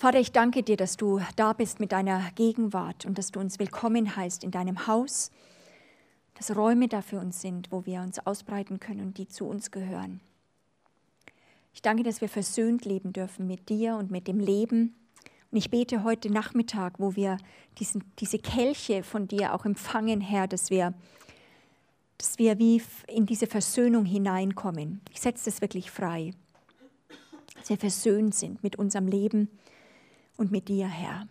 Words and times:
Vater, 0.00 0.20
ich 0.20 0.30
danke 0.30 0.62
dir, 0.62 0.76
dass 0.76 0.96
du 0.96 1.20
da 1.34 1.52
bist 1.52 1.80
mit 1.80 1.90
deiner 1.90 2.30
Gegenwart 2.36 3.04
und 3.04 3.18
dass 3.18 3.32
du 3.32 3.40
uns 3.40 3.58
willkommen 3.58 4.14
heißt 4.14 4.44
in 4.44 4.52
deinem 4.52 4.86
Haus, 4.86 5.32
dass 6.34 6.54
Räume 6.54 6.86
da 6.86 7.02
für 7.02 7.18
uns 7.18 7.40
sind, 7.40 7.72
wo 7.72 7.84
wir 7.84 8.02
uns 8.02 8.24
ausbreiten 8.24 8.78
können 8.78 9.00
und 9.00 9.18
die 9.18 9.26
zu 9.26 9.44
uns 9.44 9.72
gehören. 9.72 10.20
Ich 11.74 11.82
danke, 11.82 12.04
dass 12.04 12.20
wir 12.20 12.28
versöhnt 12.28 12.84
leben 12.84 13.12
dürfen 13.12 13.48
mit 13.48 13.68
dir 13.70 13.96
und 13.96 14.12
mit 14.12 14.28
dem 14.28 14.38
Leben. 14.38 14.94
Und 15.50 15.58
ich 15.58 15.68
bete 15.68 16.04
heute 16.04 16.30
Nachmittag, 16.30 17.00
wo 17.00 17.16
wir 17.16 17.36
diesen, 17.80 18.04
diese 18.20 18.38
Kelche 18.38 19.02
von 19.02 19.26
dir 19.26 19.52
auch 19.52 19.64
empfangen, 19.64 20.20
Herr, 20.20 20.46
dass 20.46 20.70
wir, 20.70 20.94
dass 22.18 22.38
wir 22.38 22.60
wie 22.60 22.80
in 23.08 23.26
diese 23.26 23.48
Versöhnung 23.48 24.04
hineinkommen. 24.04 25.00
Ich 25.12 25.20
setze 25.20 25.46
das 25.46 25.60
wirklich 25.60 25.90
frei, 25.90 26.34
dass 27.56 27.68
wir 27.68 27.78
versöhnt 27.78 28.36
sind 28.36 28.62
mit 28.62 28.76
unserem 28.76 29.08
Leben 29.08 29.48
und 30.38 30.50
mit 30.52 30.68
dir, 30.68 30.86
Herr. 30.86 31.26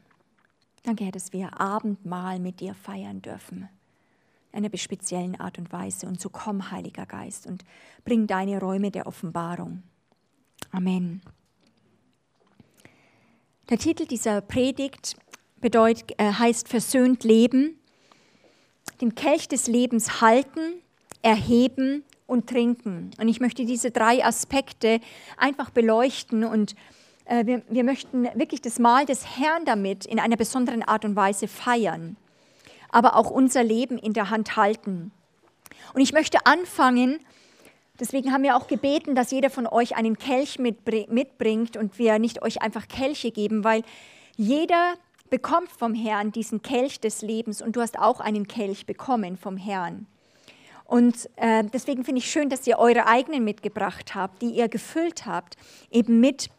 Danke, 0.84 1.06
Herr, 1.06 1.12
dass 1.12 1.34
wir 1.34 1.60
Abendmahl 1.60 2.40
mit 2.40 2.60
dir 2.60 2.76
feiern 2.76 3.22
dürfen. 3.22 3.68
In 4.52 4.66
einer 4.66 4.78
speziellen 4.78 5.40
Art 5.40 5.58
und 5.58 5.72
Weise. 5.72 6.08
Und 6.08 6.22
so 6.22 6.30
komm, 6.30 6.72
Heiliger 6.72 7.06
Geist, 7.06 7.48
und 7.48 7.64
bring 8.06 8.28
deine 8.28 8.60
Räume 8.60 8.92
der 8.92 9.08
Offenbarung. 9.08 9.84
Amen. 10.72 11.22
Der 13.70 13.78
Titel 13.78 14.06
dieser 14.06 14.42
Predigt 14.42 15.16
bedeutet, 15.60 16.14
äh, 16.20 16.32
heißt 16.34 16.68
Versöhnt 16.68 17.24
Leben. 17.24 17.80
Den 19.02 19.16
Kelch 19.16 19.48
des 19.48 19.68
Lebens 19.68 20.22
halten, 20.22 20.82
erheben 21.22 22.04
und 22.26 22.50
trinken. 22.50 23.12
Und 23.20 23.28
ich 23.28 23.40
möchte 23.40 23.66
diese 23.66 23.92
drei 23.92 24.24
Aspekte 24.24 25.00
einfach 25.38 25.70
beleuchten 25.70 26.44
und 26.44 26.74
äh, 26.74 26.76
wir, 27.30 27.62
wir 27.70 27.84
möchten 27.84 28.24
wirklich 28.36 28.62
das 28.62 28.80
Mahl 28.80 29.06
des 29.06 29.38
Herrn 29.38 29.66
damit 29.66 30.06
in 30.06 30.20
einer 30.20 30.38
besonderen 30.38 30.84
Art 30.84 31.06
und 31.06 31.16
Weise 31.16 31.48
feiern, 31.48 32.16
aber 32.90 33.16
auch 33.16 33.30
unser 33.30 33.64
Leben 33.64 33.98
in 33.98 34.14
der 34.14 34.30
Hand 34.30 34.56
halten. 34.56 35.12
Und 35.94 36.02
ich 36.02 36.14
möchte 36.14 36.46
anfangen, 36.46 37.20
deswegen 38.00 38.32
haben 38.32 38.44
wir 38.44 38.56
auch 38.56 38.68
gebeten, 38.68 39.16
dass 39.16 39.32
jeder 39.32 39.50
von 39.50 39.68
euch 39.68 39.96
einen 39.96 40.18
Kelch 40.18 40.60
mitbringt 40.60 41.78
und 41.78 42.00
wir 42.00 42.20
nicht 42.20 42.42
euch 42.42 42.62
einfach 42.62 42.88
Kelche 42.88 43.32
geben, 43.32 43.64
weil 43.64 43.84
jeder 44.36 44.96
bekommt 45.30 45.70
vom 45.72 45.94
Herrn 45.94 46.32
diesen 46.32 46.62
Kelch 46.62 47.00
des 47.00 47.22
Lebens 47.22 47.62
und 47.62 47.76
du 47.76 47.82
hast 47.82 48.00
auch 48.00 48.20
einen 48.20 48.48
Kelch 48.48 48.86
bekommen 48.86 49.38
vom 49.38 49.58
Herrn. 49.58 50.08
Und 50.86 51.30
äh, 51.36 51.66
deswegen 51.66 52.06
finde 52.06 52.20
ich 52.20 52.32
schön, 52.32 52.50
dass 52.50 52.66
ihr 52.66 52.80
eure 52.80 53.08
eigenen 53.08 53.44
mitgebracht 53.44 54.16
habt, 54.16 54.42
die 54.42 54.52
ihr 54.52 54.70
gefüllt 54.70 55.26
habt, 55.26 55.58
eben 55.92 56.22
mit 56.22 56.50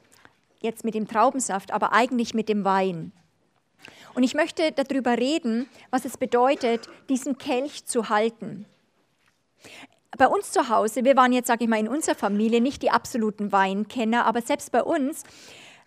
jetzt 0.61 0.85
mit 0.85 0.95
dem 0.95 1.09
Traubensaft, 1.09 1.73
aber 1.73 1.93
eigentlich 1.93 2.35
mit 2.35 2.49
dem 2.49 2.65
Wein. 2.65 3.13
Und 4.15 4.23
ich 4.23 4.35
möchte 4.35 4.73
darüber 4.73 5.17
reden, 5.17 5.69
was 5.91 6.05
es 6.05 6.17
bedeutet, 6.17 6.89
diesen 7.09 7.39
Kelch 7.39 7.85
zu 7.85 8.09
halten. 8.09 8.67
Bei 10.17 10.27
uns 10.27 10.51
zu 10.51 10.69
Hause, 10.69 11.05
wir 11.05 11.17
waren 11.17 11.33
jetzt, 11.33 11.47
sage 11.47 11.65
ich 11.65 11.71
mal, 11.71 11.79
in 11.79 11.89
unserer 11.89 12.15
Familie 12.15 12.61
nicht 12.61 12.83
die 12.83 12.91
absoluten 12.91 13.53
Weinkenner, 13.53 14.25
aber 14.27 14.41
selbst 14.41 14.73
bei 14.73 14.83
uns, 14.83 15.23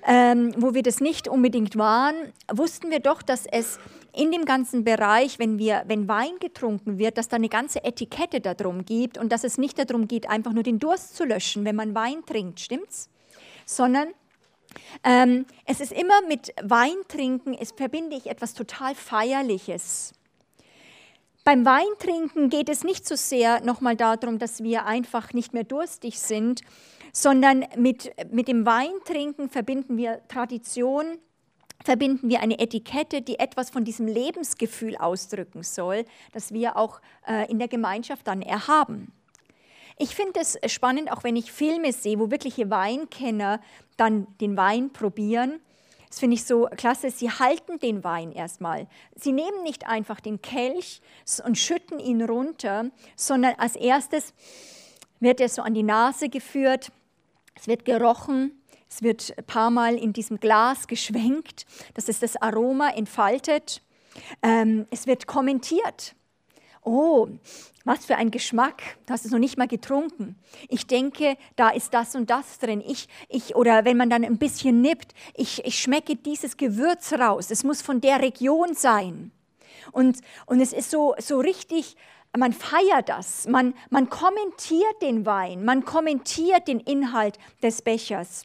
ähm, 0.07 0.53
wo 0.57 0.73
wir 0.73 0.83
das 0.83 0.99
nicht 0.99 1.27
unbedingt 1.27 1.75
waren, 1.75 2.15
wussten 2.51 2.91
wir 2.91 2.99
doch, 2.99 3.21
dass 3.21 3.45
es 3.45 3.79
in 4.13 4.31
dem 4.31 4.45
ganzen 4.45 4.83
Bereich, 4.83 5.39
wenn, 5.39 5.57
wir, 5.57 5.83
wenn 5.87 6.07
Wein 6.07 6.37
getrunken 6.39 6.97
wird, 6.97 7.17
dass 7.17 7.29
da 7.29 7.37
eine 7.37 7.49
ganze 7.49 7.83
Etikette 7.83 8.41
darum 8.41 8.85
gibt 8.85 9.17
und 9.17 9.31
dass 9.31 9.43
es 9.43 9.57
nicht 9.57 9.77
darum 9.77 10.07
geht, 10.07 10.29
einfach 10.29 10.53
nur 10.53 10.63
den 10.63 10.79
Durst 10.79 11.15
zu 11.15 11.23
löschen, 11.23 11.65
wenn 11.65 11.75
man 11.75 11.95
Wein 11.95 12.25
trinkt, 12.25 12.59
stimmt's? 12.59 13.09
Sondern 13.65 14.09
ähm, 15.03 15.45
es 15.65 15.79
ist 15.79 15.91
immer 15.91 16.21
mit 16.27 16.53
Weintrinken, 16.61 17.53
es 17.53 17.71
verbinde 17.71 18.15
ich 18.15 18.27
etwas 18.27 18.53
total 18.53 18.95
Feierliches. 18.95 20.13
Beim 21.43 21.65
Weintrinken 21.65 22.49
geht 22.49 22.69
es 22.69 22.83
nicht 22.83 23.07
so 23.07 23.15
sehr 23.15 23.61
nochmal 23.61 23.95
darum, 23.95 24.37
dass 24.37 24.61
wir 24.61 24.85
einfach 24.85 25.33
nicht 25.33 25.53
mehr 25.53 25.63
durstig 25.63 26.19
sind, 26.19 26.61
sondern 27.13 27.65
mit, 27.75 28.11
mit 28.31 28.47
dem 28.47 28.65
Weintrinken 28.65 29.49
verbinden 29.49 29.97
wir 29.97 30.21
Tradition, 30.27 31.17
verbinden 31.83 32.29
wir 32.29 32.41
eine 32.41 32.59
Etikette, 32.59 33.23
die 33.23 33.39
etwas 33.39 33.71
von 33.71 33.83
diesem 33.83 34.07
Lebensgefühl 34.07 34.95
ausdrücken 34.97 35.63
soll, 35.63 36.05
das 36.31 36.53
wir 36.53 36.77
auch 36.77 37.01
äh, 37.27 37.49
in 37.49 37.57
der 37.57 37.67
Gemeinschaft 37.67 38.27
dann 38.27 38.41
erhaben. 38.43 39.11
Ich 40.01 40.15
finde 40.15 40.39
es 40.39 40.57
spannend, 40.65 41.11
auch 41.11 41.23
wenn 41.23 41.35
ich 41.35 41.51
Filme 41.51 41.93
sehe, 41.93 42.17
wo 42.17 42.31
wirkliche 42.31 42.71
Weinkenner 42.71 43.61
dann 43.97 44.25
den 44.39 44.57
Wein 44.57 44.91
probieren. 44.91 45.59
Das 46.09 46.17
finde 46.17 46.33
ich 46.33 46.43
so 46.43 46.67
klasse. 46.75 47.11
Sie 47.11 47.29
halten 47.29 47.77
den 47.77 48.03
Wein 48.03 48.31
erstmal. 48.31 48.87
Sie 49.13 49.31
nehmen 49.31 49.61
nicht 49.61 49.85
einfach 49.85 50.19
den 50.19 50.41
Kelch 50.41 51.03
und 51.45 51.55
schütten 51.55 51.99
ihn 51.99 52.23
runter, 52.23 52.89
sondern 53.15 53.53
als 53.59 53.75
erstes 53.75 54.33
wird 55.19 55.39
er 55.39 55.49
so 55.49 55.61
an 55.61 55.75
die 55.75 55.83
Nase 55.83 56.29
geführt. 56.29 56.91
Es 57.53 57.67
wird 57.67 57.85
gerochen. 57.85 58.59
Es 58.89 59.03
wird 59.03 59.35
ein 59.37 59.45
paar 59.45 59.69
Mal 59.69 59.99
in 59.99 60.13
diesem 60.13 60.39
Glas 60.39 60.87
geschwenkt, 60.87 61.67
dass 61.93 62.09
es 62.09 62.19
das 62.19 62.41
Aroma 62.41 62.89
entfaltet. 62.89 63.83
Ähm, 64.41 64.87
es 64.89 65.05
wird 65.05 65.27
kommentiert 65.27 66.15
oh, 66.83 67.27
was 67.83 68.05
für 68.05 68.15
ein 68.15 68.31
Geschmack, 68.31 68.81
du 69.05 69.13
hast 69.13 69.25
es 69.25 69.31
noch 69.31 69.39
nicht 69.39 69.57
mal 69.57 69.67
getrunken. 69.67 70.35
Ich 70.69 70.85
denke, 70.85 71.37
da 71.55 71.69
ist 71.69 71.93
das 71.93 72.15
und 72.15 72.29
das 72.29 72.59
drin. 72.59 72.83
Ich, 72.85 73.07
ich, 73.27 73.55
oder 73.55 73.85
wenn 73.85 73.97
man 73.97 74.09
dann 74.09 74.23
ein 74.23 74.37
bisschen 74.37 74.81
nippt, 74.81 75.13
ich, 75.35 75.65
ich 75.65 75.79
schmecke 75.79 76.15
dieses 76.15 76.57
Gewürz 76.57 77.13
raus. 77.13 77.49
Es 77.49 77.63
muss 77.63 77.81
von 77.81 78.01
der 78.01 78.21
Region 78.21 78.75
sein. 78.75 79.31
Und, 79.91 80.19
und 80.45 80.59
es 80.61 80.73
ist 80.73 80.91
so, 80.91 81.15
so 81.17 81.39
richtig, 81.39 81.95
man 82.37 82.53
feiert 82.53 83.09
das, 83.09 83.47
man, 83.47 83.73
man 83.89 84.09
kommentiert 84.09 85.01
den 85.01 85.25
Wein, 85.25 85.65
man 85.65 85.83
kommentiert 85.83 86.67
den 86.67 86.79
Inhalt 86.79 87.37
des 87.61 87.81
Bechers. 87.81 88.43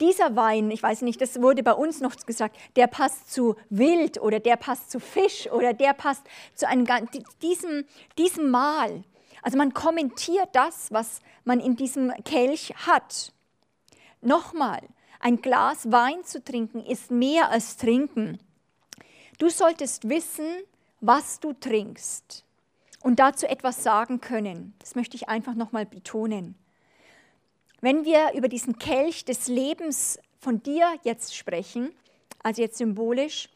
Dieser 0.00 0.34
Wein, 0.34 0.70
ich 0.70 0.82
weiß 0.82 1.02
nicht, 1.02 1.20
das 1.20 1.40
wurde 1.40 1.62
bei 1.62 1.72
uns 1.72 2.00
noch 2.00 2.16
gesagt, 2.26 2.56
der 2.74 2.88
passt 2.88 3.32
zu 3.32 3.54
Wild 3.70 4.20
oder 4.20 4.40
der 4.40 4.56
passt 4.56 4.90
zu 4.90 4.98
Fisch 4.98 5.50
oder 5.50 5.72
der 5.72 5.94
passt 5.94 6.24
zu 6.54 6.66
einem, 6.66 6.86
diesem, 7.40 7.84
diesem 8.18 8.50
Mahl. 8.50 9.04
Also 9.42 9.56
man 9.56 9.72
kommentiert 9.72 10.48
das, 10.52 10.90
was 10.90 11.20
man 11.44 11.60
in 11.60 11.76
diesem 11.76 12.12
Kelch 12.24 12.74
hat. 12.86 13.32
Nochmal, 14.20 14.80
ein 15.20 15.40
Glas 15.40 15.92
Wein 15.92 16.24
zu 16.24 16.42
trinken 16.42 16.84
ist 16.84 17.10
mehr 17.10 17.50
als 17.50 17.76
trinken. 17.76 18.40
Du 19.38 19.48
solltest 19.48 20.08
wissen, 20.08 20.46
was 21.00 21.40
du 21.40 21.52
trinkst 21.52 22.44
und 23.02 23.20
dazu 23.20 23.46
etwas 23.46 23.82
sagen 23.82 24.20
können. 24.20 24.74
Das 24.78 24.94
möchte 24.96 25.16
ich 25.16 25.28
einfach 25.28 25.54
nochmal 25.54 25.86
betonen. 25.86 26.56
Wenn 27.84 28.06
wir 28.06 28.32
über 28.32 28.48
diesen 28.48 28.78
Kelch 28.78 29.26
des 29.26 29.46
Lebens 29.46 30.18
von 30.40 30.62
dir 30.62 30.94
jetzt 31.02 31.36
sprechen, 31.36 31.92
also 32.42 32.62
jetzt 32.62 32.78
symbolisch, 32.78 33.50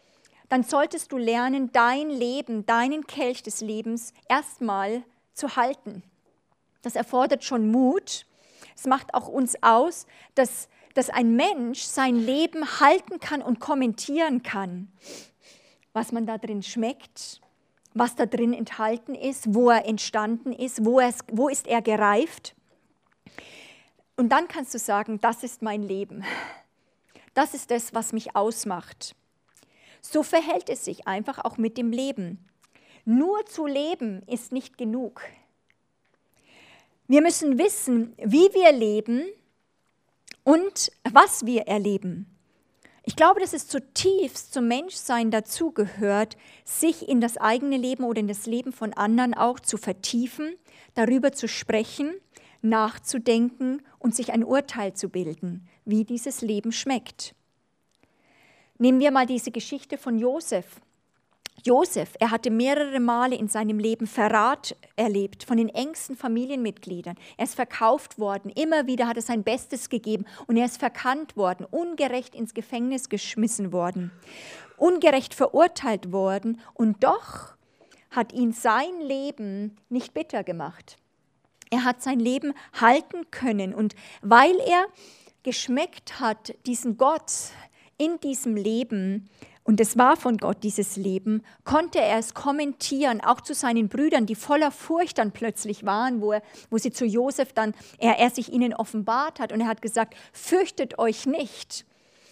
dann 0.50 0.64
solltest 0.64 1.12
du 1.12 1.16
lernen, 1.16 1.72
dein 1.72 2.10
Leben, 2.10 2.66
deinen 2.66 3.06
Kelch 3.06 3.42
des 3.42 3.62
Lebens 3.62 4.12
erstmal 4.28 5.02
zu 5.32 5.56
halten. 5.56 6.02
Das 6.82 6.94
erfordert 6.94 7.42
schon 7.42 7.70
Mut. 7.70 8.26
Es 8.76 8.84
macht 8.84 9.14
auch 9.14 9.28
uns 9.28 9.62
aus, 9.62 10.06
dass, 10.34 10.68
dass 10.92 11.08
ein 11.08 11.34
Mensch 11.34 11.80
sein 11.80 12.16
Leben 12.16 12.80
halten 12.80 13.20
kann 13.20 13.40
und 13.40 13.60
kommentieren 13.60 14.42
kann, 14.42 14.92
was 15.94 16.12
man 16.12 16.26
da 16.26 16.36
drin 16.36 16.62
schmeckt, 16.62 17.40
was 17.94 18.14
da 18.14 18.26
drin 18.26 18.52
enthalten 18.52 19.14
ist, 19.14 19.54
wo 19.54 19.70
er 19.70 19.86
entstanden 19.86 20.52
ist, 20.52 20.84
wo, 20.84 21.00
er, 21.00 21.14
wo 21.32 21.48
ist 21.48 21.66
er 21.66 21.80
gereift. 21.80 22.54
Und 24.18 24.30
dann 24.30 24.48
kannst 24.48 24.74
du 24.74 24.80
sagen, 24.80 25.20
das 25.20 25.44
ist 25.44 25.62
mein 25.62 25.80
Leben. 25.80 26.24
Das 27.34 27.54
ist 27.54 27.70
das, 27.70 27.94
was 27.94 28.12
mich 28.12 28.34
ausmacht. 28.34 29.14
So 30.00 30.24
verhält 30.24 30.68
es 30.68 30.84
sich 30.84 31.06
einfach 31.06 31.44
auch 31.44 31.56
mit 31.56 31.78
dem 31.78 31.92
Leben. 31.92 32.44
Nur 33.04 33.46
zu 33.46 33.64
leben 33.64 34.24
ist 34.26 34.50
nicht 34.50 34.76
genug. 34.76 35.22
Wir 37.06 37.22
müssen 37.22 37.58
wissen, 37.58 38.12
wie 38.16 38.52
wir 38.54 38.72
leben 38.72 39.24
und 40.42 40.90
was 41.08 41.46
wir 41.46 41.68
erleben. 41.68 42.26
Ich 43.04 43.14
glaube, 43.14 43.38
dass 43.38 43.52
es 43.52 43.68
zutiefst 43.68 44.52
zum 44.52 44.66
Menschsein 44.66 45.30
dazugehört, 45.30 46.36
sich 46.64 47.08
in 47.08 47.20
das 47.20 47.36
eigene 47.36 47.76
Leben 47.76 48.02
oder 48.02 48.18
in 48.18 48.26
das 48.26 48.46
Leben 48.46 48.72
von 48.72 48.92
anderen 48.94 49.34
auch 49.34 49.60
zu 49.60 49.76
vertiefen, 49.76 50.56
darüber 50.94 51.30
zu 51.30 51.46
sprechen 51.46 52.20
nachzudenken 52.62 53.82
und 53.98 54.14
sich 54.14 54.32
ein 54.32 54.44
Urteil 54.44 54.94
zu 54.94 55.08
bilden, 55.08 55.68
wie 55.84 56.04
dieses 56.04 56.40
Leben 56.40 56.72
schmeckt. 56.72 57.34
Nehmen 58.78 59.00
wir 59.00 59.10
mal 59.10 59.26
diese 59.26 59.50
Geschichte 59.50 59.98
von 59.98 60.18
Josef. 60.18 60.80
Josef, 61.64 62.10
er 62.20 62.30
hatte 62.30 62.50
mehrere 62.50 63.00
Male 63.00 63.34
in 63.34 63.48
seinem 63.48 63.80
Leben 63.80 64.06
Verrat 64.06 64.76
erlebt 64.94 65.42
von 65.42 65.56
den 65.56 65.68
engsten 65.68 66.16
Familienmitgliedern. 66.16 67.16
Er 67.36 67.44
ist 67.44 67.56
verkauft 67.56 68.18
worden, 68.18 68.50
immer 68.50 68.86
wieder 68.86 69.08
hat 69.08 69.16
er 69.16 69.22
sein 69.22 69.42
Bestes 69.42 69.88
gegeben 69.88 70.24
und 70.46 70.56
er 70.56 70.66
ist 70.66 70.78
verkannt 70.78 71.36
worden, 71.36 71.66
ungerecht 71.68 72.36
ins 72.36 72.54
Gefängnis 72.54 73.08
geschmissen 73.08 73.72
worden, 73.72 74.12
ungerecht 74.76 75.34
verurteilt 75.34 76.12
worden 76.12 76.60
und 76.74 77.02
doch 77.02 77.54
hat 78.10 78.32
ihn 78.32 78.52
sein 78.52 79.00
Leben 79.00 79.76
nicht 79.88 80.14
bitter 80.14 80.44
gemacht. 80.44 80.96
Er 81.70 81.84
hat 81.84 82.02
sein 82.02 82.20
Leben 82.20 82.54
halten 82.80 83.30
können 83.30 83.74
und 83.74 83.94
weil 84.22 84.56
er 84.60 84.86
geschmeckt 85.42 86.20
hat, 86.20 86.54
diesen 86.66 86.96
Gott 86.96 87.32
in 87.96 88.18
diesem 88.20 88.56
Leben, 88.56 89.28
und 89.64 89.80
es 89.80 89.98
war 89.98 90.16
von 90.16 90.38
Gott 90.38 90.62
dieses 90.62 90.96
Leben, 90.96 91.42
konnte 91.64 92.00
er 92.00 92.18
es 92.18 92.32
kommentieren, 92.32 93.20
auch 93.20 93.42
zu 93.42 93.52
seinen 93.52 93.88
Brüdern, 93.88 94.24
die 94.24 94.34
voller 94.34 94.70
Furcht 94.70 95.18
dann 95.18 95.32
plötzlich 95.32 95.84
waren, 95.84 96.22
wo, 96.22 96.32
er, 96.32 96.42
wo 96.70 96.78
sie 96.78 96.90
zu 96.90 97.04
Josef 97.04 97.52
dann, 97.52 97.74
er, 97.98 98.18
er 98.18 98.30
sich 98.30 98.50
ihnen 98.50 98.72
offenbart 98.72 99.40
hat 99.40 99.52
und 99.52 99.60
er 99.60 99.66
hat 99.66 99.82
gesagt, 99.82 100.14
fürchtet 100.32 100.98
euch 100.98 101.26
nicht. 101.26 101.84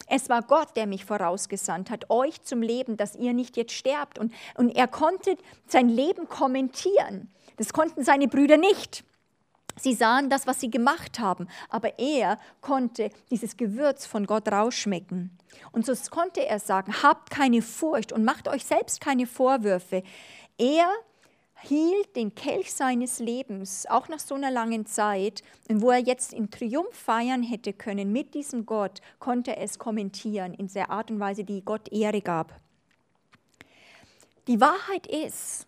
Es 0.09 0.29
war 0.29 0.43
Gott, 0.43 0.77
der 0.77 0.87
mich 0.87 1.05
vorausgesandt 1.05 1.91
hat, 1.91 2.11
euch 2.11 2.43
zum 2.43 2.63
Leben, 2.63 2.97
dass 2.97 3.17
ihr 3.17 3.35
nicht 3.35 3.57
jetzt 3.57 3.73
sterbt. 3.73 4.19
Und, 4.19 4.33
und 4.55 4.71
er 4.71 4.87
konnte 4.87 5.37
sein 5.67 5.89
Leben 5.89 6.29
kommentieren. 6.29 7.29
Das 7.57 7.73
konnten 7.73 8.05
seine 8.05 8.29
Brüder 8.29 8.57
nicht. 8.57 9.05
Sie 9.79 9.95
sahen 9.95 10.31
das, 10.31 10.47
was 10.47 10.61
sie 10.61 10.71
gemacht 10.71 11.19
haben, 11.19 11.49
aber 11.69 11.99
er 11.99 12.39
konnte 12.63 13.11
dieses 13.31 13.57
Gewürz 13.57 14.07
von 14.07 14.27
Gott 14.27 14.51
rausschmecken. 14.51 15.37
Und 15.73 15.85
so 15.85 15.95
konnte 16.11 16.47
er 16.47 16.59
sagen, 16.59 17.03
habt 17.03 17.31
keine 17.31 17.61
Furcht 17.61 18.13
und 18.13 18.25
macht 18.25 18.49
euch 18.49 18.65
selbst 18.65 19.01
keine 19.01 19.27
Vorwürfe. 19.27 20.03
Er 20.59 20.89
hielt 21.61 22.17
den 22.17 22.35
Kelch 22.35 22.73
seines 22.73 23.19
Lebens, 23.19 23.87
auch 23.89 24.09
nach 24.09 24.19
so 24.19 24.35
einer 24.35 24.51
langen 24.51 24.87
Zeit, 24.87 25.43
wo 25.69 25.91
er 25.91 25.99
jetzt 25.99 26.33
in 26.33 26.51
Triumph 26.51 26.95
feiern 26.95 27.43
hätte 27.43 27.73
können 27.73 28.13
mit 28.13 28.35
diesem 28.35 28.67
Gott, 28.67 29.01
konnte 29.19 29.57
er 29.57 29.63
es 29.63 29.79
kommentieren 29.79 30.55
in 30.55 30.69
der 30.69 30.91
Art 30.91 31.11
und 31.11 31.21
Weise, 31.21 31.45
die 31.45 31.63
Gott 31.63 31.91
Ehre 31.93 32.21
gab. 32.21 32.61
Die 34.49 34.61
Wahrheit 34.61 35.07
ist, 35.07 35.66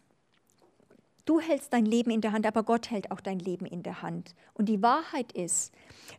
Du 1.29 1.41
hältst 1.41 1.75
dein 1.75 1.85
Leben 1.85 2.11
in 2.11 2.23
der 2.23 2.33
Hand, 2.33 2.47
aber 2.47 2.63
Gott 2.63 2.91
hält 2.91 3.11
auch 3.11 3.21
dein 3.21 3.39
Leben 3.39 3.67
in 3.67 3.83
der 3.83 4.01
Hand. 4.01 4.35
Und 4.55 4.67
die 4.67 4.81
Wahrheit 4.81 5.31
ist, 5.33 5.75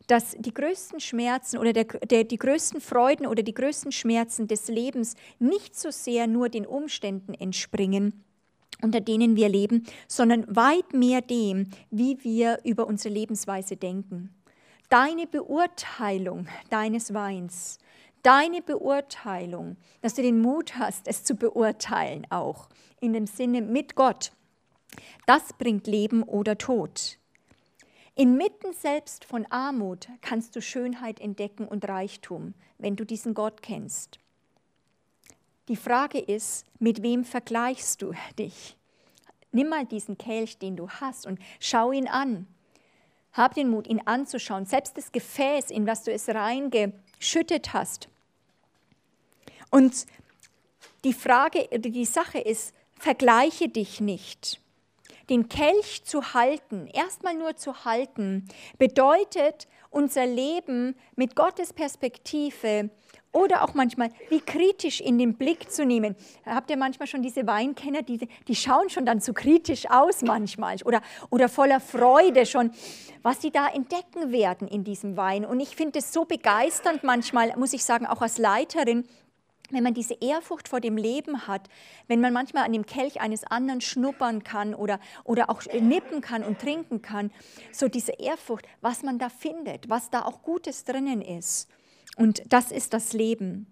dass 0.06 0.36
die 0.38 0.54
größten 0.54 1.00
Schmerzen 1.00 1.58
oder 1.58 1.72
der, 1.72 1.86
der, 1.86 2.22
die 2.22 2.36
größten 2.36 2.80
Freuden 2.80 3.26
oder 3.26 3.42
die 3.42 3.52
größten 3.52 3.90
Schmerzen 3.90 4.46
des 4.46 4.68
Lebens 4.68 5.16
nicht 5.40 5.76
so 5.76 5.90
sehr 5.90 6.28
nur 6.28 6.48
den 6.48 6.64
Umständen 6.64 7.34
entspringen, 7.34 8.22
unter 8.82 9.00
denen 9.00 9.34
wir 9.34 9.48
leben, 9.48 9.84
sondern 10.06 10.46
weit 10.46 10.92
mehr 10.92 11.22
dem, 11.22 11.70
wie 11.90 12.22
wir 12.22 12.60
über 12.62 12.86
unsere 12.86 13.12
Lebensweise 13.12 13.76
denken. 13.76 14.32
Deine 14.90 15.26
Beurteilung 15.26 16.46
deines 16.68 17.12
Weins, 17.12 17.78
deine 18.22 18.62
Beurteilung, 18.62 19.76
dass 20.02 20.14
du 20.14 20.22
den 20.22 20.40
Mut 20.40 20.76
hast, 20.78 21.08
es 21.08 21.24
zu 21.24 21.34
beurteilen 21.34 22.28
auch, 22.30 22.68
in 23.00 23.12
dem 23.12 23.26
Sinne 23.26 23.60
mit 23.60 23.96
Gott 23.96 24.30
das 25.26 25.52
bringt 25.54 25.86
Leben 25.86 26.22
oder 26.22 26.58
Tod. 26.58 27.18
Inmitten 28.14 28.74
selbst 28.74 29.24
von 29.24 29.46
Armut 29.50 30.08
kannst 30.20 30.54
du 30.54 30.60
Schönheit 30.60 31.20
entdecken 31.20 31.66
und 31.66 31.88
Reichtum, 31.88 32.54
wenn 32.78 32.94
du 32.94 33.04
diesen 33.04 33.32
Gott 33.32 33.62
kennst. 33.62 34.18
Die 35.68 35.76
Frage 35.76 36.18
ist, 36.18 36.66
mit 36.78 37.02
wem 37.02 37.24
vergleichst 37.24 38.02
du 38.02 38.12
dich? 38.38 38.76
Nimm 39.52 39.68
mal 39.68 39.86
diesen 39.86 40.18
Kelch, 40.18 40.58
den 40.58 40.76
du 40.76 40.88
hast, 40.88 41.26
und 41.26 41.38
schau 41.60 41.92
ihn 41.92 42.08
an. 42.08 42.46
Hab 43.32 43.54
den 43.54 43.70
Mut, 43.70 43.86
ihn 43.86 44.02
anzuschauen, 44.04 44.66
selbst 44.66 44.96
das 44.96 45.12
Gefäß, 45.12 45.70
in 45.70 45.86
was 45.86 46.02
du 46.02 46.12
es 46.12 46.28
reingeschüttet 46.28 47.72
hast. 47.72 48.08
Und 49.70 50.06
die 51.04 51.14
Frage, 51.14 51.68
die 51.78 52.04
Sache 52.04 52.40
ist, 52.40 52.74
vergleiche 52.98 53.68
dich 53.68 54.00
nicht 54.00 54.59
den 55.30 55.48
Kelch 55.48 56.04
zu 56.04 56.34
halten, 56.34 56.88
erstmal 56.88 57.34
nur 57.34 57.56
zu 57.56 57.84
halten, 57.84 58.48
bedeutet 58.78 59.68
unser 59.90 60.26
Leben 60.26 60.96
mit 61.16 61.36
Gottes 61.36 61.72
Perspektive 61.72 62.90
oder 63.32 63.62
auch 63.62 63.74
manchmal 63.74 64.10
wie 64.28 64.40
kritisch 64.40 65.00
in 65.00 65.18
den 65.18 65.36
Blick 65.36 65.70
zu 65.70 65.86
nehmen. 65.86 66.16
Habt 66.44 66.70
ihr 66.70 66.76
manchmal 66.76 67.06
schon 67.06 67.22
diese 67.22 67.46
Weinkenner, 67.46 68.02
die, 68.02 68.28
die 68.48 68.54
schauen 68.56 68.90
schon 68.90 69.06
dann 69.06 69.20
zu 69.20 69.32
kritisch 69.32 69.88
aus 69.88 70.22
manchmal 70.22 70.76
oder, 70.84 71.00
oder 71.30 71.48
voller 71.48 71.80
Freude 71.80 72.44
schon, 72.44 72.72
was 73.22 73.40
sie 73.40 73.52
da 73.52 73.68
entdecken 73.68 74.32
werden 74.32 74.66
in 74.66 74.82
diesem 74.82 75.16
Wein. 75.16 75.44
Und 75.44 75.60
ich 75.60 75.76
finde 75.76 76.00
es 76.00 76.12
so 76.12 76.24
begeisternd 76.24 77.04
manchmal, 77.04 77.56
muss 77.56 77.72
ich 77.72 77.84
sagen, 77.84 78.06
auch 78.06 78.20
als 78.20 78.38
Leiterin, 78.38 79.06
wenn 79.70 79.82
man 79.82 79.94
diese 79.94 80.14
Ehrfurcht 80.14 80.68
vor 80.68 80.80
dem 80.80 80.96
Leben 80.96 81.46
hat, 81.46 81.68
wenn 82.06 82.20
man 82.20 82.32
manchmal 82.32 82.64
an 82.64 82.72
dem 82.72 82.86
Kelch 82.86 83.20
eines 83.20 83.44
anderen 83.44 83.80
schnuppern 83.80 84.44
kann 84.44 84.74
oder, 84.74 85.00
oder 85.24 85.50
auch 85.50 85.62
nippen 85.66 86.20
kann 86.20 86.42
und 86.42 86.58
trinken 86.58 87.02
kann, 87.02 87.30
so 87.72 87.88
diese 87.88 88.12
Ehrfurcht, 88.12 88.66
was 88.80 89.02
man 89.02 89.18
da 89.18 89.28
findet, 89.28 89.88
was 89.88 90.10
da 90.10 90.24
auch 90.24 90.42
Gutes 90.42 90.84
drinnen 90.84 91.22
ist. 91.22 91.68
Und 92.16 92.42
das 92.52 92.70
ist 92.70 92.92
das 92.92 93.12
Leben. 93.12 93.66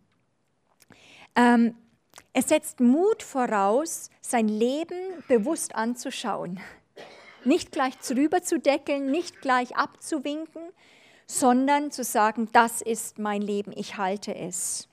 Ähm, 1.35 1.75
es 2.33 2.49
setzt 2.49 2.81
Mut 2.81 3.23
voraus, 3.23 4.11
sein 4.21 4.49
Leben 4.49 4.97
bewusst 5.29 5.75
anzuschauen. 5.75 6.61
Nicht 7.45 7.73
gleich 7.73 7.97
drüber 7.99 8.43
zu 8.43 8.59
deckeln, 8.59 9.11
nicht 9.11 9.41
gleich 9.41 9.77
abzuwinken, 9.77 10.63
sondern 11.27 11.91
zu 11.91 12.03
sagen, 12.05 12.49
das 12.53 12.83
ist 12.83 13.19
mein 13.19 13.43
Leben, 13.43 13.73
ich 13.75 13.97
halte 13.97 14.35
es. 14.35 14.89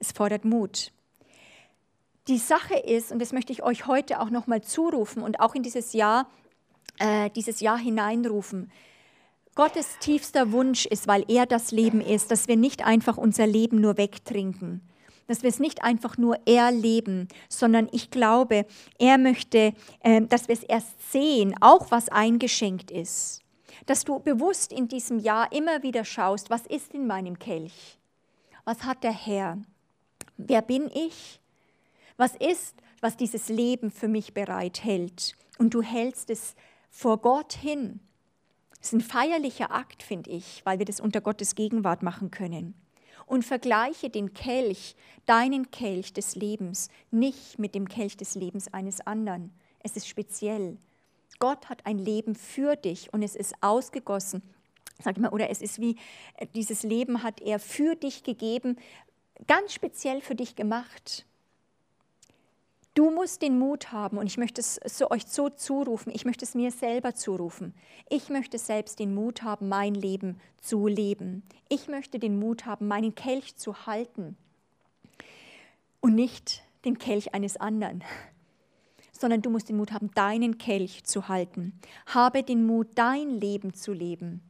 Es 0.00 0.12
fordert 0.12 0.44
Mut. 0.44 0.92
Die 2.26 2.38
Sache 2.38 2.76
ist, 2.76 3.12
und 3.12 3.20
das 3.20 3.32
möchte 3.32 3.52
ich 3.52 3.62
euch 3.62 3.86
heute 3.86 4.20
auch 4.20 4.30
nochmal 4.30 4.62
zurufen 4.62 5.22
und 5.22 5.40
auch 5.40 5.54
in 5.54 5.62
dieses 5.62 5.92
Jahr, 5.92 6.26
äh, 6.98 7.28
dieses 7.30 7.60
Jahr 7.60 7.78
hineinrufen. 7.78 8.70
Gottes 9.54 9.98
tiefster 10.00 10.52
Wunsch 10.52 10.86
ist, 10.86 11.06
weil 11.06 11.24
er 11.28 11.44
das 11.44 11.70
Leben 11.70 12.00
ist, 12.00 12.30
dass 12.30 12.48
wir 12.48 12.56
nicht 12.56 12.84
einfach 12.84 13.18
unser 13.18 13.46
Leben 13.46 13.80
nur 13.80 13.98
wegtrinken, 13.98 14.80
dass 15.26 15.42
wir 15.42 15.50
es 15.50 15.58
nicht 15.58 15.82
einfach 15.82 16.16
nur 16.16 16.36
erleben, 16.46 17.28
sondern 17.48 17.88
ich 17.92 18.10
glaube, 18.10 18.64
er 18.98 19.18
möchte, 19.18 19.74
äh, 20.00 20.22
dass 20.22 20.48
wir 20.48 20.54
es 20.54 20.62
erst 20.62 21.12
sehen, 21.12 21.54
auch 21.60 21.90
was 21.90 22.08
eingeschenkt 22.08 22.90
ist. 22.90 23.42
Dass 23.86 24.04
du 24.04 24.18
bewusst 24.18 24.72
in 24.72 24.88
diesem 24.88 25.18
Jahr 25.18 25.52
immer 25.52 25.82
wieder 25.82 26.04
schaust, 26.04 26.48
was 26.48 26.64
ist 26.66 26.94
in 26.94 27.06
meinem 27.06 27.38
Kelch? 27.38 27.98
Was 28.64 28.84
hat 28.84 29.02
der 29.02 29.12
Herr? 29.12 29.58
Wer 30.46 30.62
bin 30.62 30.90
ich? 30.94 31.40
Was 32.16 32.34
ist, 32.36 32.76
was 33.00 33.16
dieses 33.16 33.48
Leben 33.48 33.90
für 33.90 34.08
mich 34.08 34.34
bereithält? 34.34 35.36
Und 35.58 35.74
du 35.74 35.82
hältst 35.82 36.30
es 36.30 36.54
vor 36.90 37.18
Gott 37.18 37.52
hin. 37.52 38.00
Es 38.80 38.88
ist 38.88 38.92
ein 38.94 39.00
feierlicher 39.00 39.70
Akt, 39.70 40.02
finde 40.02 40.30
ich, 40.30 40.62
weil 40.64 40.78
wir 40.78 40.86
das 40.86 41.00
unter 41.00 41.20
Gottes 41.20 41.54
Gegenwart 41.54 42.02
machen 42.02 42.30
können. 42.30 42.74
Und 43.26 43.44
vergleiche 43.44 44.08
den 44.08 44.32
Kelch, 44.32 44.96
deinen 45.26 45.70
Kelch 45.70 46.14
des 46.14 46.34
Lebens, 46.34 46.88
nicht 47.10 47.58
mit 47.58 47.74
dem 47.74 47.88
Kelch 47.88 48.16
des 48.16 48.34
Lebens 48.34 48.72
eines 48.72 49.06
anderen. 49.06 49.52
Es 49.80 49.96
ist 49.96 50.08
speziell. 50.08 50.78
Gott 51.38 51.68
hat 51.68 51.86
ein 51.86 51.98
Leben 51.98 52.34
für 52.34 52.76
dich 52.76 53.12
und 53.12 53.22
es 53.22 53.36
ist 53.36 53.54
ausgegossen. 53.60 54.42
Sag 55.02 55.18
mal, 55.18 55.30
oder 55.30 55.48
es 55.48 55.62
ist 55.62 55.80
wie, 55.80 55.96
äh, 56.36 56.46
dieses 56.54 56.82
Leben 56.82 57.22
hat 57.22 57.40
er 57.40 57.58
für 57.58 57.94
dich 57.94 58.22
gegeben, 58.22 58.76
ganz 59.46 59.72
speziell 59.72 60.20
für 60.20 60.34
dich 60.34 60.56
gemacht. 60.56 61.26
Du 62.94 63.10
musst 63.10 63.40
den 63.40 63.58
Mut 63.58 63.92
haben 63.92 64.18
und 64.18 64.26
ich 64.26 64.36
möchte 64.36 64.60
es 64.60 65.02
euch 65.10 65.26
so 65.26 65.48
zurufen, 65.48 66.12
ich 66.12 66.24
möchte 66.24 66.44
es 66.44 66.54
mir 66.54 66.72
selber 66.72 67.14
zurufen. 67.14 67.72
Ich 68.08 68.28
möchte 68.28 68.58
selbst 68.58 68.98
den 68.98 69.14
Mut 69.14 69.42
haben, 69.42 69.68
mein 69.68 69.94
Leben 69.94 70.40
zu 70.60 70.88
leben. 70.88 71.44
Ich 71.68 71.86
möchte 71.86 72.18
den 72.18 72.38
Mut 72.38 72.66
haben, 72.66 72.88
meinen 72.88 73.14
Kelch 73.14 73.56
zu 73.56 73.86
halten 73.86 74.36
und 76.00 76.14
nicht 76.16 76.62
den 76.84 76.98
Kelch 76.98 77.32
eines 77.32 77.56
anderen, 77.56 78.02
sondern 79.12 79.40
du 79.40 79.50
musst 79.50 79.68
den 79.68 79.76
Mut 79.76 79.92
haben, 79.92 80.10
deinen 80.14 80.58
Kelch 80.58 81.04
zu 81.04 81.28
halten. 81.28 81.78
Habe 82.06 82.42
den 82.42 82.66
Mut, 82.66 82.88
dein 82.96 83.30
Leben 83.30 83.72
zu 83.72 83.92
leben, 83.92 84.42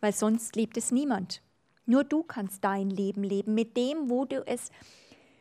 weil 0.00 0.12
sonst 0.12 0.54
lebt 0.54 0.76
es 0.76 0.92
niemand. 0.92 1.42
Nur 1.88 2.04
du 2.04 2.22
kannst 2.22 2.62
dein 2.62 2.90
Leben 2.90 3.24
leben 3.24 3.54
mit 3.54 3.74
dem, 3.74 4.10
wo 4.10 4.26
du 4.26 4.46
es 4.46 4.70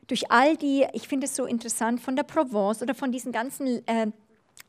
durch 0.07 0.31
all 0.31 0.55
die, 0.55 0.87
ich 0.93 1.05
finde 1.05 1.25
es 1.25 1.35
so 1.35 1.45
interessant, 1.45 1.99
von 1.99 2.15
der 2.15 2.23
Provence 2.23 2.81
oder 2.81 2.95
von 2.95 3.11
diesen 3.11 3.33
ganzen 3.33 3.85
äh, 3.85 4.07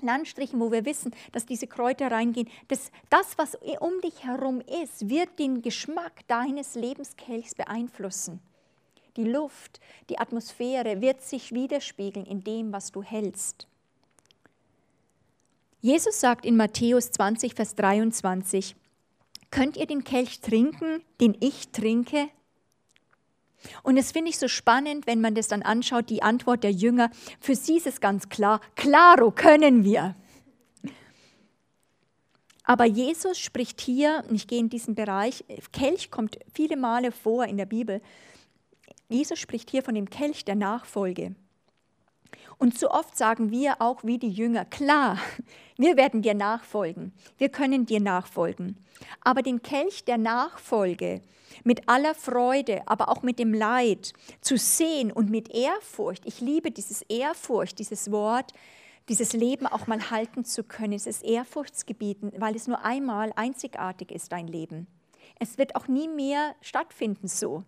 Landstrichen, 0.02 0.58
wo 0.58 0.72
wir 0.72 0.84
wissen, 0.84 1.14
dass 1.30 1.46
diese 1.46 1.68
Kräuter 1.68 2.10
reingehen, 2.10 2.48
das, 2.66 2.90
das, 3.10 3.38
was 3.38 3.56
um 3.78 4.00
dich 4.00 4.24
herum 4.24 4.60
ist, 4.82 5.08
wird 5.08 5.38
den 5.38 5.62
Geschmack 5.62 6.26
deines 6.26 6.74
Lebenskelchs 6.74 7.54
beeinflussen. 7.54 8.40
die 9.16 9.24
Luft, 9.24 9.80
die 10.10 10.18
Atmosphäre 10.18 11.00
wird 11.00 11.22
sich 11.22 11.52
widerspiegeln 11.52 12.26
in 12.26 12.42
dem, 12.42 12.72
was 12.72 12.90
du 12.90 13.04
hältst. 13.04 13.68
Jesus 15.80 16.18
sagt 16.18 16.44
in 16.44 16.56
Matthäus 16.56 17.12
20, 17.12 17.54
Vers 17.54 17.76
23, 17.76 18.74
könnt 19.50 19.76
ihr 19.76 19.86
den 19.86 20.04
Kelch 20.04 20.40
trinken, 20.40 21.02
den 21.20 21.36
ich 21.40 21.70
trinke? 21.70 22.28
Und 23.82 23.96
das 23.96 24.12
finde 24.12 24.30
ich 24.30 24.38
so 24.38 24.48
spannend, 24.48 25.06
wenn 25.06 25.20
man 25.20 25.34
das 25.34 25.48
dann 25.48 25.62
anschaut, 25.62 26.10
die 26.10 26.22
Antwort 26.22 26.62
der 26.62 26.72
Jünger. 26.72 27.10
Für 27.40 27.54
sie 27.54 27.76
ist 27.76 27.86
es 27.86 28.00
ganz 28.00 28.28
klar, 28.28 28.60
claro, 28.76 29.30
können 29.30 29.84
wir. 29.84 30.14
Aber 32.64 32.84
Jesus 32.84 33.38
spricht 33.38 33.80
hier, 33.80 34.24
und 34.28 34.36
ich 34.36 34.46
gehe 34.46 34.60
in 34.60 34.68
diesen 34.68 34.94
Bereich, 34.94 35.42
Kelch 35.72 36.10
kommt 36.10 36.38
viele 36.52 36.76
Male 36.76 37.12
vor 37.12 37.46
in 37.46 37.56
der 37.56 37.66
Bibel. 37.66 38.02
Jesus 39.08 39.38
spricht 39.38 39.70
hier 39.70 39.82
von 39.82 39.94
dem 39.94 40.10
Kelch 40.10 40.44
der 40.44 40.54
Nachfolge. 40.54 41.34
Und 42.58 42.76
so 42.76 42.90
oft 42.90 43.16
sagen 43.16 43.50
wir 43.50 43.80
auch 43.80 44.02
wie 44.02 44.18
die 44.18 44.30
Jünger, 44.30 44.64
klar, 44.64 45.18
wir 45.76 45.96
werden 45.96 46.22
dir 46.22 46.34
nachfolgen, 46.34 47.12
wir 47.38 47.48
können 47.50 47.86
dir 47.86 48.00
nachfolgen. 48.00 48.76
Aber 49.20 49.42
den 49.42 49.62
Kelch 49.62 50.04
der 50.04 50.18
Nachfolge 50.18 51.22
mit 51.62 51.88
aller 51.88 52.14
Freude, 52.14 52.82
aber 52.86 53.08
auch 53.08 53.22
mit 53.22 53.38
dem 53.38 53.54
Leid 53.54 54.12
zu 54.40 54.56
sehen 54.56 55.12
und 55.12 55.30
mit 55.30 55.54
Ehrfurcht, 55.54 56.24
ich 56.26 56.40
liebe 56.40 56.72
dieses 56.72 57.02
Ehrfurcht, 57.02 57.78
dieses 57.78 58.10
Wort, 58.10 58.52
dieses 59.08 59.32
Leben 59.32 59.66
auch 59.66 59.86
mal 59.86 60.10
halten 60.10 60.44
zu 60.44 60.64
können. 60.64 60.92
Es 60.92 61.06
ist 61.06 61.24
Ehrfurchtsgebieten, 61.24 62.32
weil 62.38 62.56
es 62.56 62.66
nur 62.66 62.84
einmal 62.84 63.32
einzigartig 63.36 64.10
ist, 64.10 64.32
dein 64.32 64.48
Leben. 64.48 64.86
Es 65.38 65.58
wird 65.58 65.76
auch 65.76 65.88
nie 65.88 66.08
mehr 66.08 66.54
stattfinden 66.60 67.28
so. 67.28 67.62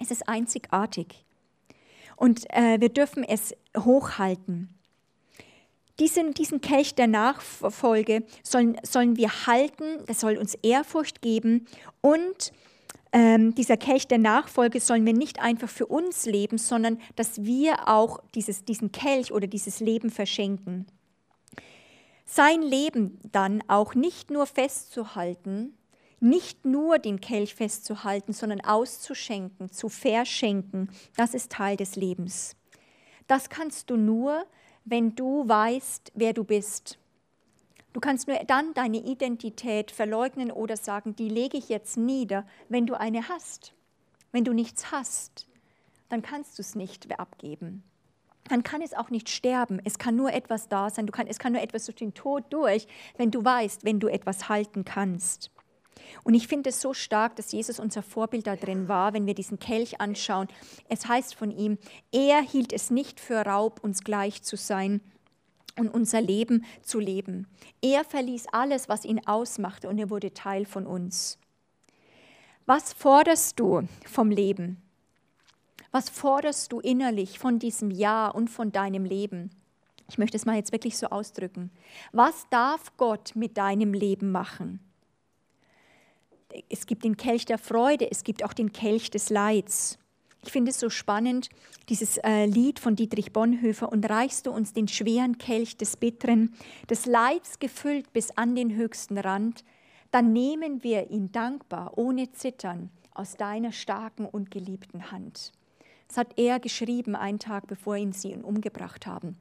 Es 0.00 0.10
ist 0.10 0.28
einzigartig. 0.28 1.24
Und 2.16 2.44
äh, 2.50 2.80
wir 2.80 2.88
dürfen 2.88 3.24
es 3.24 3.54
hochhalten. 3.76 4.70
Diesen, 6.00 6.34
diesen 6.34 6.60
Kelch 6.60 6.94
der 6.96 7.06
Nachfolge 7.06 8.24
sollen, 8.42 8.76
sollen 8.82 9.16
wir 9.16 9.46
halten, 9.46 10.04
das 10.06 10.20
soll 10.20 10.36
uns 10.36 10.54
Ehrfurcht 10.54 11.22
geben 11.22 11.66
und 12.00 12.52
ähm, 13.12 13.54
dieser 13.54 13.76
Kelch 13.76 14.08
der 14.08 14.18
Nachfolge 14.18 14.80
sollen 14.80 15.06
wir 15.06 15.12
nicht 15.12 15.40
einfach 15.40 15.68
für 15.68 15.86
uns 15.86 16.26
leben, 16.26 16.58
sondern 16.58 16.98
dass 17.14 17.44
wir 17.44 17.88
auch 17.88 18.18
dieses, 18.34 18.64
diesen 18.64 18.90
Kelch 18.90 19.30
oder 19.30 19.46
dieses 19.46 19.78
Leben 19.78 20.10
verschenken. 20.10 20.86
Sein 22.24 22.60
Leben 22.60 23.20
dann 23.30 23.62
auch 23.68 23.94
nicht 23.94 24.32
nur 24.32 24.46
festzuhalten, 24.46 25.78
nicht 26.24 26.64
nur 26.64 26.98
den 26.98 27.20
Kelch 27.20 27.54
festzuhalten, 27.54 28.32
sondern 28.32 28.60
auszuschenken, 28.60 29.70
zu 29.70 29.88
verschenken, 29.88 30.90
das 31.16 31.34
ist 31.34 31.52
Teil 31.52 31.76
des 31.76 31.96
Lebens. 31.96 32.56
Das 33.26 33.48
kannst 33.48 33.90
du 33.90 33.96
nur, 33.96 34.44
wenn 34.84 35.14
du 35.14 35.48
weißt, 35.48 36.12
wer 36.14 36.32
du 36.32 36.44
bist 36.44 36.98
Du 37.94 38.00
kannst 38.00 38.26
nur 38.26 38.36
dann 38.48 38.74
deine 38.74 38.98
Identität 38.98 39.92
verleugnen 39.92 40.50
oder 40.50 40.76
sagen, 40.76 41.14
die 41.14 41.28
lege 41.28 41.56
ich 41.56 41.68
jetzt 41.68 41.96
nieder, 41.96 42.44
wenn 42.68 42.86
du 42.86 42.98
eine 42.98 43.28
hast. 43.28 43.72
Wenn 44.32 44.42
du 44.42 44.52
nichts 44.52 44.90
hast, 44.90 45.46
dann 46.08 46.20
kannst 46.20 46.58
du 46.58 46.62
es 46.62 46.74
nicht 46.74 47.16
abgeben. 47.20 47.84
Dann 48.48 48.64
kann 48.64 48.82
es 48.82 48.94
auch 48.94 49.10
nicht 49.10 49.28
sterben. 49.28 49.80
Es 49.84 49.96
kann 49.96 50.16
nur 50.16 50.32
etwas 50.32 50.68
da 50.68 50.90
sein. 50.90 51.06
Du 51.06 51.12
kann, 51.12 51.28
es 51.28 51.38
kann 51.38 51.52
nur 51.52 51.62
etwas 51.62 51.84
durch 51.84 51.94
den 51.94 52.14
Tod 52.14 52.44
durch, 52.50 52.88
wenn 53.16 53.30
du 53.30 53.44
weißt, 53.44 53.84
wenn 53.84 54.00
du 54.00 54.08
etwas 54.08 54.48
halten 54.48 54.84
kannst. 54.84 55.52
Und 56.22 56.34
ich 56.34 56.48
finde 56.48 56.70
es 56.70 56.80
so 56.80 56.94
stark, 56.94 57.36
dass 57.36 57.52
Jesus 57.52 57.78
unser 57.78 58.02
Vorbild 58.02 58.46
da 58.46 58.56
drin 58.56 58.88
war, 58.88 59.12
wenn 59.12 59.26
wir 59.26 59.34
diesen 59.34 59.58
Kelch 59.58 60.00
anschauen. 60.00 60.48
Es 60.88 61.06
heißt 61.06 61.34
von 61.34 61.50
ihm, 61.50 61.78
er 62.12 62.40
hielt 62.40 62.72
es 62.72 62.90
nicht 62.90 63.20
für 63.20 63.40
Raub, 63.40 63.82
uns 63.82 64.04
gleich 64.04 64.42
zu 64.42 64.56
sein, 64.56 65.00
und 65.78 65.88
unser 65.92 66.20
Leben 66.20 66.64
zu 66.82 67.00
leben. 67.00 67.46
Er 67.82 68.04
verließ 68.04 68.46
alles, 68.52 68.88
was 68.88 69.04
ihn 69.04 69.26
ausmachte 69.26 69.88
und 69.88 69.98
er 69.98 70.10
wurde 70.10 70.32
Teil 70.32 70.66
von 70.66 70.86
uns. 70.86 71.38
Was 72.66 72.92
forderst 72.92 73.60
du 73.60 73.86
vom 74.06 74.30
Leben? 74.30 74.80
Was 75.90 76.08
forderst 76.08 76.72
du 76.72 76.80
innerlich 76.80 77.38
von 77.38 77.58
diesem 77.58 77.90
Jahr 77.90 78.34
und 78.34 78.48
von 78.48 78.72
deinem 78.72 79.04
Leben? 79.04 79.50
Ich 80.08 80.18
möchte 80.18 80.36
es 80.36 80.46
mal 80.46 80.56
jetzt 80.56 80.72
wirklich 80.72 80.98
so 80.98 81.08
ausdrücken. 81.08 81.70
Was 82.12 82.46
darf 82.50 82.96
Gott 82.96 83.32
mit 83.34 83.56
deinem 83.56 83.94
Leben 83.94 84.32
machen? 84.32 84.80
Es 86.68 86.86
gibt 86.86 87.04
den 87.04 87.16
Kelch 87.16 87.44
der 87.44 87.58
Freude, 87.58 88.10
es 88.10 88.24
gibt 88.24 88.44
auch 88.44 88.52
den 88.52 88.72
Kelch 88.72 89.10
des 89.10 89.30
Leids. 89.30 89.98
Ich 90.44 90.52
finde 90.52 90.70
es 90.70 90.80
so 90.80 90.90
spannend, 90.90 91.48
dieses 91.88 92.18
äh, 92.18 92.44
Lied 92.44 92.78
von 92.78 92.96
Dietrich 92.96 93.32
Bonhoeffer, 93.32 93.90
und 93.90 94.08
reichst 94.08 94.46
du 94.46 94.50
uns 94.50 94.72
den 94.72 94.88
schweren 94.88 95.38
Kelch 95.38 95.76
des 95.76 95.96
Bitteren, 95.96 96.54
des 96.90 97.06
Leids 97.06 97.58
gefüllt 97.58 98.12
bis 98.12 98.30
an 98.32 98.54
den 98.54 98.74
höchsten 98.74 99.16
Rand, 99.16 99.64
dann 100.10 100.32
nehmen 100.32 100.82
wir 100.84 101.10
ihn 101.10 101.32
dankbar, 101.32 101.96
ohne 101.96 102.30
Zittern, 102.32 102.90
aus 103.14 103.36
deiner 103.36 103.72
starken 103.72 104.26
und 104.26 104.50
geliebten 104.50 105.10
Hand. 105.10 105.52
Das 106.08 106.18
hat 106.18 106.38
er 106.38 106.60
geschrieben, 106.60 107.16
einen 107.16 107.38
Tag 107.38 107.66
bevor 107.66 107.96
ihn 107.96 108.12
sie 108.12 108.32
ihn 108.32 108.44
umgebracht 108.44 109.06
haben. 109.06 109.36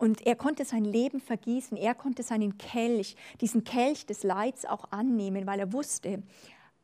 Und 0.00 0.26
er 0.26 0.34
konnte 0.34 0.64
sein 0.64 0.86
Leben 0.86 1.20
vergießen, 1.20 1.76
er 1.76 1.94
konnte 1.94 2.22
seinen 2.22 2.56
Kelch, 2.56 3.16
diesen 3.42 3.64
Kelch 3.64 4.06
des 4.06 4.22
Leids 4.22 4.64
auch 4.64 4.90
annehmen, 4.92 5.46
weil 5.46 5.60
er 5.60 5.74
wusste, 5.74 6.22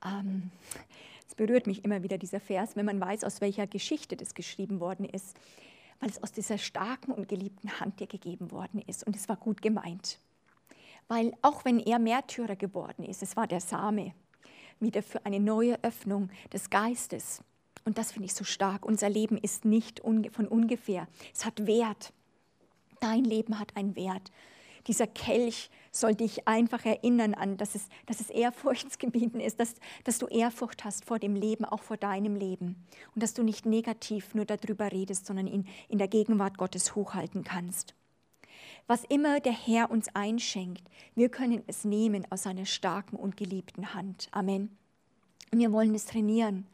ähm, 0.05 0.51
es 1.27 1.35
berührt 1.35 1.67
mich 1.67 1.83
immer 1.83 2.03
wieder 2.03 2.19
dieser 2.19 2.41
Vers, 2.41 2.77
wenn 2.77 2.85
man 2.85 3.01
weiß, 3.01 3.25
aus 3.25 3.41
welcher 3.41 3.67
Geschichte 3.67 4.19
das 4.19 4.35
geschrieben 4.35 4.81
worden 4.81 5.07
ist, 5.07 5.35
weil 5.99 6.11
es 6.11 6.23
aus 6.23 6.31
dieser 6.31 6.59
starken 6.59 7.11
und 7.11 7.27
geliebten 7.27 7.81
Hand 7.81 8.01
dir 8.01 8.07
gegeben 8.07 8.51
worden 8.51 8.83
ist. 8.87 9.07
Und 9.07 9.17
es 9.17 9.31
war 9.31 9.37
gut 9.37 9.63
gemeint. 9.63 10.19
Weil 11.09 11.33
auch 11.41 11.65
wenn 11.65 11.81
er 11.81 11.99
Märtyrer 11.99 12.57
geworden 12.57 13.03
ist, 13.03 13.23
es 13.23 13.35
war 13.35 13.47
der 13.47 13.61
Same 13.61 14.13
wieder 14.79 15.03
für 15.03 15.25
eine 15.25 15.41
neue 15.41 15.83
Öffnung 15.83 16.29
des 16.53 16.69
Geistes. 16.69 17.43
Und 17.87 17.97
das 17.97 18.13
finde 18.13 18.27
ich 18.27 18.35
so 18.35 18.45
stark. 18.45 18.85
Unser 18.85 19.09
Leben 19.09 19.39
ist 19.39 19.65
nicht 19.65 20.01
von 20.01 20.49
ungefähr. 20.49 21.09
Es 21.33 21.47
hat 21.47 21.67
Wert. 21.67 22.13
Dein 23.01 23.25
Leben 23.25 23.59
hat 23.59 23.77
einen 23.77 23.97
Wert. 23.97 24.31
Dieser 24.87 25.07
Kelch 25.07 25.71
soll 25.91 26.15
dich 26.15 26.47
einfach 26.47 26.85
erinnern 26.85 27.35
an, 27.35 27.57
dass 27.57 27.75
es, 27.75 27.89
dass 28.07 28.21
es 28.21 28.31
ehrfurchtsgebieten 28.31 29.41
ist, 29.41 29.59
dass, 29.59 29.75
dass 30.05 30.19
du 30.19 30.27
Ehrfurcht 30.27 30.85
hast 30.85 31.05
vor 31.05 31.19
dem 31.19 31.35
Leben, 31.35 31.65
auch 31.65 31.83
vor 31.83 31.97
deinem 31.97 32.37
Leben. 32.37 32.87
Und 33.15 33.23
dass 33.23 33.35
du 33.35 33.43
nicht 33.43 33.67
negativ 33.67 34.35
nur 34.35 34.45
darüber 34.45 34.93
redest, 34.93 35.27
sondern 35.27 35.49
ihn 35.49 35.67
in 35.89 35.99
der 35.99 36.09
Gegenwart 36.09 36.57
Gottes 36.57 36.95
hochhalten 36.95 37.43
kannst. 37.43 37.95
Was 38.87 39.03
immer 39.03 39.41
der 39.41 39.53
Herr 39.53 39.91
uns 39.91 40.09
einschenkt, 40.15 40.89
wir 41.17 41.29
können 41.29 41.65
es 41.67 41.85
nehmen 41.85 42.25
aus 42.31 42.45
seiner 42.45 42.67
starken 42.67 43.17
und 43.17 43.37
geliebten 43.37 43.95
Hand. 43.95 44.29
Amen. 44.31 44.77
Und 45.51 45.59
wir 45.59 45.73
wollen 45.73 45.95
es 45.97 46.07
trainieren. 46.07 46.67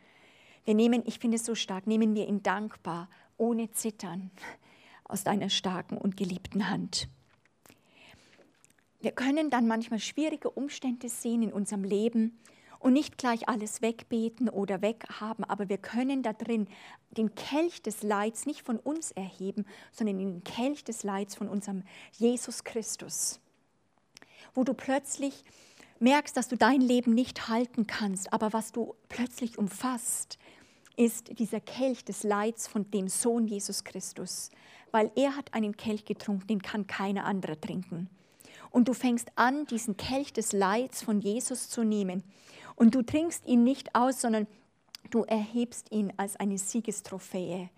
Wir 0.65 0.75
nehmen, 0.75 1.03
ich 1.07 1.19
finde 1.19 1.37
es 1.37 1.47
so 1.47 1.55
stark, 1.55 1.87
nehmen 1.87 2.15
wir 2.15 2.29
ihn 2.29 2.43
dankbar, 2.43 3.09
ohne 3.39 3.71
Zittern, 3.73 4.31
aus 5.13 5.25
deiner 5.25 5.51
starken 5.51 5.97
und 5.97 6.17
geliebten 6.17 6.69
Hand. 6.69 7.09
Wir 9.01 9.13
können 9.13 9.51
dann 9.51 9.67
manchmal 9.67 9.99
schwierige 9.99 10.51
Umstände 10.51 11.09
sehen 11.09 11.43
in 11.43 11.53
unserem 11.53 11.85
Leben 11.85 12.39
und 12.79 12.93
nicht 12.93 13.19
gleich 13.19 13.49
alles 13.49 13.83
wegbeten 13.83 14.49
oder 14.49 14.83
weghaben, 14.83 15.45
aber 15.45 15.69
wir 15.69 15.79
können 15.79 16.23
da 16.23 16.33
drin 16.33 16.69
den 17.11 17.35
Kelch 17.35 17.83
des 17.83 18.03
Leids 18.03 18.47
nicht 18.47 18.63
von 18.63 18.79
uns 18.79 19.13
erheben, 19.13 19.67
sondern 19.93 20.19
den 20.19 20.45
Kelch 20.45 20.85
des 20.85 21.05
Leids 21.05 21.35
von 21.35 21.49
unserem 21.49 21.85
Jesus 22.13 22.65
Christus, 22.65 23.41
wo 24.55 24.65
du 24.65 24.75
plötzlich 24.75 25.45
merkst, 26.01 26.37
dass 26.37 26.49
du 26.49 26.57
dein 26.57 26.81
Leben 26.81 27.15
nicht 27.15 27.49
halten 27.49 27.87
kannst, 27.87 28.33
aber 28.33 28.53
was 28.53 28.73
du 28.73 28.95
plötzlich 29.09 29.59
umfasst, 29.59 30.39
ist 30.97 31.39
dieser 31.39 31.61
Kelch 31.61 32.05
des 32.05 32.23
Leids 32.23 32.67
von 32.67 32.91
dem 32.91 33.09
Sohn 33.09 33.47
Jesus 33.47 33.85
Christus, 33.85 34.51
weil 34.93 35.11
er 35.17 35.37
hat 35.37 35.53
einen 35.53 35.77
Kelch 35.77 36.05
getrunken, 36.05 36.47
den 36.47 36.63
kann 36.63 36.87
keiner 36.87 37.25
andere 37.25 37.61
trinken. 37.61 38.09
Und 38.71 38.89
du 38.89 38.95
fängst 38.95 39.31
an, 39.35 39.67
diesen 39.67 39.97
Kelch 39.97 40.33
des 40.33 40.53
Leids 40.53 41.03
von 41.03 41.21
Jesus 41.21 41.69
zu 41.69 41.83
nehmen. 41.83 42.23
Und 42.77 42.95
du 42.95 43.03
trinkst 43.03 43.47
ihn 43.47 43.65
nicht 43.65 43.95
aus, 43.95 44.21
sondern 44.21 44.47
du 45.11 45.25
erhebst 45.25 45.91
ihn 45.91 46.13
als 46.17 46.37
eine 46.37 46.57
Siegestrophäe. 46.57 47.69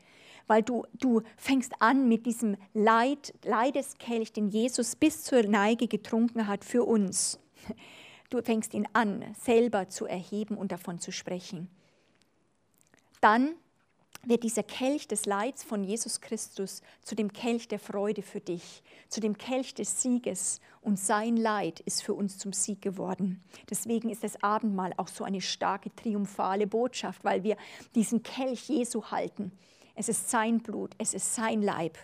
Weil 0.46 0.62
du, 0.62 0.84
du 0.92 1.22
fängst 1.36 1.72
an 1.80 2.06
mit 2.06 2.26
diesem 2.26 2.56
Leid, 2.74 3.32
Leideskelch, 3.44 4.32
den 4.32 4.48
Jesus 4.48 4.94
bis 4.94 5.24
zur 5.24 5.42
Neige 5.42 5.88
getrunken 5.88 6.46
hat 6.46 6.64
für 6.64 6.84
uns. 6.84 7.38
Du 8.30 8.42
fängst 8.42 8.74
ihn 8.74 8.88
an, 8.94 9.24
selber 9.40 9.88
zu 9.88 10.06
erheben 10.06 10.56
und 10.56 10.72
davon 10.72 10.98
zu 10.98 11.12
sprechen. 11.12 11.68
Dann 13.20 13.54
wird 14.22 14.42
dieser 14.42 14.62
Kelch 14.62 15.06
des 15.08 15.26
Leids 15.26 15.62
von 15.62 15.84
Jesus 15.84 16.20
Christus 16.20 16.82
zu 17.02 17.14
dem 17.14 17.32
Kelch 17.32 17.68
der 17.68 17.78
Freude 17.78 18.22
für 18.22 18.40
dich, 18.40 18.82
zu 19.08 19.20
dem 19.20 19.36
Kelch 19.36 19.74
des 19.74 20.00
Sieges 20.00 20.60
und 20.80 20.98
sein 20.98 21.36
Leid 21.36 21.80
ist 21.80 22.02
für 22.02 22.14
uns 22.14 22.38
zum 22.38 22.52
Sieg 22.52 22.80
geworden. 22.80 23.42
Deswegen 23.68 24.08
ist 24.08 24.24
das 24.24 24.42
Abendmahl 24.42 24.92
auch 24.96 25.08
so 25.08 25.24
eine 25.24 25.40
starke 25.40 25.94
triumphale 25.94 26.66
Botschaft, 26.66 27.22
weil 27.24 27.42
wir 27.42 27.56
diesen 27.94 28.22
Kelch 28.22 28.68
Jesu 28.68 29.04
halten. 29.10 29.52
Es 29.94 30.08
ist 30.08 30.30
sein 30.30 30.58
Blut, 30.58 30.92
es 30.98 31.14
ist 31.14 31.34
sein 31.34 31.62
Leib 31.62 31.98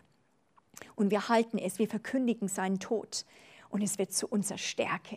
und 0.96 1.10
wir 1.10 1.28
halten 1.28 1.58
es, 1.58 1.78
wir 1.78 1.88
verkündigen 1.88 2.48
seinen 2.48 2.78
Tod 2.78 3.24
und 3.70 3.82
es 3.82 3.98
wird 3.98 4.12
zu 4.12 4.28
unserer 4.28 4.58
Stärke. 4.58 5.16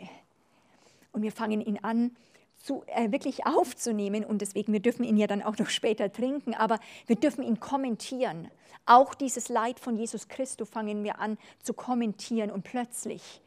Und 1.12 1.22
wir 1.22 1.32
fangen 1.32 1.62
ihn 1.62 1.80
an, 1.84 2.16
zu, 2.63 2.84
äh, 2.88 3.12
wirklich 3.12 3.46
aufzunehmen. 3.46 4.24
Und 4.25 4.41
deswegen, 4.41 4.74
wir 4.74 4.79
dürfen 4.79 5.03
ihn 5.03 5.17
ja 5.17 5.27
dann 5.27 5.43
auch 5.43 5.58
noch 5.58 5.70
später 5.70 6.12
trinken, 6.12 6.55
aber 6.55 6.79
wir 7.05 7.17
dürfen 7.17 7.43
ihn 7.43 7.60
kommentieren. 7.60 8.50
Auch 8.86 9.13
dieses 9.13 9.50
Leid 9.50 9.79
von 9.79 9.96
Jesus 9.96 10.27
Christus 10.27 10.67
fangen 10.67 11.03
wir 11.03 11.20
an 11.20 11.38
zu 11.62 11.74
kommentieren 11.74 12.51
und 12.51 12.63
plötzlich, 12.63 13.41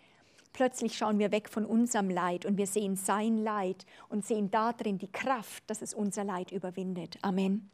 plötzlich 0.53 0.97
schauen 0.97 1.19
wir 1.19 1.33
weg 1.33 1.49
von 1.49 1.67
unserem 1.67 2.09
Leid 2.09 2.47
und 2.47 2.57
wir 2.57 2.67
sehen 2.67 2.97
sein 2.97 3.39
Leid 3.39 3.85
und 4.09 4.25
sehen 4.25 4.51
darin 4.51 4.99
die 4.99 5.11
Kraft, 5.11 5.65
dass 5.67 5.83
es 5.83 5.93
unser 5.93 6.25
Leid 6.25 6.53
überwindet. 6.53 7.19
Amen. 7.23 7.71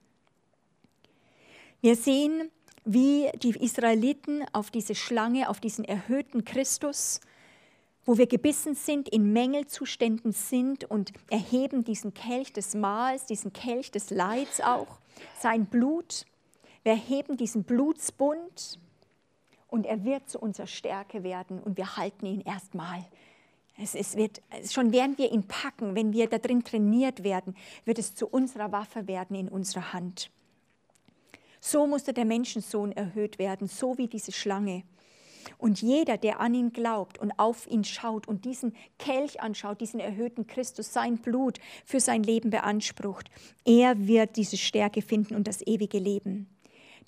Wir 1.81 1.97
sehen, 1.97 2.51
wie 2.85 3.29
die 3.43 3.51
Israeliten 3.51 4.45
auf 4.53 4.71
diese 4.71 4.95
Schlange, 4.95 5.49
auf 5.49 5.61
diesen 5.61 5.85
erhöhten 5.85 6.45
Christus, 6.45 7.21
wo 8.05 8.19
wir 8.19 8.27
gebissen 8.27 8.75
sind, 8.75 9.09
in 9.09 9.33
Mängelzuständen 9.33 10.33
sind 10.33 10.85
und 10.85 11.13
erheben 11.31 11.85
diesen 11.85 12.15
Kelch 12.15 12.53
des 12.53 12.75
Mahls, 12.75 13.27
diesen 13.27 13.53
Kelch 13.53 13.91
des 13.91 14.11
Leids 14.11 14.61
auch, 14.61 14.99
sein 15.39 15.67
Blut. 15.67 16.27
Wir 16.83 16.93
erheben 16.93 17.37
diesen 17.37 17.63
Blutsbund 17.63 18.79
und 19.69 19.87
er 19.87 20.05
wird 20.05 20.29
zu 20.29 20.41
unserer 20.41 20.67
Stärke 20.67 21.23
werden 21.23 21.61
und 21.61 21.77
wir 21.77 21.97
halten 21.97 22.27
ihn 22.27 22.41
erstmal. 22.41 23.05
Es, 23.79 23.95
es 23.95 24.17
wird, 24.17 24.43
schon 24.71 24.93
während 24.93 25.19
wir 25.19 25.33
ihn 25.33 25.47
packen, 25.47 25.95
wenn 25.95 26.13
wir 26.13 26.29
da 26.29 26.39
drin 26.39 26.65
trainiert 26.65 27.23
werden, 27.23 27.57
wird 27.85 27.99
es 27.99 28.15
zu 28.15 28.27
unserer 28.27 28.73
Waffe 28.73 29.07
werden 29.07 29.37
in 29.37 29.49
unserer 29.49 29.93
Hand. 29.93 30.31
So 31.61 31.87
musste 31.87 32.13
der 32.13 32.25
Menschensohn 32.25 32.93
erhöht 32.93 33.39
werden, 33.39 33.69
so 33.69 33.97
wie 33.97 34.09
diese 34.09 34.33
Schlange. 34.33 34.83
Und 35.59 35.83
jeder, 35.83 36.17
der 36.17 36.41
an 36.41 36.55
ihn 36.55 36.73
glaubt 36.73 37.19
und 37.19 37.33
auf 37.39 37.67
ihn 37.67 37.85
schaut 37.85 38.29
und 38.29 38.45
diesen 38.45 38.75
Kelch 38.99 39.41
anschaut, 39.41 39.81
diesen 39.81 40.01
erhöhten 40.01 40.47
Christus, 40.47 40.93
sein 40.93 41.19
Blut 41.19 41.59
für 41.85 42.01
sein 42.01 42.23
Leben 42.23 42.51
beansprucht, 42.51 43.31
er 43.65 44.07
wird 44.07 44.37
diese 44.37 44.57
Stärke 44.57 45.03
finden 45.03 45.35
und 45.35 45.47
das 45.47 45.67
ewige 45.67 45.99
Leben. 45.99 46.49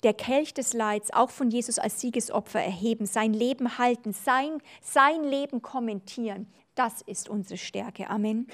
Der 0.03 0.13
Kelch 0.13 0.53
des 0.53 0.73
Leids, 0.73 1.11
auch 1.11 1.29
von 1.29 1.49
Jesus 1.49 1.79
als 1.79 1.99
Siegesopfer 1.99 2.61
erheben, 2.61 3.05
sein 3.05 3.33
Leben 3.33 3.77
halten, 3.77 4.13
sein, 4.13 4.59
sein 4.81 5.23
Leben 5.23 5.61
kommentieren, 5.61 6.47
das 6.75 7.01
ist 7.01 7.29
unsere 7.29 7.57
Stärke. 7.57 8.09
Amen. 8.09 8.47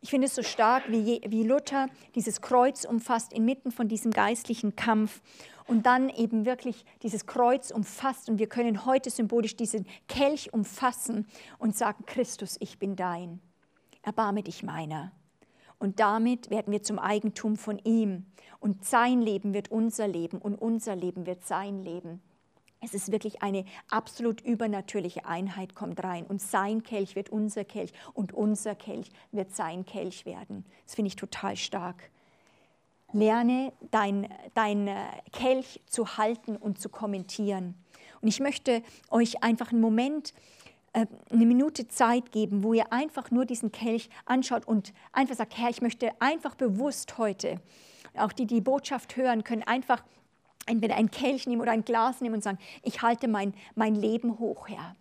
Ich 0.00 0.10
finde 0.10 0.26
es 0.26 0.34
so 0.34 0.42
stark, 0.42 0.84
wie, 0.88 1.20
wie 1.26 1.42
Luther 1.42 1.88
dieses 2.14 2.40
Kreuz 2.40 2.84
umfasst 2.84 3.32
inmitten 3.32 3.72
von 3.72 3.88
diesem 3.88 4.12
geistlichen 4.12 4.76
Kampf 4.76 5.20
und 5.66 5.86
dann 5.86 6.08
eben 6.08 6.46
wirklich 6.46 6.84
dieses 7.02 7.26
Kreuz 7.26 7.70
umfasst. 7.70 8.28
Und 8.28 8.38
wir 8.38 8.48
können 8.48 8.86
heute 8.86 9.10
symbolisch 9.10 9.56
diesen 9.56 9.86
Kelch 10.06 10.52
umfassen 10.52 11.26
und 11.58 11.76
sagen, 11.76 12.04
Christus, 12.06 12.56
ich 12.60 12.78
bin 12.78 12.94
dein. 12.94 13.40
Erbarme 14.02 14.42
dich 14.42 14.62
meiner. 14.62 15.12
Und 15.80 16.00
damit 16.00 16.50
werden 16.50 16.72
wir 16.72 16.82
zum 16.82 16.98
Eigentum 16.98 17.56
von 17.56 17.78
ihm. 17.84 18.26
Und 18.60 18.84
sein 18.84 19.20
Leben 19.20 19.52
wird 19.52 19.70
unser 19.70 20.08
Leben 20.08 20.38
und 20.38 20.54
unser 20.54 20.96
Leben 20.96 21.26
wird 21.26 21.44
sein 21.44 21.82
Leben. 21.82 22.22
Es 22.80 22.94
ist 22.94 23.10
wirklich 23.10 23.42
eine 23.42 23.64
absolut 23.90 24.40
übernatürliche 24.40 25.24
Einheit 25.24 25.74
kommt 25.74 26.02
rein 26.04 26.24
und 26.26 26.40
sein 26.40 26.82
Kelch 26.82 27.16
wird 27.16 27.28
unser 27.30 27.64
Kelch 27.64 27.92
und 28.14 28.32
unser 28.32 28.74
Kelch 28.74 29.10
wird 29.32 29.54
sein 29.54 29.84
Kelch 29.84 30.26
werden. 30.26 30.64
Das 30.84 30.94
finde 30.94 31.08
ich 31.08 31.16
total 31.16 31.56
stark. 31.56 32.10
Lerne 33.12 33.72
dein, 33.90 34.28
dein 34.54 34.86
äh, 34.86 34.96
Kelch 35.32 35.80
zu 35.86 36.18
halten 36.18 36.56
und 36.56 36.78
zu 36.78 36.88
kommentieren. 36.88 37.74
Und 38.20 38.28
ich 38.28 38.38
möchte 38.38 38.82
euch 39.10 39.42
einfach 39.42 39.72
einen 39.72 39.80
Moment, 39.80 40.34
äh, 40.92 41.06
eine 41.30 41.46
Minute 41.46 41.88
Zeit 41.88 42.32
geben, 42.32 42.62
wo 42.62 42.74
ihr 42.74 42.92
einfach 42.92 43.30
nur 43.30 43.44
diesen 43.44 43.72
Kelch 43.72 44.08
anschaut 44.26 44.68
und 44.68 44.92
einfach 45.12 45.36
sagt, 45.36 45.56
Herr, 45.56 45.70
ich 45.70 45.82
möchte 45.82 46.12
einfach 46.20 46.54
bewusst 46.54 47.18
heute, 47.18 47.60
auch 48.14 48.32
die 48.32 48.46
die 48.46 48.60
Botschaft 48.60 49.16
hören, 49.16 49.42
können 49.42 49.62
einfach 49.62 50.04
entweder 50.68 50.96
ein 50.96 51.10
Kelch 51.10 51.46
nehmen 51.46 51.62
oder 51.62 51.72
ein 51.72 51.84
Glas 51.84 52.20
nehmen 52.20 52.36
und 52.36 52.42
sagen, 52.42 52.58
ich 52.82 53.02
halte 53.02 53.28
mein, 53.28 53.54
mein 53.74 53.94
Leben 53.94 54.38
hoch, 54.38 54.68
Herr. 54.68 54.96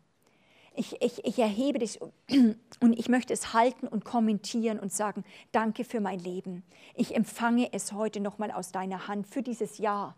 Ich, 0.76 1.02
ich, 1.02 1.26
ich 1.26 1.40
erhebe 1.40 1.80
dich 1.80 2.00
und 2.80 3.00
ich 3.00 3.10
möchte 3.10 3.34
es 3.34 3.54
halten 3.54 3.88
und 3.88 4.06
kommentieren 4.06 4.80
und 4.80 4.94
sagen, 4.94 5.24
danke 5.52 5.84
für 5.84 6.00
mein 6.00 6.20
Leben. 6.20 6.64
Ich 6.96 7.16
empfange 7.16 7.74
es 7.74 7.94
heute 7.94 8.20
nochmal 8.20 8.52
aus 8.52 8.72
deiner 8.72 9.08
Hand 9.08 9.28
für 9.28 9.42
dieses 9.42 9.80
Jahr, 9.80 10.16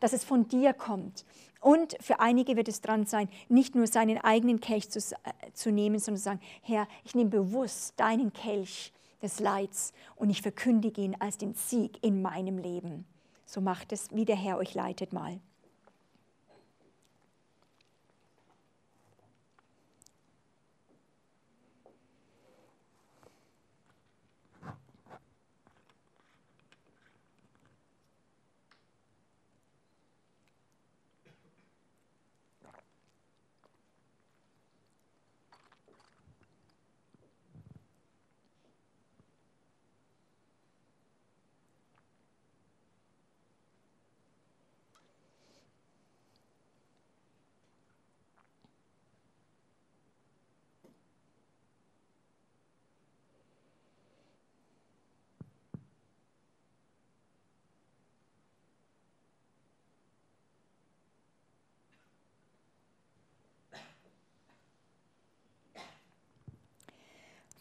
dass 0.00 0.12
es 0.12 0.24
von 0.24 0.48
dir 0.48 0.72
kommt. 0.72 1.24
Und 1.60 1.96
für 2.00 2.20
einige 2.20 2.56
wird 2.56 2.68
es 2.68 2.80
dran 2.80 3.06
sein, 3.06 3.28
nicht 3.48 3.74
nur 3.74 3.86
seinen 3.86 4.18
eigenen 4.18 4.60
Kelch 4.60 4.90
zu, 4.90 4.98
äh, 4.98 5.52
zu 5.52 5.70
nehmen, 5.70 5.98
sondern 5.98 6.18
zu 6.18 6.24
sagen, 6.24 6.40
Herr, 6.62 6.88
ich 7.04 7.14
nehme 7.14 7.30
bewusst 7.30 7.94
deinen 8.00 8.32
Kelch 8.32 8.92
des 9.22 9.40
Leids 9.40 9.92
und 10.16 10.30
ich 10.30 10.42
verkündige 10.42 11.02
ihn 11.02 11.16
als 11.18 11.38
den 11.38 11.54
Sieg 11.54 12.02
in 12.02 12.22
meinem 12.22 12.58
Leben. 12.58 13.04
So 13.50 13.60
macht 13.60 13.92
es, 13.92 14.12
wie 14.12 14.24
der 14.24 14.36
Herr 14.36 14.58
euch 14.58 14.74
leitet 14.74 15.12
mal. 15.12 15.40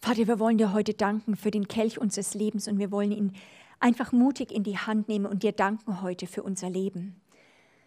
Vater, 0.09 0.25
wir 0.25 0.39
wollen 0.39 0.57
dir 0.57 0.73
heute 0.73 0.95
danken 0.95 1.35
für 1.35 1.51
den 1.51 1.67
Kelch 1.67 1.99
unseres 1.99 2.33
Lebens 2.33 2.67
und 2.67 2.79
wir 2.79 2.89
wollen 2.89 3.11
ihn 3.11 3.35
einfach 3.79 4.11
mutig 4.11 4.51
in 4.51 4.63
die 4.63 4.79
Hand 4.79 5.07
nehmen 5.07 5.27
und 5.27 5.43
dir 5.43 5.51
danken 5.51 6.01
heute 6.01 6.25
für 6.25 6.41
unser 6.41 6.67
Leben. 6.67 7.21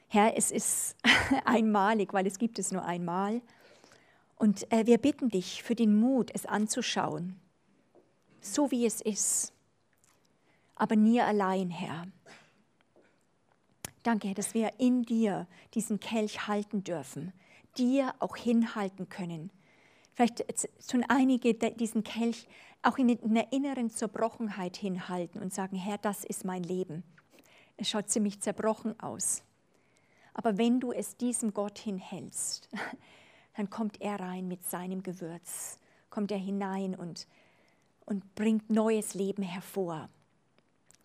Herr, 0.07 0.37
es 0.37 0.53
ist 0.53 0.95
einmalig, 1.45 2.13
weil 2.13 2.25
es 2.29 2.39
gibt 2.39 2.61
es 2.61 2.71
nur 2.71 2.85
einmal. 2.85 3.43
Und 4.37 4.71
äh, 4.71 4.87
wir 4.87 4.99
bitten 4.99 5.31
dich 5.31 5.65
für 5.65 5.75
den 5.75 5.99
Mut, 5.99 6.31
es 6.33 6.47
anzuschauen, 6.47 7.41
so 8.41 8.71
wie 8.71 8.87
es 8.87 9.01
ist, 9.01 9.53
aber 10.77 10.95
nie 10.95 11.21
allein, 11.21 11.71
Herr. 11.71 12.07
Danke, 14.05 14.29
Herr, 14.29 14.35
dass 14.37 14.55
wir 14.55 14.71
in 14.79 15.03
dir 15.03 15.49
diesen 15.75 15.99
Kelch 15.99 16.47
halten 16.47 16.85
dürfen, 16.85 17.33
dir 17.77 18.15
auch 18.21 18.37
hinhalten 18.37 19.09
können 19.09 19.51
Vielleicht 20.15 20.45
tun 20.89 21.05
einige 21.09 21.55
diesen 21.55 22.05
Kelch 22.05 22.47
auch 22.83 22.99
in 22.99 23.19
einer 23.23 23.53
inneren 23.53 23.91
Zerbrochenheit 23.91 24.77
hinhalten 24.77 25.41
und 25.41 25.55
sagen, 25.55 25.77
Herr, 25.77 25.99
das 25.99 26.25
ist 26.25 26.45
mein 26.45 26.63
Leben. 26.63 27.05
Es 27.77 27.89
schaut 27.89 28.11
ziemlich 28.11 28.41
zerbrochen 28.41 28.99
aus. 29.01 29.43
Aber 30.35 30.59
wenn 30.59 30.81
du 30.81 30.93
es 30.93 31.17
diesem 31.17 31.53
Gott 31.55 31.79
hinhältst, 31.79 32.69
dann 33.57 33.71
kommt 33.71 34.01
er 34.01 34.19
rein 34.19 34.49
mit 34.49 34.65
seinem 34.65 35.03
Gewürz, 35.03 35.79
kommt 36.11 36.31
er 36.33 36.39
hinein 36.39 36.95
und, 36.95 37.27
und 38.05 38.35
bringt 38.35 38.71
neues 38.71 39.15
Leben 39.15 39.43
hervor. 39.43 40.09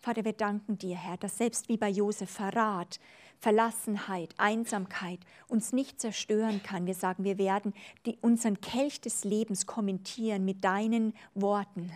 Vater, 0.00 0.24
wir 0.24 0.32
danken 0.32 0.78
dir, 0.78 0.96
Herr, 0.96 1.16
dass 1.16 1.38
selbst 1.38 1.68
wie 1.68 1.76
bei 1.76 1.88
Josef 1.88 2.30
Verrat, 2.30 3.00
Verlassenheit, 3.40 4.34
Einsamkeit 4.36 5.20
uns 5.46 5.72
nicht 5.72 6.00
zerstören 6.00 6.62
kann. 6.62 6.86
Wir 6.86 6.94
sagen, 6.94 7.24
wir 7.24 7.38
werden 7.38 7.72
die, 8.04 8.18
unseren 8.20 8.60
Kelch 8.60 9.00
des 9.00 9.24
Lebens 9.24 9.66
kommentieren 9.66 10.44
mit 10.44 10.64
deinen 10.64 11.14
Worten, 11.34 11.92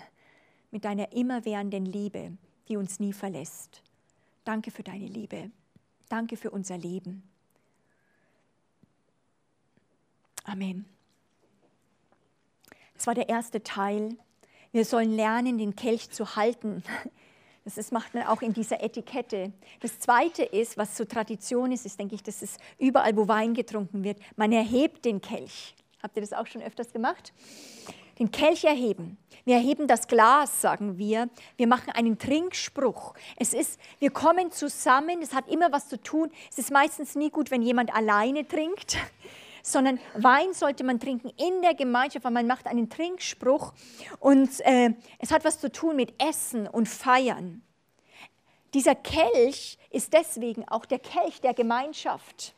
mit 0.71 0.85
deiner 0.85 1.13
immerwährenden 1.13 1.85
Liebe, 1.85 2.37
die 2.69 2.77
uns 2.77 3.01
nie 3.01 3.13
verlässt. 3.13 3.83
Danke 4.45 4.71
für 4.71 4.83
deine 4.83 5.07
Liebe. 5.07 5.51
Danke 6.09 6.37
für 6.37 6.51
unser 6.51 6.79
Leben. 6.79 7.23
Amen. 10.45 10.85
Das 12.95 13.07
war 13.07 13.15
der 13.15 13.29
erste 13.29 13.63
Teil. 13.63 14.17
Wir 14.71 14.85
sollen 14.85 15.15
lernen, 15.15 15.59
den 15.59 15.75
Kelch 15.75 16.11
zu 16.11 16.37
halten. 16.37 16.85
Das 17.65 17.79
ist, 17.79 17.93
macht 17.93 18.13
man 18.15 18.25
auch 18.25 18.43
in 18.43 18.53
dieser 18.53 18.83
Etikette. 18.83 19.53
Das 19.81 19.99
Zweite 20.01 20.43
ist, 20.43 20.77
was 20.77 20.97
so 20.97 21.05
Tradition 21.05 21.71
ist, 21.71 21.87
ist, 21.87 21.99
denke 21.99 22.17
ich, 22.17 22.23
dass 22.23 22.43
es 22.43 22.57
überall, 22.79 23.17
wo 23.17 23.29
Wein 23.29 23.55
getrunken 23.55 24.03
wird, 24.03 24.19
man 24.37 24.51
erhebt 24.51 25.05
den 25.05 25.21
Kelch. 25.21 25.75
Habt 26.03 26.17
ihr 26.17 26.23
das 26.23 26.33
auch 26.33 26.47
schon 26.47 26.63
öfters 26.63 26.93
gemacht? 26.93 27.33
Den 28.19 28.33
Kelch 28.33 28.65
erheben. 28.65 29.17
Wir 29.45 29.57
erheben 29.57 29.87
das 29.87 30.09
Glas, 30.09 30.61
sagen 30.61 30.99
wir. 30.99 31.29
Wir 31.57 31.67
machen 31.69 31.91
einen 31.91 32.19
Trinkspruch. 32.19 33.15
Es 33.37 33.55
ist, 33.55 33.81
wir 34.01 34.11
kommen 34.11 34.51
zusammen. 34.51 35.23
Es 35.23 35.33
hat 35.33 35.49
immer 35.49 35.71
was 35.73 35.89
zu 35.89 36.01
tun. 36.01 36.31
Es 36.51 36.59
ist 36.59 36.73
meistens 36.73 37.15
nie 37.15 37.31
gut, 37.31 37.51
wenn 37.51 37.63
jemand 37.63 37.95
alleine 37.95 38.47
trinkt 38.47 38.97
sondern 39.63 39.99
Wein 40.15 40.53
sollte 40.53 40.85
man 40.85 41.01
trinken 41.01 41.31
in 41.31 41.63
der 41.63 41.75
Gemeinschaft, 41.75 42.25
weil 42.25 42.33
man 42.33 42.47
macht 42.47 42.67
einen 42.67 42.91
Trinkspruch 42.91 43.73
und 44.19 44.51
äh, 44.61 44.91
es 45.19 45.31
hat 45.31 45.45
was 45.45 45.61
zu 45.61 45.71
tun 45.71 45.97
mit 45.97 46.15
Essen 46.23 46.67
und 46.67 46.89
Feiern. 46.89 47.63
Dieser 48.75 48.95
Kelch 48.95 49.79
ist 49.91 50.13
deswegen 50.13 50.67
auch 50.69 50.87
der 50.87 50.99
Kelch 50.99 51.41
der 51.41 51.55
Gemeinschaft. 51.55 52.55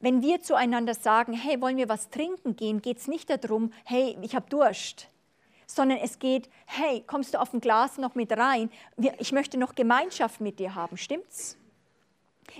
Wenn 0.00 0.22
wir 0.22 0.40
zueinander 0.42 0.94
sagen, 0.94 1.32
hey, 1.32 1.60
wollen 1.60 1.76
wir 1.76 1.88
was 1.88 2.08
trinken 2.08 2.56
gehen, 2.56 2.80
geht 2.80 2.98
es 2.98 3.08
nicht 3.08 3.28
darum, 3.30 3.72
hey, 3.84 4.16
ich 4.22 4.34
habe 4.34 4.48
Durst, 4.48 5.08
sondern 5.66 5.98
es 5.98 6.18
geht, 6.18 6.48
hey, 6.66 7.02
kommst 7.06 7.34
du 7.34 7.40
auf 7.40 7.52
ein 7.52 7.60
Glas 7.60 7.98
noch 7.98 8.14
mit 8.14 8.32
rein? 8.32 8.70
Ich 9.18 9.32
möchte 9.32 9.58
noch 9.58 9.74
Gemeinschaft 9.74 10.40
mit 10.40 10.60
dir 10.60 10.74
haben, 10.74 10.96
stimmt's? 10.96 11.58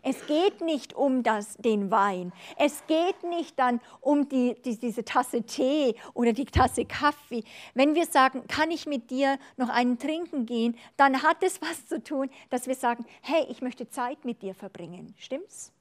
Es 0.03 0.27
geht 0.27 0.61
nicht 0.61 0.95
um 0.95 1.23
das, 1.23 1.57
den 1.57 1.91
Wein. 1.91 2.33
Es 2.57 2.87
geht 2.87 3.23
nicht 3.25 3.59
dann 3.59 3.81
um 4.01 4.29
die, 4.29 4.55
die, 4.63 4.79
diese 4.79 5.05
Tasse 5.05 5.43
Tee 5.43 5.95
oder 6.15 6.33
die 6.33 6.45
Tasse 6.45 6.85
Kaffee. 6.85 7.45
Wenn 7.75 7.95
wir 7.95 8.07
sagen, 8.07 8.47
kann 8.47 8.71
ich 8.71 8.87
mit 8.87 9.11
dir 9.11 9.39
noch 9.57 9.69
einen 9.69 9.99
trinken 9.99 10.47
gehen, 10.47 10.77
dann 10.97 11.23
hat 11.23 11.43
es 11.43 11.61
was 11.61 11.87
zu 11.87 12.03
tun, 12.03 12.31
dass 12.51 12.67
wir 12.67 12.75
sagen, 12.75 13.05
hey, 13.23 13.47
ich 13.49 13.63
möchte 13.63 13.89
Zeit 13.89 14.25
mit 14.25 14.43
dir 14.43 14.55
verbringen. 14.55 15.15
Stimmt's? 15.19 15.73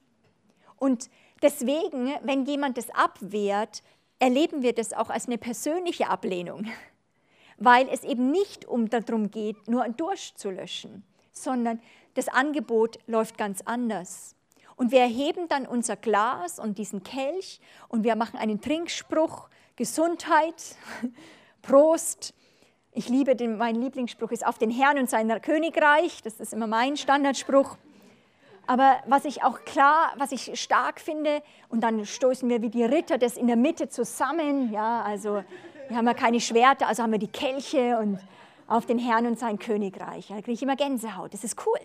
Und 0.78 1.10
deswegen, 1.42 2.14
wenn 2.24 2.46
jemand 2.46 2.78
das 2.78 2.90
abwehrt, 2.92 3.82
erleben 4.20 4.62
wir 4.62 4.74
das 4.74 4.94
auch 4.94 5.10
als 5.10 5.28
eine 5.28 5.38
persönliche 5.38 6.10
Ablehnung, 6.10 6.66
weil 7.58 7.88
es 7.90 8.04
eben 8.04 8.32
nicht 8.32 8.66
um 8.66 8.90
darum 8.90 9.32
geht, 9.32 9.68
nur 9.68 9.84
einen 9.84 9.98
Durst 9.98 10.38
zu 10.38 10.50
löschen, 10.50 11.04
sondern 11.32 11.82
das 12.18 12.28
Angebot 12.30 12.98
läuft 13.06 13.38
ganz 13.38 13.62
anders. 13.64 14.36
Und 14.76 14.92
wir 14.92 15.00
erheben 15.00 15.48
dann 15.48 15.68
unser 15.68 15.96
Glas 15.96 16.60
und 16.60 16.78
diesen 16.78 17.04
Kelch 17.04 17.60
und 17.90 18.04
wir 18.04 18.16
machen 18.16 18.38
einen 18.38 18.60
Trinkspruch, 18.60 19.50
Gesundheit, 19.76 20.76
Prost. 21.62 22.34
Ich 22.92 23.10
liebe 23.10 23.36
den, 23.36 23.58
mein 23.58 23.76
Lieblingsspruch 23.76 24.32
ist 24.32 24.46
auf 24.46 24.58
den 24.58 24.72
Herrn 24.72 24.98
und 24.98 25.10
sein 25.10 25.30
Königreich. 25.42 26.22
Das 26.24 26.40
ist 26.40 26.54
immer 26.54 26.68
mein 26.68 26.98
Standardspruch. 26.98 27.78
Aber 28.66 28.98
was 29.06 29.26
ich 29.26 29.44
auch 29.44 29.64
klar, 29.64 30.14
was 30.18 30.32
ich 30.32 30.60
stark 30.60 31.00
finde, 31.00 31.42
und 31.70 31.82
dann 31.82 32.06
stoßen 32.06 32.50
wir 32.50 32.62
wie 32.62 32.70
die 32.70 32.84
Ritter 32.84 33.18
das 33.18 33.38
in 33.38 33.48
der 33.48 33.56
Mitte 33.56 33.90
zusammen. 33.90 34.72
Ja, 34.72 35.04
also 35.04 35.44
wir 35.88 35.98
haben 35.98 36.08
ja 36.08 36.14
keine 36.14 36.42
Schwerter, 36.42 36.88
also 36.88 37.04
haben 37.04 37.12
wir 37.12 37.20
die 37.20 37.28
Kelche 37.28 37.98
und 38.00 38.20
auf 38.68 38.86
den 38.86 39.00
Herrn 39.00 39.26
und 39.26 39.40
sein 39.40 39.58
Königreich. 39.58 40.28
Da 40.28 40.36
kriege 40.36 40.52
ich 40.52 40.64
immer 40.64 40.76
Gänsehaut. 40.76 41.34
Das 41.34 41.44
ist 41.44 41.66
cool. 41.66 41.80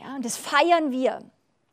Ja, 0.00 0.14
und 0.14 0.24
das 0.24 0.36
feiern 0.36 0.90
wir. 0.90 1.20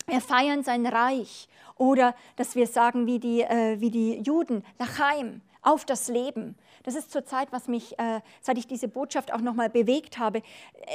Wir 0.08 0.22
feiern 0.22 0.64
sein 0.64 0.86
Reich. 0.86 1.48
Oder 1.78 2.16
dass 2.38 2.56
wir 2.56 2.68
sagen, 2.68 3.06
wie 3.06 3.20
die, 3.20 3.42
äh, 3.42 3.80
wie 3.80 3.92
die 3.92 4.20
Juden, 4.20 4.64
Lachaim, 4.80 5.42
auf 5.62 5.86
das 5.86 6.08
Leben. 6.08 6.56
Das 6.84 6.96
ist 6.96 7.12
zurzeit, 7.12 7.52
was 7.52 7.68
mich, 7.68 7.98
äh, 7.98 8.22
seit 8.42 8.58
ich 8.58 8.68
diese 8.68 8.88
Botschaft 8.88 9.34
auch 9.34 9.42
nochmal 9.42 9.70
bewegt 9.70 10.20
habe, 10.20 10.40
äh, 10.40 10.44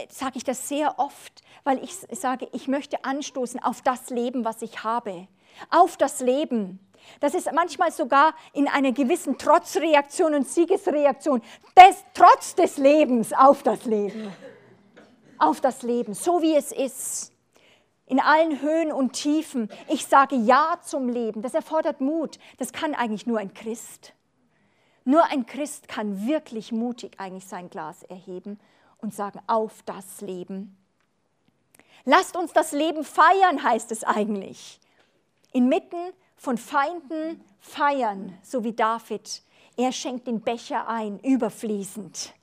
sage 0.09 0.33
ich 0.37 0.45
das 0.45 0.69
sehr 0.69 0.99
oft, 0.99 1.43
weil 1.65 1.83
ich 1.83 1.95
sage, 2.13 2.49
ich 2.53 2.69
möchte 2.69 3.05
anstoßen 3.05 3.61
auf 3.63 3.83
das 3.83 4.11
Leben, 4.11 4.45
was 4.45 4.63
ich 4.63 4.85
habe. 4.85 5.27
Auf 5.71 5.97
das 5.97 6.21
Leben. 6.21 6.79
Das 7.19 7.35
ist 7.35 7.51
manchmal 7.53 7.91
sogar 7.91 8.35
in 8.53 8.69
einer 8.69 8.93
gewissen 8.93 9.39
Trotzreaktion 9.39 10.35
und 10.35 10.49
Siegesreaktion, 10.49 11.43
des, 11.77 12.05
trotz 12.15 12.55
des 12.55 12.77
Lebens 12.77 13.33
auf 13.33 13.63
das 13.63 13.85
Leben 13.85 14.33
auf 15.41 15.61
das 15.61 15.83
Leben, 15.83 16.15
so 16.15 16.43
wie 16.43 16.55
es 16.55 16.73
ist. 16.73 17.33
In 18.07 18.21
allen 18.21 18.61
Höhen 18.61 18.93
und 18.93 19.13
Tiefen. 19.13 19.69
Ich 19.89 20.07
sage 20.07 20.35
Ja 20.35 20.79
zum 20.83 21.09
Leben. 21.09 21.43
Das 21.43 21.55
erfordert 21.55 22.01
Mut. 22.01 22.39
Das 22.59 22.73
kann 22.73 22.95
eigentlich 22.95 23.27
nur 23.27 23.39
ein 23.39 23.55
Christ. 23.55 24.15
Nur 25.05 25.25
ein 25.25 25.47
Christ 25.47 25.89
kann 25.89 26.27
wirklich 26.27 26.73
mutig 26.73 27.19
eigentlich 27.19 27.47
sein 27.47 27.71
Glas 27.71 28.03
erheben 28.03 28.59
und 28.99 29.15
sagen, 29.15 29.41
auf 29.47 29.83
das 29.85 30.21
Leben. 30.21 30.77
Lasst 32.05 32.37
uns 32.37 32.53
das 32.53 32.73
Leben 32.73 33.05
feiern, 33.05 33.63
heißt 33.63 33.93
es 33.93 34.05
eigentlich. 34.05 34.81
Inmitten 35.53 36.13
von 36.37 36.59
Feinden 36.59 37.45
feiern, 37.59 38.39
so 38.43 38.65
wie 38.65 38.73
David. 38.73 39.43
Er 39.77 39.93
schenkt 39.93 40.27
den 40.27 40.41
Becher 40.41 40.89
ein, 40.89 41.19
überfließend. 41.21 42.35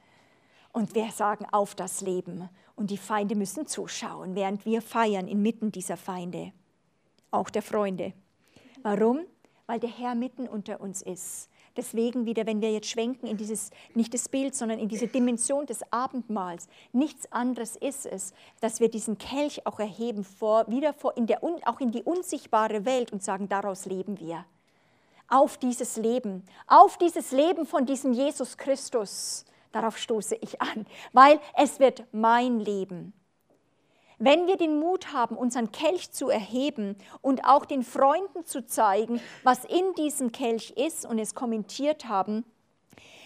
Und 0.71 0.93
wir 0.95 1.11
sagen 1.11 1.45
auf 1.51 1.75
das 1.75 2.01
Leben. 2.01 2.49
Und 2.77 2.91
die 2.91 2.97
Feinde 2.97 3.35
müssen 3.35 3.65
zuschauen, 3.65 4.35
während 4.35 4.63
wir 4.63 4.81
feiern 4.81 5.27
inmitten 5.27 5.71
dieser 5.71 5.97
Feinde, 5.97 6.53
auch 7.31 7.49
der 7.49 7.63
Freunde. 7.63 8.13
Warum? 8.83 9.21
Weil 9.65 9.79
der 9.79 9.89
Herr 9.89 10.15
mitten 10.15 10.47
unter 10.47 10.79
uns 10.79 11.01
ist. 11.01 11.49
Deswegen 11.75 12.25
wieder, 12.25 12.45
wenn 12.45 12.61
wir 12.61 12.71
jetzt 12.71 12.89
schwenken 12.89 13.27
in 13.27 13.35
dieses, 13.35 13.71
nicht 13.95 14.13
das 14.13 14.29
Bild, 14.29 14.55
sondern 14.55 14.79
in 14.79 14.89
diese 14.89 15.07
Dimension 15.07 15.65
des 15.65 15.81
Abendmahls, 15.91 16.67
nichts 16.93 17.31
anderes 17.31 17.75
ist 17.75 18.05
es, 18.05 18.33
dass 18.61 18.79
wir 18.79 18.89
diesen 18.89 19.17
Kelch 19.17 19.65
auch 19.65 19.79
erheben, 19.79 20.23
vor, 20.23 20.67
wieder 20.67 20.93
vor, 20.93 21.17
in 21.17 21.25
der, 21.25 21.43
auch 21.43 21.79
in 21.79 21.91
die 21.91 22.03
unsichtbare 22.03 22.85
Welt 22.85 23.11
und 23.11 23.23
sagen, 23.23 23.49
daraus 23.49 23.85
leben 23.85 24.19
wir. 24.19 24.45
Auf 25.27 25.57
dieses 25.57 25.97
Leben, 25.97 26.43
auf 26.67 26.97
dieses 26.97 27.31
Leben 27.31 27.65
von 27.65 27.85
diesem 27.85 28.13
Jesus 28.13 28.57
Christus, 28.57 29.45
Darauf 29.77 29.99
stoße 29.99 30.33
ich 30.41 30.59
an, 30.59 30.87
weil 31.13 31.39
es 31.55 31.79
wird 31.79 32.05
mein 32.11 32.59
Leben. 32.59 33.13
Wenn 34.17 34.47
wir 34.47 34.57
den 34.57 34.79
Mut 34.79 35.13
haben, 35.13 35.37
unseren 35.37 35.71
Kelch 35.71 36.11
zu 36.11 36.29
erheben 36.29 36.95
und 37.21 37.45
auch 37.45 37.63
den 37.63 37.83
Freunden 37.83 38.43
zu 38.43 38.65
zeigen, 38.65 39.21
was 39.43 39.65
in 39.65 39.93
diesem 39.93 40.31
Kelch 40.31 40.71
ist 40.71 41.05
und 41.05 41.19
es 41.19 41.35
kommentiert 41.35 42.05
haben, 42.05 42.43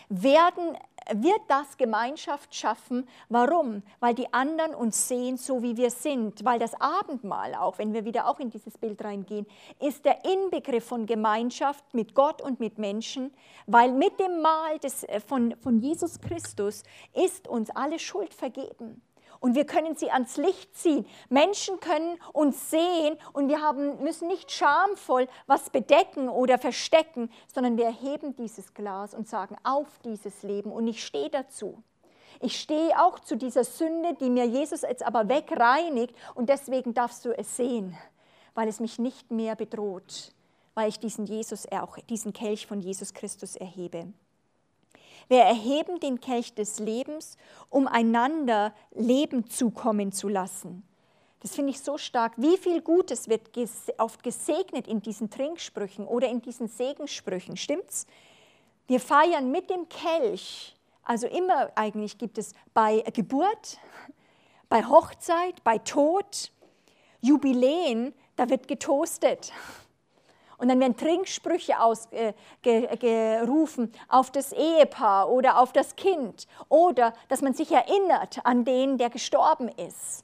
werden 0.10 0.78
wird 1.14 1.42
das 1.48 1.78
Gemeinschaft 1.78 2.54
schaffen. 2.56 3.08
Warum? 3.30 3.84
Weil 4.00 4.14
die 4.14 4.32
anderen 4.34 4.76
uns 4.76 5.08
sehen, 5.08 5.38
so 5.38 5.64
wie 5.64 5.78
wir 5.78 5.90
sind. 5.90 6.44
Weil 6.46 6.60
das 6.60 6.80
Abendmahl 6.80 7.56
auch, 7.56 7.78
wenn 7.78 7.94
wir 7.94 8.06
wieder 8.06 8.28
auch 8.28 8.40
in 8.40 8.50
dieses 8.50 8.78
Bild 8.78 9.04
reingehen, 9.04 9.46
ist 9.80 10.06
der 10.06 10.24
Inbegriff 10.26 10.86
von 10.86 11.06
Gemeinschaft 11.06 11.94
mit 11.94 12.14
Gott 12.16 12.42
und 12.42 12.60
mit 12.60 12.78
Menschen. 12.78 13.34
Weil 13.68 13.92
mit 13.92 14.20
dem 14.20 14.42
Mahl 14.42 14.80
des, 14.80 15.04
äh, 15.04 15.20
von, 15.20 15.56
von 15.62 15.80
Jesus 15.80 16.20
Christus 16.20 16.84
ist 17.14 17.48
uns 17.48 17.70
alle 17.72 18.00
Schuld 18.00 18.34
vergeben 18.34 19.02
und 19.42 19.56
wir 19.56 19.66
können 19.66 19.96
sie 19.96 20.12
ans 20.12 20.38
Licht 20.38 20.78
ziehen. 20.78 21.06
Menschen 21.28 21.82
können 21.82 22.18
uns 22.32 22.70
sehen 22.70 23.18
und 23.34 23.50
wir 23.50 23.60
haben, 23.60 24.02
müssen 24.02 24.30
nicht 24.30 24.52
schamvoll 24.52 25.28
was 25.48 25.70
bedecken 25.72 26.30
oder 26.30 26.58
verstecken, 26.58 27.30
sondern 27.54 27.76
wir 27.76 27.86
erheben 27.86 28.36
dieses 28.36 28.74
Glas 28.74 29.14
und 29.14 29.28
sagen 29.28 29.58
auf 29.64 29.88
dieses 30.06 30.44
Leben 30.44 30.72
und 30.72 30.88
ich 30.88 31.04
stehe 31.04 31.30
dazu. 31.30 31.84
Ich 32.40 32.60
stehe 32.60 33.04
auch 33.04 33.20
zu 33.20 33.36
dieser 33.36 33.64
Sünde, 33.64 34.14
die 34.14 34.30
mir 34.30 34.46
Jesus 34.46 34.84
jetzt 34.84 35.04
aber 35.04 35.28
wegreinigt 35.28 36.16
und 36.36 36.48
deswegen 36.50 36.94
darfst 36.94 37.26
du 37.26 37.38
es 37.38 37.58
sehen, 37.58 37.98
weil 38.54 38.68
es 38.68 38.80
mich 38.80 39.00
nicht 39.00 39.32
mehr 39.32 39.56
bedroht, 39.56 40.34
weil 40.76 40.88
ich 40.88 41.00
diesen 41.00 41.26
Jesus 41.26 41.68
auch 41.72 41.98
diesen 42.10 42.32
Kelch 42.32 42.68
von 42.68 42.80
Jesus 42.80 43.14
Christus 43.14 43.56
erhebe. 43.56 44.14
Wir 45.32 45.44
erheben 45.44 46.02
den 46.02 46.20
Kelch 46.20 46.56
des 46.56 46.80
Lebens, 46.80 47.38
um 47.70 47.88
einander 47.88 48.74
Leben 48.94 49.50
zukommen 49.50 50.12
zu 50.12 50.28
lassen. 50.28 50.84
Das 51.40 51.56
finde 51.56 51.70
ich 51.70 51.80
so 51.80 51.98
stark. 51.98 52.34
Wie 52.36 52.58
viel 52.58 52.82
Gutes 52.82 53.30
wird 53.30 53.50
oft 53.98 54.24
gesegnet 54.24 54.90
in 54.90 55.02
diesen 55.02 55.30
Trinksprüchen 55.30 56.06
oder 56.06 56.28
in 56.28 56.42
diesen 56.42 56.68
Segenssprüchen, 56.68 57.56
stimmt's? 57.56 58.08
Wir 58.88 59.00
feiern 59.00 59.52
mit 59.52 59.70
dem 59.70 59.88
Kelch, 59.88 60.76
also 61.04 61.28
immer 61.28 61.72
eigentlich 61.76 62.18
gibt 62.18 62.38
es 62.38 62.52
bei 62.74 63.00
Geburt, 63.14 63.80
bei 64.68 64.84
Hochzeit, 64.84 65.64
bei 65.64 65.78
Tod, 65.78 66.52
Jubiläen, 67.22 68.14
da 68.36 68.50
wird 68.50 68.68
getoastet. 68.68 69.54
Und 70.62 70.70
dann 70.70 70.80
werden 70.80 70.96
Trinksprüche 70.96 71.82
ausgerufen 71.82 73.92
äh, 73.92 73.98
auf 74.10 74.30
das 74.30 74.54
Ehepaar 74.54 75.32
oder 75.32 75.60
auf 75.60 75.74
das 75.74 75.96
Kind 75.96 76.48
oder 76.70 77.16
dass 77.30 77.42
man 77.42 77.56
sich 77.56 77.72
erinnert 77.72 78.46
an 78.46 78.64
den, 78.64 79.00
der 79.00 79.10
gestorben 79.10 79.70
ist. 79.70 80.24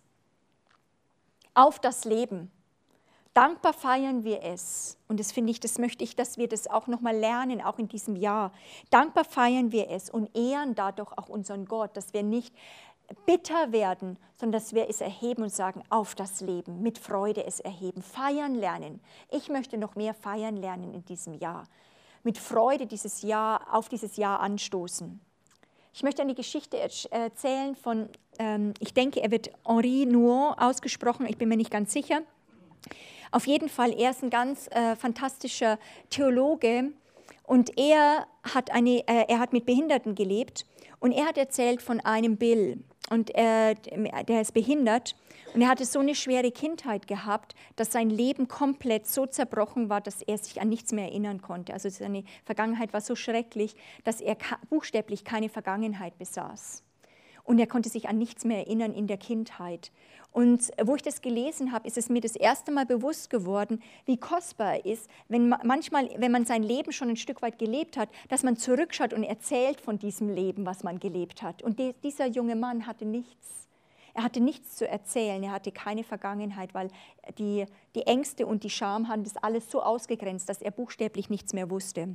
Auf 1.55 1.79
das 1.79 2.05
Leben. 2.05 2.51
Dankbar 3.33 3.73
feiern 3.73 4.23
wir 4.23 4.43
es. 4.43 4.99
Und 5.07 5.19
das 5.19 5.31
finde 5.31 5.49
ich, 5.49 5.59
das 5.59 5.79
möchte 5.79 6.03
ich, 6.03 6.15
dass 6.15 6.37
wir 6.37 6.47
das 6.47 6.67
auch 6.67 6.85
nochmal 6.85 7.15
lernen, 7.15 7.59
auch 7.59 7.79
in 7.79 7.87
diesem 7.87 8.15
Jahr. 8.15 8.51
Dankbar 8.91 9.25
feiern 9.25 9.71
wir 9.71 9.89
es 9.89 10.11
und 10.11 10.37
ehren 10.37 10.75
dadurch 10.75 11.17
auch 11.17 11.29
unseren 11.29 11.65
Gott, 11.65 11.97
dass 11.97 12.13
wir 12.13 12.21
nicht 12.21 12.53
bitter 13.25 13.71
werden, 13.71 14.17
sondern 14.35 14.59
dass 14.59 14.73
wir 14.73 14.89
es 14.89 15.01
erheben 15.01 15.43
und 15.43 15.53
sagen, 15.53 15.83
auf 15.89 16.15
das 16.15 16.41
Leben, 16.41 16.81
mit 16.81 16.97
Freude 16.97 17.45
es 17.45 17.59
erheben, 17.59 18.01
feiern 18.01 18.55
lernen. 18.55 18.99
Ich 19.31 19.49
möchte 19.49 19.77
noch 19.77 19.95
mehr 19.95 20.13
feiern 20.13 20.57
lernen 20.57 20.93
in 20.93 21.05
diesem 21.05 21.33
Jahr. 21.33 21.63
Mit 22.23 22.37
Freude 22.37 22.85
dieses 22.85 23.21
Jahr, 23.21 23.73
auf 23.73 23.89
dieses 23.89 24.17
Jahr 24.17 24.39
anstoßen. 24.41 25.19
Ich 25.93 26.03
möchte 26.03 26.21
eine 26.21 26.35
Geschichte 26.35 26.77
erzählen 26.77 27.75
von, 27.75 28.09
ähm, 28.37 28.73
ich 28.79 28.93
denke, 28.93 29.21
er 29.21 29.31
wird 29.31 29.49
Henri 29.65 30.05
Nouon 30.05 30.53
ausgesprochen, 30.53 31.25
ich 31.25 31.37
bin 31.37 31.49
mir 31.49 31.57
nicht 31.57 31.71
ganz 31.71 31.91
sicher. 31.91 32.21
Auf 33.31 33.47
jeden 33.47 33.67
Fall, 33.67 33.93
er 33.93 34.11
ist 34.11 34.23
ein 34.23 34.29
ganz 34.29 34.67
äh, 34.67 34.95
fantastisischer 34.95 35.79
Theologe 36.09 36.91
und 37.43 37.77
er 37.77 38.27
hat, 38.43 38.71
eine, 38.71 39.07
äh, 39.07 39.25
er 39.27 39.39
hat 39.39 39.53
mit 39.53 39.65
Behinderten 39.65 40.15
gelebt 40.15 40.65
und 40.99 41.11
er 41.11 41.25
hat 41.25 41.37
erzählt 41.37 41.81
von 41.81 41.99
einem 42.01 42.37
Bill 42.37 42.83
und 43.09 43.29
er, 43.31 43.75
der 43.75 44.41
ist 44.41 44.53
behindert 44.53 45.15
und 45.53 45.61
er 45.61 45.69
hatte 45.69 45.85
so 45.85 45.99
eine 45.99 46.15
schwere 46.15 46.51
Kindheit 46.51 47.07
gehabt, 47.07 47.55
dass 47.75 47.91
sein 47.91 48.09
Leben 48.09 48.47
komplett 48.47 49.07
so 49.07 49.25
zerbrochen 49.25 49.89
war, 49.89 50.01
dass 50.01 50.21
er 50.21 50.37
sich 50.37 50.61
an 50.61 50.69
nichts 50.69 50.91
mehr 50.91 51.05
erinnern 51.05 51.41
konnte. 51.41 51.73
Also 51.73 51.89
seine 51.89 52.23
Vergangenheit 52.45 52.93
war 52.93 53.01
so 53.01 53.15
schrecklich, 53.15 53.75
dass 54.03 54.21
er 54.21 54.37
buchstäblich 54.69 55.23
keine 55.23 55.49
Vergangenheit 55.49 56.17
besaß. 56.17 56.83
Und 57.47 57.59
er 57.59 57.67
konnte 57.67 57.87
sich 57.87 58.09
an 58.09 58.17
nichts 58.17 58.43
mehr 58.43 58.57
erinnern 58.57 58.93
in 58.93 59.07
der 59.07 59.15
Kindheit. 59.15 59.93
Und 60.33 60.69
wo 60.83 60.95
ich 60.97 61.01
das 61.01 61.21
gelesen 61.21 61.71
habe, 61.71 61.87
ist 61.87 61.97
es 61.97 62.09
mir 62.09 62.19
das 62.19 62.35
erste 62.35 62.73
Mal 62.73 62.85
bewusst 62.85 63.29
geworden, 63.29 63.81
wie 64.05 64.17
kostbar 64.17 64.79
es 64.79 64.99
ist, 64.99 65.09
wenn 65.29 65.47
manchmal, 65.63 66.09
wenn 66.17 66.33
man 66.33 66.45
sein 66.45 66.61
Leben 66.61 66.91
schon 66.91 67.07
ein 67.07 67.15
Stück 67.15 67.41
weit 67.41 67.57
gelebt 67.57 67.95
hat, 67.95 68.09
dass 68.27 68.43
man 68.43 68.57
zurückschaut 68.57 69.13
und 69.13 69.23
erzählt 69.23 69.79
von 69.79 69.97
diesem 69.97 70.27
Leben, 70.27 70.65
was 70.65 70.83
man 70.83 70.99
gelebt 70.99 71.41
hat. 71.41 71.63
Und 71.63 71.79
dieser 72.03 72.27
junge 72.27 72.57
Mann 72.57 72.85
hatte 72.85 73.05
nichts. 73.05 73.69
Er 74.13 74.23
hatte 74.23 74.41
nichts 74.41 74.75
zu 74.75 74.85
erzählen, 74.85 75.41
er 75.41 75.53
hatte 75.53 75.71
keine 75.71 76.03
Vergangenheit, 76.03 76.73
weil 76.73 76.89
die, 77.39 77.65
die 77.95 78.07
Ängste 78.07 78.45
und 78.45 78.65
die 78.65 78.69
Scham 78.69 79.07
haben 79.07 79.23
das 79.23 79.37
alles 79.37 79.71
so 79.71 79.81
ausgegrenzt, 79.81 80.49
dass 80.49 80.61
er 80.61 80.71
buchstäblich 80.71 81.29
nichts 81.29 81.53
mehr 81.53 81.69
wusste. 81.69 82.09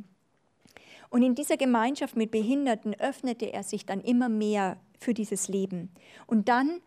Und 1.12 1.22
in 1.22 1.34
dieser 1.34 1.58
Gemeinschaft 1.58 2.16
mit 2.16 2.30
Behinderten 2.30 2.98
öffnete 2.98 3.52
er 3.52 3.64
sich 3.64 3.84
dann 3.84 4.00
immer 4.00 4.30
mehr 4.30 4.78
für 4.98 5.12
dieses 5.12 5.46
Leben. 5.46 5.90
Und 6.26 6.48
dann 6.48 6.80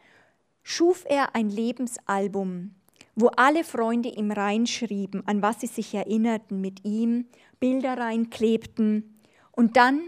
schuf 0.63 1.05
er 1.07 1.35
ein 1.35 1.47
Lebensalbum, 1.47 2.73
wo 3.13 3.27
alle 3.27 3.63
Freunde 3.63 4.09
ihm 4.09 4.31
reinschrieben, 4.31 5.27
an 5.27 5.43
was 5.43 5.61
sie 5.61 5.67
sich 5.67 5.93
erinnerten 5.93 6.59
mit 6.59 6.83
ihm, 6.83 7.27
Bilder 7.59 7.99
reinklebten. 7.99 9.21
Und 9.51 9.77
dann 9.77 10.01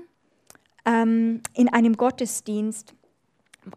ähm, 0.83 1.43
in 1.53 1.69
einem 1.69 1.95
Gottesdienst 1.95 2.95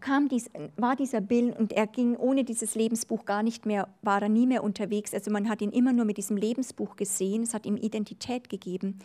kam 0.01 0.29
dies, 0.29 0.51
war 0.77 0.97
dieser 0.97 1.21
Bill 1.21 1.53
und 1.53 1.73
er 1.73 1.87
ging 1.87 2.17
ohne 2.17 2.45
dieses 2.45 2.75
Lebensbuch 2.75 3.25
gar 3.25 3.43
nicht 3.43 3.67
mehr, 3.67 3.89
war 4.03 4.23
er 4.23 4.29
nie 4.29 4.47
mehr 4.47 4.63
unterwegs. 4.63 5.15
Also 5.15 5.31
man 5.31 5.49
hat 5.49 5.63
ihn 5.63 5.71
immer 5.71 5.93
nur 5.93 6.05
mit 6.05 6.17
diesem 6.17 6.37
Lebensbuch 6.37 6.97
gesehen, 6.97 7.43
es 7.43 7.55
hat 7.55 7.67
ihm 7.67 7.77
Identität 7.77 8.49
gegeben. 8.49 8.99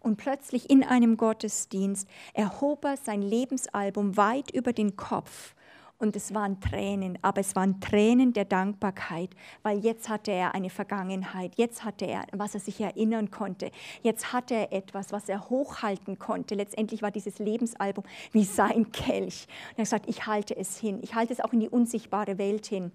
Und 0.00 0.16
plötzlich 0.16 0.70
in 0.70 0.82
einem 0.82 1.16
Gottesdienst 1.16 2.08
erhob 2.34 2.84
er 2.84 2.96
sein 2.96 3.22
Lebensalbum 3.22 4.16
weit 4.16 4.50
über 4.50 4.72
den 4.72 4.96
Kopf 4.96 5.54
und 6.02 6.16
es 6.16 6.34
waren 6.34 6.60
Tränen, 6.60 7.16
aber 7.22 7.40
es 7.40 7.54
waren 7.54 7.80
Tränen 7.80 8.32
der 8.32 8.44
Dankbarkeit, 8.44 9.30
weil 9.62 9.78
jetzt 9.78 10.08
hatte 10.08 10.32
er 10.32 10.52
eine 10.52 10.68
Vergangenheit, 10.68 11.52
jetzt 11.56 11.84
hatte 11.84 12.06
er, 12.06 12.26
was 12.32 12.54
er 12.54 12.60
sich 12.60 12.80
erinnern 12.80 13.30
konnte, 13.30 13.70
jetzt 14.02 14.32
hatte 14.32 14.54
er 14.54 14.72
etwas, 14.72 15.12
was 15.12 15.28
er 15.28 15.48
hochhalten 15.48 16.18
konnte. 16.18 16.56
Letztendlich 16.56 17.02
war 17.02 17.12
dieses 17.12 17.38
Lebensalbum 17.38 18.02
wie 18.32 18.42
sein 18.42 18.90
Kelch. 18.90 19.46
Und 19.46 19.78
er 19.78 19.78
hat 19.78 19.84
gesagt, 19.84 20.08
ich 20.08 20.26
halte 20.26 20.56
es 20.56 20.76
hin, 20.76 20.98
ich 21.02 21.14
halte 21.14 21.32
es 21.32 21.40
auch 21.40 21.52
in 21.52 21.60
die 21.60 21.68
unsichtbare 21.68 22.36
Welt 22.36 22.66
hin. 22.66 22.90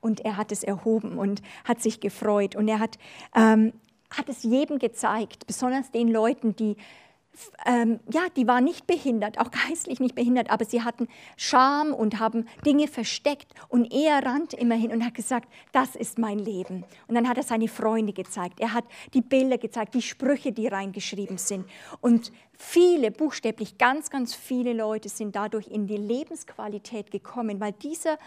Und 0.00 0.20
er 0.20 0.36
hat 0.36 0.50
es 0.50 0.64
erhoben 0.64 1.16
und 1.16 1.42
hat 1.64 1.80
sich 1.80 2.00
gefreut. 2.00 2.56
Und 2.56 2.66
er 2.66 2.80
hat, 2.80 2.98
ähm, 3.36 3.72
hat 4.10 4.28
es 4.28 4.42
jedem 4.42 4.80
gezeigt, 4.80 5.46
besonders 5.46 5.92
den 5.92 6.08
Leuten, 6.08 6.56
die 6.56 6.76
ähm, 7.66 8.00
ja, 8.12 8.22
die 8.36 8.46
waren 8.46 8.64
nicht 8.64 8.86
behindert, 8.86 9.38
auch 9.38 9.50
geistlich 9.68 10.00
nicht 10.00 10.14
behindert, 10.14 10.50
aber 10.50 10.64
sie 10.64 10.82
hatten 10.82 11.08
Scham 11.36 11.92
und 11.92 12.18
haben 12.18 12.46
Dinge 12.64 12.88
versteckt. 12.88 13.52
Und 13.68 13.92
er 13.92 14.24
rannte 14.24 14.56
immerhin 14.56 14.92
und 14.92 15.04
hat 15.04 15.14
gesagt, 15.14 15.48
das 15.72 15.96
ist 15.96 16.18
mein 16.18 16.38
Leben. 16.38 16.84
Und 17.06 17.14
dann 17.14 17.28
hat 17.28 17.36
er 17.36 17.42
seine 17.42 17.68
Freunde 17.68 18.12
gezeigt. 18.12 18.60
Er 18.60 18.72
hat 18.72 18.84
die 19.14 19.22
Bilder 19.22 19.58
gezeigt, 19.58 19.94
die 19.94 20.02
Sprüche, 20.02 20.52
die 20.52 20.66
reingeschrieben 20.66 21.38
sind. 21.38 21.66
Und 22.00 22.32
viele, 22.52 23.10
buchstäblich 23.10 23.78
ganz, 23.78 24.10
ganz 24.10 24.34
viele 24.34 24.72
Leute 24.72 25.08
sind 25.08 25.36
dadurch 25.36 25.68
in 25.68 25.86
die 25.86 25.96
Lebensqualität 25.96 27.10
gekommen, 27.10 27.60
weil 27.60 27.72
dieser 27.72 28.18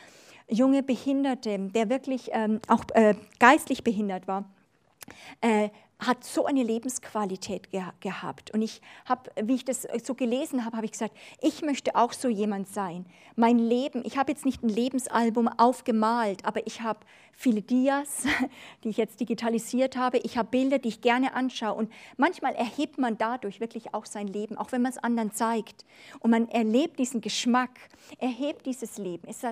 junge 0.50 0.84
Behinderte, 0.84 1.58
der 1.60 1.90
wirklich 1.90 2.30
ähm, 2.34 2.60
auch 2.68 2.84
äh, 2.94 3.16
geistlich 3.40 3.84
behindert 3.84 4.28
war, 4.28 4.46
äh, 5.42 5.70
hat 6.08 6.24
so 6.24 6.46
eine 6.46 6.64
Lebensqualität 6.64 7.72
ge 7.72 7.84
gehabt. 8.00 8.52
Und 8.52 8.62
ich 8.62 8.82
habe, 9.06 9.30
wie 9.42 9.56
ich 9.56 9.66
das 9.66 9.88
so 10.04 10.14
gelesen 10.16 10.66
habe, 10.66 10.78
habe 10.78 10.86
ich 10.86 10.92
gesagt, 10.92 11.16
ich 11.42 11.62
möchte 11.62 11.96
auch 11.96 12.14
so 12.14 12.28
jemand 12.28 12.68
sein. 12.68 13.06
Mein 13.36 13.60
Leben, 13.60 14.04
ich 14.06 14.18
habe 14.18 14.32
jetzt 14.32 14.46
nicht 14.46 14.64
ein 14.64 14.70
Lebensalbum 14.70 15.48
aufgemalt, 15.48 16.46
aber 16.46 16.66
ich 16.68 16.82
habe 16.82 17.00
viele 17.36 17.62
Dias, 17.62 18.26
die 18.84 18.90
ich 18.90 18.98
jetzt 18.98 19.20
digitalisiert 19.20 19.98
habe. 19.98 20.18
Ich 20.20 20.38
habe 20.38 20.50
Bilder, 20.50 20.80
die 20.80 20.90
ich 20.90 21.02
gerne 21.02 21.34
anschaue. 21.34 21.74
Und 21.74 21.92
manchmal 22.18 22.54
erhebt 22.56 22.98
man 22.98 23.18
dadurch 23.18 23.60
wirklich 23.60 23.94
auch 23.94 24.06
sein 24.06 24.28
Leben, 24.28 24.58
auch 24.58 24.72
wenn 24.72 24.82
man 24.82 24.92
es 24.92 24.98
anderen 24.98 25.32
zeigt. 25.32 25.86
Und 26.20 26.32
man 26.32 26.48
erlebt 26.50 27.00
diesen 27.00 27.22
Geschmack, 27.22 27.72
erhebt 28.20 28.66
dieses 28.66 28.98
Leben. 28.98 29.28
Ist 29.28 29.44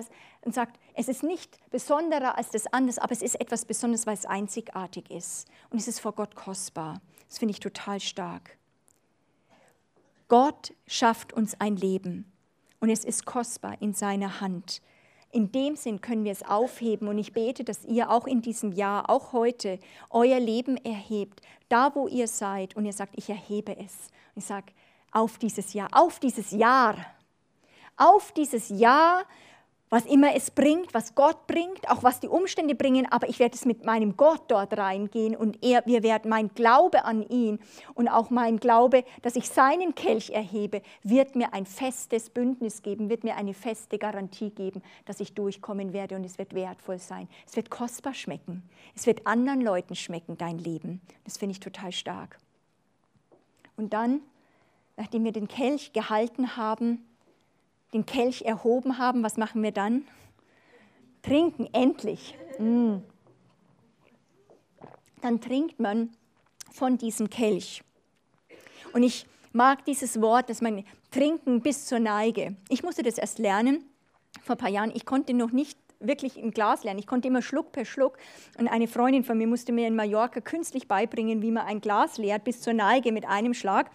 und 0.42 0.54
sagt, 0.54 0.78
es 0.94 1.08
ist 1.08 1.22
nicht 1.22 1.58
besonderer 1.70 2.36
als 2.36 2.50
das 2.50 2.66
andere, 2.66 3.02
aber 3.02 3.12
es 3.12 3.22
ist 3.22 3.40
etwas 3.40 3.64
Besonderes, 3.64 4.06
weil 4.06 4.14
es 4.14 4.26
einzigartig 4.26 5.10
ist. 5.10 5.48
Und 5.70 5.80
es 5.80 5.88
ist 5.88 6.00
vor 6.00 6.12
Gott 6.12 6.34
kostbar. 6.34 7.00
Das 7.28 7.38
finde 7.38 7.52
ich 7.52 7.60
total 7.60 8.00
stark. 8.00 8.58
Gott 10.28 10.72
schafft 10.86 11.32
uns 11.32 11.60
ein 11.60 11.76
Leben 11.76 12.32
und 12.80 12.90
es 12.90 13.04
ist 13.04 13.26
kostbar 13.26 13.80
in 13.80 13.92
seiner 13.92 14.40
Hand. 14.40 14.80
In 15.32 15.50
dem 15.50 15.76
Sinn 15.76 16.02
können 16.02 16.24
wir 16.24 16.32
es 16.32 16.42
aufheben 16.42 17.08
und 17.08 17.16
ich 17.16 17.32
bete, 17.32 17.64
dass 17.64 17.86
ihr 17.86 18.10
auch 18.10 18.26
in 18.26 18.42
diesem 18.42 18.70
Jahr, 18.72 19.08
auch 19.08 19.32
heute, 19.32 19.78
euer 20.10 20.38
Leben 20.38 20.76
erhebt, 20.76 21.40
da 21.70 21.94
wo 21.94 22.06
ihr 22.06 22.28
seid 22.28 22.76
und 22.76 22.84
ihr 22.84 22.92
sagt, 22.92 23.14
ich 23.16 23.30
erhebe 23.30 23.74
es. 23.78 24.08
Ich 24.34 24.44
sage, 24.44 24.72
auf 25.10 25.38
dieses 25.38 25.72
Jahr, 25.72 25.88
auf 25.92 26.18
dieses 26.18 26.50
Jahr, 26.50 26.96
auf 27.96 28.32
dieses 28.32 28.68
Jahr, 28.68 29.24
was 29.92 30.06
immer 30.06 30.34
es 30.34 30.50
bringt, 30.50 30.94
was 30.94 31.14
Gott 31.14 31.46
bringt, 31.46 31.90
auch 31.90 32.02
was 32.02 32.18
die 32.18 32.28
Umstände 32.28 32.74
bringen, 32.74 33.06
aber 33.10 33.28
ich 33.28 33.38
werde 33.38 33.54
es 33.56 33.66
mit 33.66 33.84
meinem 33.84 34.16
Gott 34.16 34.40
dort 34.48 34.74
reingehen 34.78 35.36
und 35.36 35.62
er, 35.62 35.84
wir 35.84 36.02
werden 36.02 36.30
mein 36.30 36.48
Glaube 36.54 37.04
an 37.04 37.20
ihn 37.28 37.58
und 37.92 38.08
auch 38.08 38.30
mein 38.30 38.56
Glaube, 38.56 39.04
dass 39.20 39.36
ich 39.36 39.50
seinen 39.50 39.94
Kelch 39.94 40.30
erhebe, 40.30 40.80
wird 41.02 41.36
mir 41.36 41.52
ein 41.52 41.66
festes 41.66 42.30
Bündnis 42.30 42.80
geben, 42.80 43.10
wird 43.10 43.22
mir 43.22 43.36
eine 43.36 43.52
feste 43.52 43.98
Garantie 43.98 44.48
geben, 44.48 44.80
dass 45.04 45.20
ich 45.20 45.34
durchkommen 45.34 45.92
werde 45.92 46.16
und 46.16 46.24
es 46.24 46.38
wird 46.38 46.54
wertvoll 46.54 46.98
sein. 46.98 47.28
Es 47.46 47.54
wird 47.54 47.68
kostbar 47.68 48.14
schmecken. 48.14 48.62
Es 48.96 49.04
wird 49.04 49.26
anderen 49.26 49.60
Leuten 49.60 49.94
schmecken, 49.94 50.38
dein 50.38 50.56
Leben. 50.56 51.02
Das 51.24 51.36
finde 51.36 51.52
ich 51.52 51.60
total 51.60 51.92
stark. 51.92 52.38
Und 53.76 53.92
dann, 53.92 54.22
nachdem 54.96 55.24
wir 55.24 55.32
den 55.32 55.48
Kelch 55.48 55.92
gehalten 55.92 56.56
haben, 56.56 57.04
den 57.92 58.06
Kelch 58.06 58.42
erhoben 58.42 58.98
haben, 58.98 59.22
was 59.22 59.36
machen 59.36 59.62
wir 59.62 59.72
dann? 59.72 60.04
Trinken, 61.22 61.68
endlich. 61.72 62.36
Mm. 62.58 62.96
Dann 65.20 65.40
trinkt 65.40 65.78
man 65.78 66.10
von 66.72 66.98
diesem 66.98 67.30
Kelch. 67.30 67.82
Und 68.92 69.02
ich 69.02 69.26
mag 69.52 69.84
dieses 69.84 70.20
Wort, 70.20 70.50
dass 70.50 70.60
man 70.60 70.84
trinken 71.10 71.60
bis 71.60 71.86
zur 71.86 72.00
Neige. 72.00 72.56
Ich 72.68 72.82
musste 72.82 73.02
das 73.02 73.18
erst 73.18 73.38
lernen 73.38 73.84
vor 74.42 74.56
ein 74.56 74.58
paar 74.58 74.70
Jahren. 74.70 74.90
Ich 74.94 75.06
konnte 75.06 75.34
noch 75.34 75.52
nicht 75.52 75.78
wirklich 76.00 76.36
im 76.36 76.50
Glas 76.50 76.84
lernen. 76.84 76.98
Ich 76.98 77.06
konnte 77.06 77.28
immer 77.28 77.42
Schluck 77.42 77.72
per 77.72 77.84
Schluck. 77.84 78.18
Und 78.58 78.68
eine 78.68 78.88
Freundin 78.88 79.24
von 79.24 79.38
mir 79.38 79.46
musste 79.46 79.72
mir 79.72 79.86
in 79.86 79.94
Mallorca 79.94 80.40
künstlich 80.40 80.88
beibringen, 80.88 81.42
wie 81.42 81.50
man 81.50 81.66
ein 81.66 81.80
Glas 81.80 82.18
leert 82.18 82.44
bis 82.44 82.60
zur 82.60 82.72
Neige 82.72 83.12
mit 83.12 83.26
einem 83.26 83.54
Schlag. 83.54 83.90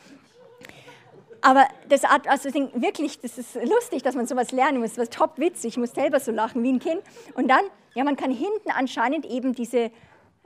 Aber 1.41 1.67
das, 1.89 2.03
also 2.03 2.53
wirklich, 2.53 3.19
das 3.19 3.37
ist 3.37 3.55
lustig, 3.55 4.03
dass 4.03 4.15
man 4.15 4.25
sowas 4.25 4.51
lernen 4.51 4.79
muss. 4.79 4.97
Ist 4.97 5.13
top 5.13 5.37
witzig. 5.37 5.73
Ich 5.73 5.77
muss 5.77 5.91
selber 5.91 6.19
so 6.19 6.31
lachen 6.31 6.63
wie 6.63 6.71
ein 6.71 6.79
Kind. 6.79 7.01
Und 7.35 7.47
dann, 7.47 7.63
ja, 7.93 8.03
man 8.03 8.15
kann 8.15 8.31
hinten 8.31 8.71
anscheinend 8.71 9.25
eben 9.25 9.53
diese 9.53 9.91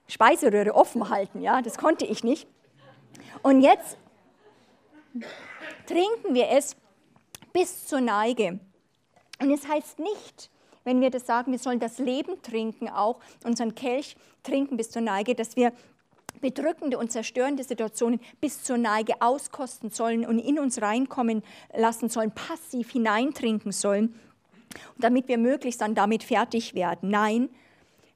Speiseröhre 0.08 0.75
offen 0.75 1.10
halten. 1.10 1.41
Ja, 1.41 1.62
das 1.62 1.77
konnte 1.77 2.06
ich 2.06 2.23
nicht. 2.23 2.47
Und 3.41 3.62
jetzt 3.62 3.97
trinken 5.88 6.34
wir 6.34 6.49
es 6.49 6.75
bis 7.54 7.88
zur 7.88 8.01
Neige. 8.01 8.60
Und 9.41 9.51
es 9.51 9.67
heißt 9.67 9.99
nicht, 9.99 10.49
wenn 10.84 11.01
wir 11.01 11.10
das 11.10 11.25
sagen, 11.25 11.51
wir 11.51 11.60
sollen 11.60 11.80
das 11.80 11.97
Leben 11.99 12.41
trinken, 12.41 12.89
auch 12.89 13.19
unseren 13.43 13.75
Kelch 13.75 14.15
trinken 14.43 14.77
bis 14.77 14.91
zur 14.91 15.01
Neige, 15.01 15.36
dass 15.36 15.56
wir 15.56 15.71
bedrückende 16.39 16.98
und 16.98 17.12
zerstörende 17.12 17.63
Situationen 17.63 18.20
bis 18.39 18.63
zur 18.63 18.78
Neige 18.78 19.22
auskosten 19.22 19.89
sollen 19.89 20.26
und 20.26 20.39
in 20.39 20.60
uns 20.60 20.82
reinkommen 20.82 21.44
lassen 21.76 22.10
sollen, 22.10 22.32
passiv 22.32 22.91
hineintrinken 22.91 23.72
sollen, 23.72 24.15
damit 24.98 25.28
wir 25.28 25.38
möglichst 25.38 25.82
dann 25.82 25.96
damit 25.96 26.24
fertig 26.24 26.74
werden. 26.74 27.10
Nein, 27.10 27.50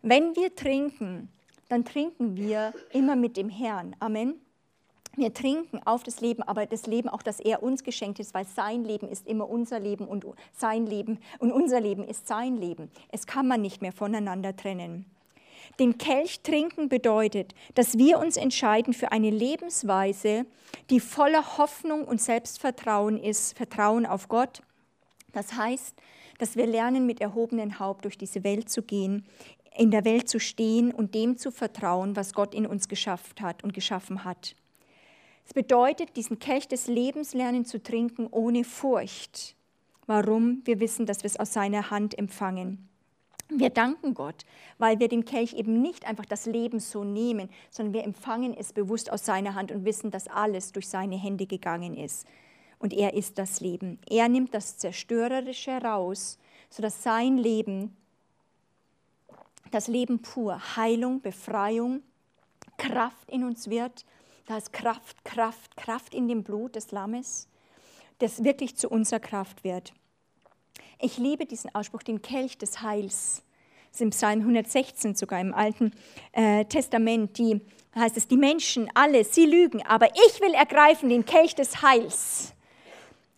wenn 0.01 0.35
wir 0.35 0.55
trinken, 0.55 1.29
dann 1.69 1.83
trinken 1.83 2.37
wir 2.37 2.73
immer 2.91 3.15
mit 3.15 3.37
dem 3.37 3.49
Herrn. 3.49 3.95
Amen. 3.99 4.35
Wir 5.17 5.33
trinken 5.33 5.79
auf 5.85 6.03
das 6.03 6.19
Leben, 6.19 6.43
aber 6.43 6.65
das 6.65 6.87
Leben 6.87 7.07
auch, 7.07 7.21
das 7.21 7.39
er 7.39 7.63
uns 7.63 7.83
geschenkt 7.83 8.19
ist, 8.19 8.33
weil 8.33 8.45
sein 8.45 8.83
Leben 8.83 9.07
ist 9.07 9.25
immer 9.25 9.49
unser 9.49 9.79
Leben 9.79 10.05
und 10.07 10.25
sein 10.51 10.85
Leben 10.85 11.19
und 11.39 11.51
unser 11.53 11.79
Leben 11.79 12.03
ist 12.03 12.27
sein 12.27 12.57
Leben. 12.57 12.91
Es 13.11 13.25
kann 13.25 13.47
man 13.47 13.61
nicht 13.61 13.81
mehr 13.81 13.93
voneinander 13.93 14.55
trennen. 14.55 15.05
Den 15.79 15.97
Kelch 15.97 16.41
trinken 16.41 16.89
bedeutet, 16.89 17.53
dass 17.73 17.97
wir 17.97 18.19
uns 18.19 18.37
entscheiden 18.37 18.93
für 18.93 19.11
eine 19.11 19.29
Lebensweise, 19.29 20.45
die 20.89 20.99
voller 20.99 21.57
Hoffnung 21.57 22.05
und 22.05 22.21
Selbstvertrauen 22.21 23.17
ist, 23.17 23.57
Vertrauen 23.57 24.05
auf 24.05 24.27
Gott. 24.27 24.61
Das 25.33 25.53
heißt, 25.53 25.95
dass 26.37 26.55
wir 26.55 26.67
lernen, 26.67 27.05
mit 27.05 27.21
erhobenem 27.21 27.79
Haupt 27.79 28.05
durch 28.05 28.17
diese 28.17 28.43
Welt 28.43 28.69
zu 28.69 28.81
gehen, 28.81 29.25
in 29.77 29.91
der 29.91 30.05
Welt 30.05 30.29
zu 30.29 30.39
stehen 30.39 30.91
und 30.91 31.15
dem 31.15 31.37
zu 31.37 31.51
vertrauen, 31.51 32.15
was 32.15 32.33
Gott 32.33 32.53
in 32.55 32.65
uns 32.65 32.87
geschafft 32.87 33.41
hat 33.41 33.63
und 33.63 33.73
geschaffen 33.73 34.23
hat. 34.23 34.55
Es 35.45 35.53
bedeutet, 35.53 36.15
diesen 36.15 36.39
Kelch 36.39 36.67
des 36.67 36.87
Lebens 36.87 37.33
lernen 37.33 37.65
zu 37.65 37.81
trinken 37.81 38.27
ohne 38.31 38.63
Furcht. 38.63 39.55
Warum? 40.07 40.61
Wir 40.65 40.79
wissen, 40.79 41.05
dass 41.05 41.23
wir 41.23 41.29
es 41.29 41.39
aus 41.39 41.53
seiner 41.53 41.89
Hand 41.91 42.17
empfangen. 42.17 42.89
Wir 43.49 43.69
danken 43.69 44.15
Gott, 44.15 44.43
weil 44.79 44.99
wir 44.99 45.07
den 45.07 45.23
Kelch 45.23 45.53
eben 45.53 45.81
nicht 45.81 46.05
einfach 46.05 46.25
das 46.25 46.45
Leben 46.47 46.79
so 46.79 47.03
nehmen, 47.03 47.49
sondern 47.69 47.93
wir 47.93 48.03
empfangen 48.03 48.55
es 48.57 48.73
bewusst 48.73 49.11
aus 49.11 49.23
seiner 49.23 49.53
Hand 49.53 49.71
und 49.71 49.85
wissen, 49.85 50.09
dass 50.09 50.27
alles 50.27 50.71
durch 50.71 50.89
seine 50.89 51.15
Hände 51.15 51.45
gegangen 51.45 51.95
ist. 51.95 52.25
Und 52.79 52.91
er 52.91 53.13
ist 53.13 53.37
das 53.37 53.61
Leben. 53.61 53.99
Er 54.09 54.29
nimmt 54.29 54.53
das 54.53 54.77
Zerstörerische 54.77 55.71
raus, 55.71 56.39
sodass 56.69 57.03
sein 57.03 57.37
Leben, 57.37 57.95
das 59.71 59.87
Leben 59.87 60.21
pur, 60.21 60.75
Heilung, 60.75 61.21
Befreiung, 61.21 62.01
Kraft 62.77 63.29
in 63.29 63.43
uns 63.43 63.69
wird. 63.69 64.05
Da 64.47 64.57
ist 64.57 64.73
Kraft, 64.73 65.23
Kraft, 65.23 65.77
Kraft 65.77 66.13
in 66.13 66.27
dem 66.27 66.43
Blut 66.43 66.75
des 66.75 66.91
Lammes, 66.91 67.47
das 68.19 68.43
wirklich 68.43 68.75
zu 68.75 68.89
unserer 68.89 69.19
Kraft 69.19 69.63
wird. 69.63 69.93
Ich 70.99 71.17
liebe 71.17 71.45
diesen 71.45 71.73
Ausspruch, 71.73 72.03
den 72.03 72.21
Kelch 72.21 72.57
des 72.57 72.81
Heils. 72.81 73.43
Das 73.91 73.95
ist 73.95 74.01
im 74.01 74.09
Psalm 74.09 74.39
116 74.41 75.15
sogar 75.15 75.39
im 75.39 75.53
Alten 75.53 75.91
äh, 76.31 76.65
Testament. 76.65 77.37
Die 77.37 77.61
heißt 77.95 78.17
es, 78.17 78.27
die 78.27 78.37
Menschen 78.37 78.89
alle, 78.93 79.23
sie 79.23 79.45
lügen, 79.45 79.85
aber 79.85 80.07
ich 80.27 80.41
will 80.41 80.53
ergreifen 80.53 81.09
den 81.09 81.25
Kelch 81.25 81.55
des 81.55 81.81
Heils. 81.81 82.53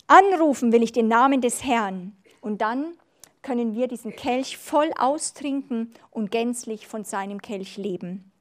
Anrufen 0.08 0.72
will 0.72 0.84
ich 0.84 0.92
den 0.92 1.08
Namen 1.08 1.42
des 1.42 1.64
Herrn. 1.64 2.16
Und 2.42 2.62
dann 2.62 2.94
können 3.42 3.76
wir 3.76 3.88
diesen 3.88 4.16
Kelch 4.16 4.58
voll 4.58 4.92
austrinken 4.98 5.94
und 6.12 6.32
gänzlich 6.32 6.88
von 6.88 7.04
seinem 7.04 7.42
Kelch 7.42 7.78
leben 7.78 8.32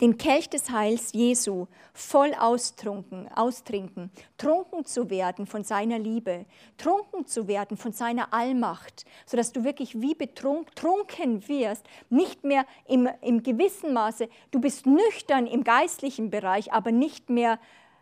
den 0.00 0.18
Kelch 0.18 0.48
des 0.48 0.70
Heils 0.70 1.12
Jesu 1.12 1.66
voll 1.92 2.34
austrunken, 2.34 3.28
austrinken, 3.34 4.10
trunken 4.38 4.84
zu 4.84 5.10
werden 5.10 5.46
von 5.46 5.64
seiner 5.64 5.98
Liebe, 5.98 6.46
trunken 6.76 7.26
zu 7.26 7.48
werden 7.48 7.76
von 7.76 7.92
seiner 7.92 8.32
Allmacht, 8.32 9.04
sodass 9.26 9.52
du 9.52 9.64
wirklich 9.64 10.00
wie 10.00 10.14
betrunken 10.14 11.46
wirst, 11.48 11.86
nicht 12.10 12.44
mehr 12.44 12.66
im, 12.86 13.08
im 13.22 13.42
gewissen 13.42 13.92
Maße, 13.92 14.28
du 14.50 14.60
bist 14.60 14.86
nüchtern 14.86 15.46
im 15.46 15.64
geistlichen 15.64 16.30
Bereich, 16.30 16.72
aber 16.72 16.92
nicht 16.92 17.30
mehr 17.30 17.58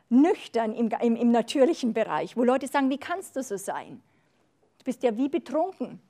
nüchtern 0.08 0.72
im, 0.72 0.90
im, 1.00 1.16
im 1.16 1.30
natürlichen 1.30 1.92
Bereich, 1.92 2.36
wo 2.36 2.44
Leute 2.44 2.68
sagen, 2.68 2.90
wie 2.90 2.98
kannst 2.98 3.36
du 3.36 3.42
so 3.42 3.56
sein? 3.56 4.02
Du 4.78 4.84
bist 4.84 5.02
ja 5.02 5.16
wie 5.16 5.28
betrunken. 5.28 6.00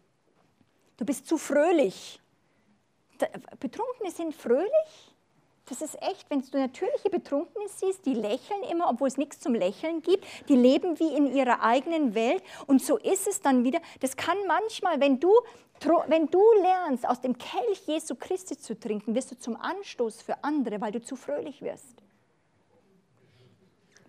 Du 0.97 1.05
bist 1.05 1.27
zu 1.27 1.39
fröhlich. 1.39 2.21
Betrunkene 3.61 4.11
sind 4.11 4.35
fröhlich? 4.35 5.14
Das 5.67 5.81
ist 5.81 6.01
echt, 6.03 6.29
wenn 6.29 6.43
du 6.43 6.59
natürliche 6.59 7.09
Betrunkene 7.11 7.67
siehst, 7.69 8.05
die 8.05 8.13
lächeln 8.13 8.63
immer, 8.71 8.91
obwohl 8.91 9.09
es 9.09 9.17
nichts 9.17 9.41
zum 9.41 9.55
Lächeln 9.55 10.03
gibt. 10.03 10.27
Die 10.49 10.57
leben 10.57 10.99
wie 10.99 11.17
in 11.17 11.35
ihrer 11.35 11.63
eigenen 11.63 12.15
Welt. 12.15 12.43
Und 12.67 12.83
so 12.83 12.99
ist 12.99 13.27
es 13.27 13.41
dann 13.41 13.65
wieder. 13.65 13.81
Das 14.01 14.17
kann 14.17 14.37
manchmal, 14.47 15.01
wenn 15.01 15.21
du, 15.21 15.33
wenn 16.09 16.27
du 16.27 16.43
lernst, 16.61 17.09
aus 17.09 17.23
dem 17.23 17.39
Kelch 17.39 17.87
Jesu 17.87 18.15
Christi 18.15 18.59
zu 18.59 18.79
trinken, 18.79 19.15
wirst 19.15 19.31
du 19.31 19.39
zum 19.39 19.57
Anstoß 19.57 20.21
für 20.21 20.45
andere, 20.45 20.83
weil 20.83 20.93
du 20.93 21.01
zu 21.01 21.17
fröhlich 21.17 21.63
wirst. 21.63 22.03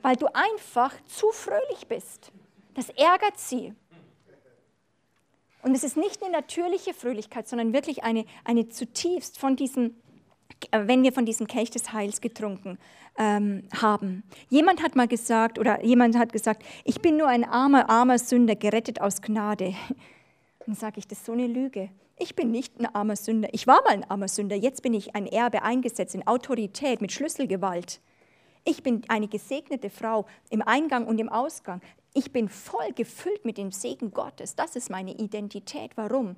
Weil 0.01 0.17
du 0.17 0.27
einfach 0.33 0.93
zu 1.05 1.31
fröhlich 1.31 1.87
bist. 1.87 2.33
Das 2.73 2.89
ärgert 2.89 3.37
sie. 3.37 3.73
Und 5.63 5.73
es 5.73 5.85
ist 5.85 5.95
nicht 5.95 6.21
eine 6.21 6.33
natürliche 6.33 6.93
Fröhlichkeit, 6.93 7.47
sondern 7.47 7.71
wirklich 7.73 8.03
eine, 8.03 8.25
eine 8.43 8.67
zutiefst 8.67 9.39
von 9.39 9.55
diesem 9.55 9.95
wenn 10.71 11.03
wir 11.03 11.11
von 11.11 11.25
diesem 11.25 11.47
Kelch 11.47 11.69
des 11.69 11.93
Heils 11.93 12.21
getrunken 12.21 12.77
ähm, 13.17 13.63
haben. 13.81 14.23
Jemand 14.49 14.83
hat 14.83 14.95
mal 14.95 15.07
gesagt, 15.07 15.59
oder 15.59 15.83
jemand 15.83 16.17
hat 16.17 16.33
gesagt, 16.33 16.63
ich 16.83 17.01
bin 17.01 17.17
nur 17.17 17.27
ein 17.27 17.43
armer, 17.43 17.89
armer 17.89 18.19
Sünder, 18.19 18.55
gerettet 18.55 19.01
aus 19.01 19.21
Gnade. 19.21 19.73
Dann 20.65 20.75
sage 20.75 20.99
ich, 20.99 21.07
das 21.07 21.19
ist 21.19 21.25
so 21.25 21.33
eine 21.33 21.47
Lüge. 21.47 21.89
Ich 22.17 22.35
bin 22.35 22.51
nicht 22.51 22.79
ein 22.79 22.93
armer 22.93 23.15
Sünder. 23.15 23.49
Ich 23.51 23.67
war 23.67 23.81
mal 23.83 23.91
ein 23.91 24.09
armer 24.09 24.27
Sünder. 24.27 24.55
Jetzt 24.55 24.81
bin 24.81 24.93
ich 24.93 25.15
ein 25.15 25.27
Erbe 25.27 25.63
eingesetzt 25.63 26.15
in 26.15 26.25
Autorität 26.25 27.01
mit 27.01 27.11
Schlüsselgewalt. 27.11 27.99
Ich 28.63 28.81
bin 28.81 29.03
eine 29.09 29.27
gesegnete 29.27 29.89
Frau 29.89 30.25
im 30.49 30.61
Eingang 30.61 31.05
und 31.05 31.19
im 31.19 31.29
Ausgang. 31.29 31.81
Ich 32.13 32.31
bin 32.31 32.49
voll 32.49 32.93
gefüllt 32.95 33.45
mit 33.45 33.57
dem 33.57 33.71
Segen 33.71 34.11
Gottes. 34.11 34.55
Das 34.55 34.75
ist 34.75 34.89
meine 34.89 35.13
Identität. 35.13 35.91
Warum? 35.97 36.37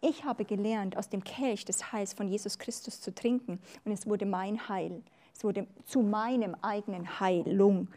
Ich 0.00 0.24
habe 0.24 0.44
gelernt, 0.44 0.96
aus 0.96 1.08
dem 1.08 1.24
Kelch 1.24 1.64
des 1.64 1.92
Heils 1.92 2.12
von 2.12 2.28
Jesus 2.28 2.58
Christus 2.58 3.00
zu 3.00 3.14
trinken 3.14 3.58
und 3.84 3.92
es 3.92 4.06
wurde 4.06 4.26
mein 4.26 4.68
Heil. 4.68 5.02
Es 5.34 5.42
wurde 5.42 5.66
zu 5.84 6.02
meinem 6.02 6.54
eigenen 6.62 7.20
Heilung. 7.20 7.88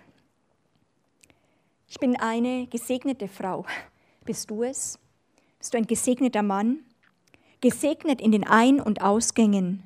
Ich 1.88 2.00
bin 2.00 2.20
eine 2.20 2.68
gesegnete 2.68 3.28
Frau. 3.28 3.66
Bist 4.26 4.50
du 4.50 4.64
es? 4.64 5.00
Bist 5.58 5.74
du 5.74 5.78
ein 5.78 5.88
gesegneter 5.88 6.44
Mann? 6.44 6.80
Gesegnet 7.62 8.22
in 8.22 8.32
den 8.32 8.48
Ein- 8.48 8.80
und 8.80 9.02
Ausgängen, 9.02 9.84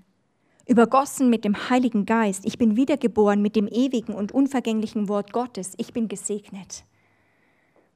übergossen 0.68 1.30
mit 1.30 1.44
dem 1.44 1.70
Heiligen 1.70 2.06
Geist. 2.06 2.46
Ich 2.46 2.58
bin 2.58 2.76
wiedergeboren 2.76 3.42
mit 3.42 3.56
dem 3.56 3.68
ewigen 3.68 4.14
und 4.14 4.32
unvergänglichen 4.32 5.08
Wort 5.10 5.34
Gottes. 5.34 5.74
Ich 5.78 5.94
bin 5.94 6.08
gesegnet. 6.08 6.84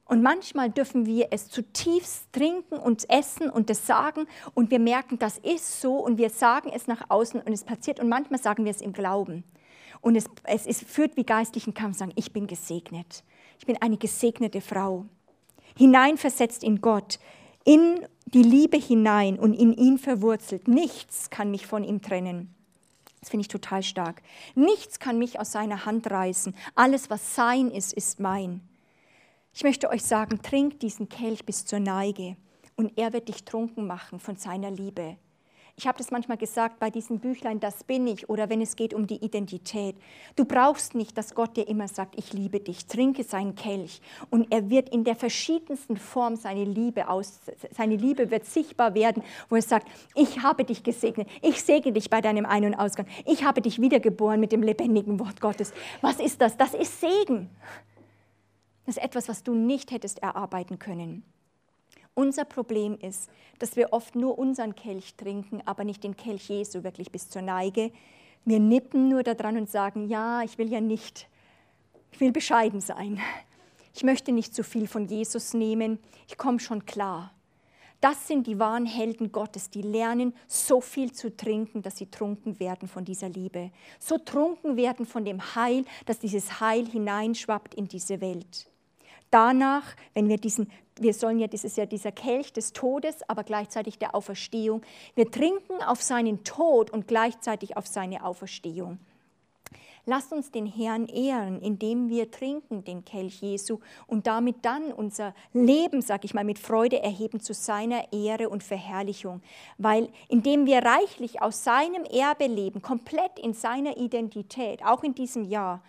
Und 0.08 0.22
manchmal 0.22 0.70
dürfen 0.70 1.04
wir 1.04 1.28
es 1.32 1.50
zutiefst 1.50 2.32
trinken 2.32 2.78
und 2.78 3.08
essen 3.10 3.50
und 3.50 3.68
das 3.68 3.86
sagen 3.86 4.26
und 4.54 4.70
wir 4.70 4.78
merken, 4.78 5.18
das 5.18 5.36
ist 5.36 5.82
so 5.82 5.96
und 5.96 6.16
wir 6.16 6.30
sagen 6.30 6.70
es 6.74 6.86
nach 6.86 7.10
außen 7.10 7.42
und 7.42 7.52
es 7.52 7.62
passiert 7.62 8.00
und 8.00 8.08
manchmal 8.08 8.40
sagen 8.40 8.64
wir 8.64 8.70
es 8.70 8.80
im 8.80 8.94
Glauben. 8.94 9.44
Und 10.00 10.16
es, 10.16 10.24
es, 10.44 10.66
es 10.66 10.82
führt 10.82 11.18
wie 11.18 11.24
geistlichen 11.24 11.74
Kampf, 11.74 11.98
sagen, 11.98 12.12
ich 12.14 12.32
bin 12.32 12.46
gesegnet. 12.46 13.22
Ich 13.58 13.66
bin 13.66 13.76
eine 13.82 13.98
gesegnete 13.98 14.62
Frau. 14.62 15.04
Hineinversetzt 15.76 16.64
in 16.64 16.80
Gott, 16.80 17.18
in 17.64 18.00
die 18.24 18.42
Liebe 18.42 18.78
hinein 18.78 19.38
und 19.38 19.52
in 19.52 19.74
ihn 19.74 19.98
verwurzelt. 19.98 20.68
Nichts 20.68 21.28
kann 21.28 21.50
mich 21.50 21.66
von 21.66 21.84
ihm 21.84 22.00
trennen. 22.00 22.54
Das 23.20 23.28
finde 23.28 23.42
ich 23.42 23.48
total 23.48 23.82
stark. 23.82 24.22
Nichts 24.54 25.00
kann 25.00 25.18
mich 25.18 25.38
aus 25.38 25.52
seiner 25.52 25.84
Hand 25.84 26.10
reißen. 26.10 26.54
Alles, 26.74 27.10
was 27.10 27.34
sein 27.34 27.70
ist, 27.70 27.92
ist 27.92 28.20
mein. 28.20 28.62
Ich 29.52 29.64
möchte 29.64 29.90
euch 29.90 30.04
sagen, 30.04 30.40
trink 30.42 30.80
diesen 30.80 31.08
Kelch 31.08 31.44
bis 31.44 31.64
zur 31.64 31.80
Neige 31.80 32.36
und 32.76 32.96
er 32.96 33.12
wird 33.12 33.28
dich 33.28 33.44
trunken 33.44 33.86
machen 33.86 34.20
von 34.20 34.36
seiner 34.36 34.70
Liebe. 34.70 35.16
Ich 35.78 35.86
habe 35.86 35.96
das 35.96 36.10
manchmal 36.10 36.38
gesagt 36.38 36.80
bei 36.80 36.90
diesem 36.90 37.20
Büchlein, 37.20 37.60
das 37.60 37.84
bin 37.84 38.08
ich, 38.08 38.28
oder 38.28 38.50
wenn 38.50 38.60
es 38.60 38.74
geht 38.74 38.92
um 38.92 39.06
die 39.06 39.24
Identität. 39.24 39.94
Du 40.34 40.44
brauchst 40.44 40.96
nicht, 40.96 41.16
dass 41.16 41.36
Gott 41.36 41.56
dir 41.56 41.68
immer 41.68 41.86
sagt, 41.86 42.18
ich 42.18 42.32
liebe 42.32 42.58
dich, 42.58 42.86
trinke 42.86 43.22
seinen 43.22 43.54
Kelch 43.54 44.00
und 44.28 44.50
er 44.50 44.70
wird 44.70 44.88
in 44.88 45.04
der 45.04 45.14
verschiedensten 45.14 45.96
Form 45.96 46.34
seine 46.34 46.64
Liebe 46.64 47.08
aus, 47.08 47.40
seine 47.70 47.94
Liebe 47.94 48.32
wird 48.32 48.44
sichtbar 48.44 48.94
werden, 48.94 49.22
wo 49.48 49.54
er 49.54 49.62
sagt, 49.62 49.86
ich 50.16 50.42
habe 50.42 50.64
dich 50.64 50.82
gesegnet, 50.82 51.28
ich 51.42 51.62
segne 51.62 51.92
dich 51.92 52.10
bei 52.10 52.20
deinem 52.20 52.44
Ein- 52.44 52.64
und 52.64 52.74
Ausgang, 52.74 53.06
ich 53.24 53.44
habe 53.44 53.60
dich 53.60 53.80
wiedergeboren 53.80 54.40
mit 54.40 54.50
dem 54.50 54.64
lebendigen 54.64 55.20
Wort 55.20 55.40
Gottes. 55.40 55.72
Was 56.00 56.18
ist 56.18 56.40
das? 56.40 56.56
Das 56.56 56.74
ist 56.74 57.00
Segen. 57.00 57.50
Das 58.88 58.96
ist 58.96 59.02
etwas, 59.02 59.28
was 59.28 59.42
du 59.42 59.52
nicht 59.52 59.90
hättest 59.90 60.20
erarbeiten 60.20 60.78
können. 60.78 61.22
Unser 62.14 62.46
Problem 62.46 62.96
ist, 62.98 63.28
dass 63.58 63.76
wir 63.76 63.92
oft 63.92 64.16
nur 64.16 64.38
unseren 64.38 64.74
Kelch 64.74 65.14
trinken, 65.14 65.60
aber 65.66 65.84
nicht 65.84 66.04
den 66.04 66.16
Kelch 66.16 66.48
Jesu 66.48 66.84
wirklich 66.84 67.12
bis 67.12 67.28
zur 67.28 67.42
Neige 67.42 67.92
Wir 68.46 68.60
nippen 68.60 69.10
nur 69.10 69.24
daran 69.24 69.58
und 69.58 69.68
sagen, 69.68 70.08
ja, 70.08 70.40
ich 70.40 70.56
will 70.56 70.72
ja 70.72 70.80
nicht, 70.80 71.28
ich 72.12 72.20
will 72.20 72.32
bescheiden 72.32 72.80
sein. 72.80 73.20
Ich 73.92 74.04
möchte 74.04 74.32
nicht 74.32 74.54
zu 74.54 74.64
viel 74.64 74.86
von 74.86 75.04
Jesus 75.04 75.52
nehmen, 75.52 75.98
ich 76.26 76.38
komme 76.38 76.58
schon 76.58 76.86
klar. 76.86 77.34
Das 78.00 78.26
sind 78.26 78.46
die 78.46 78.58
wahren 78.58 78.86
Helden 78.86 79.32
Gottes, 79.32 79.68
die 79.68 79.82
lernen, 79.82 80.32
so 80.46 80.80
viel 80.80 81.12
zu 81.12 81.36
trinken, 81.36 81.82
dass 81.82 81.98
sie 81.98 82.06
trunken 82.06 82.58
werden 82.58 82.88
von 82.88 83.04
dieser 83.04 83.28
Liebe. 83.28 83.70
So 83.98 84.16
trunken 84.16 84.78
werden 84.78 85.04
von 85.04 85.26
dem 85.26 85.54
Heil, 85.56 85.84
dass 86.06 86.20
dieses 86.20 86.60
Heil 86.60 86.86
hineinschwappt 86.86 87.74
in 87.74 87.86
diese 87.86 88.22
Welt. 88.22 88.70
Danach, 89.30 89.84
wenn 90.14 90.28
wir 90.28 90.38
diesen, 90.38 90.70
wir 90.98 91.14
sollen 91.14 91.38
ja, 91.38 91.46
das 91.46 91.64
ist 91.64 91.76
ja 91.76 91.86
dieser 91.86 92.12
Kelch 92.12 92.52
des 92.52 92.72
Todes, 92.72 93.28
aber 93.28 93.44
gleichzeitig 93.44 93.98
der 93.98 94.14
Auferstehung. 94.14 94.82
Wir 95.14 95.30
trinken 95.30 95.82
auf 95.86 96.02
seinen 96.02 96.44
Tod 96.44 96.90
und 96.90 97.08
gleichzeitig 97.08 97.76
auf 97.76 97.86
seine 97.86 98.24
Auferstehung. 98.24 98.98
Lasst 100.10 100.32
uns 100.32 100.50
den 100.50 100.64
Herrn 100.64 101.06
ehren, 101.06 101.60
indem 101.60 102.08
wir 102.08 102.30
trinken 102.30 102.82
den 102.82 103.04
Kelch 103.04 103.42
Jesu 103.42 103.78
und 104.06 104.26
damit 104.26 104.56
dann 104.62 104.90
unser 104.90 105.34
Leben, 105.52 106.00
sag 106.00 106.24
ich 106.24 106.32
mal, 106.32 106.44
mit 106.44 106.58
Freude 106.58 107.02
erheben 107.02 107.40
zu 107.40 107.52
seiner 107.52 108.10
Ehre 108.10 108.48
und 108.48 108.62
Verherrlichung. 108.62 109.42
Weil 109.76 110.08
indem 110.30 110.64
wir 110.64 110.78
reichlich 110.78 111.42
aus 111.42 111.62
seinem 111.62 112.04
Erbe 112.04 112.46
leben, 112.46 112.80
komplett 112.80 113.38
in 113.38 113.52
seiner 113.52 113.98
Identität, 113.98 114.82
auch 114.82 115.02
in 115.02 115.14
diesem 115.14 115.44
Jahr, 115.44 115.82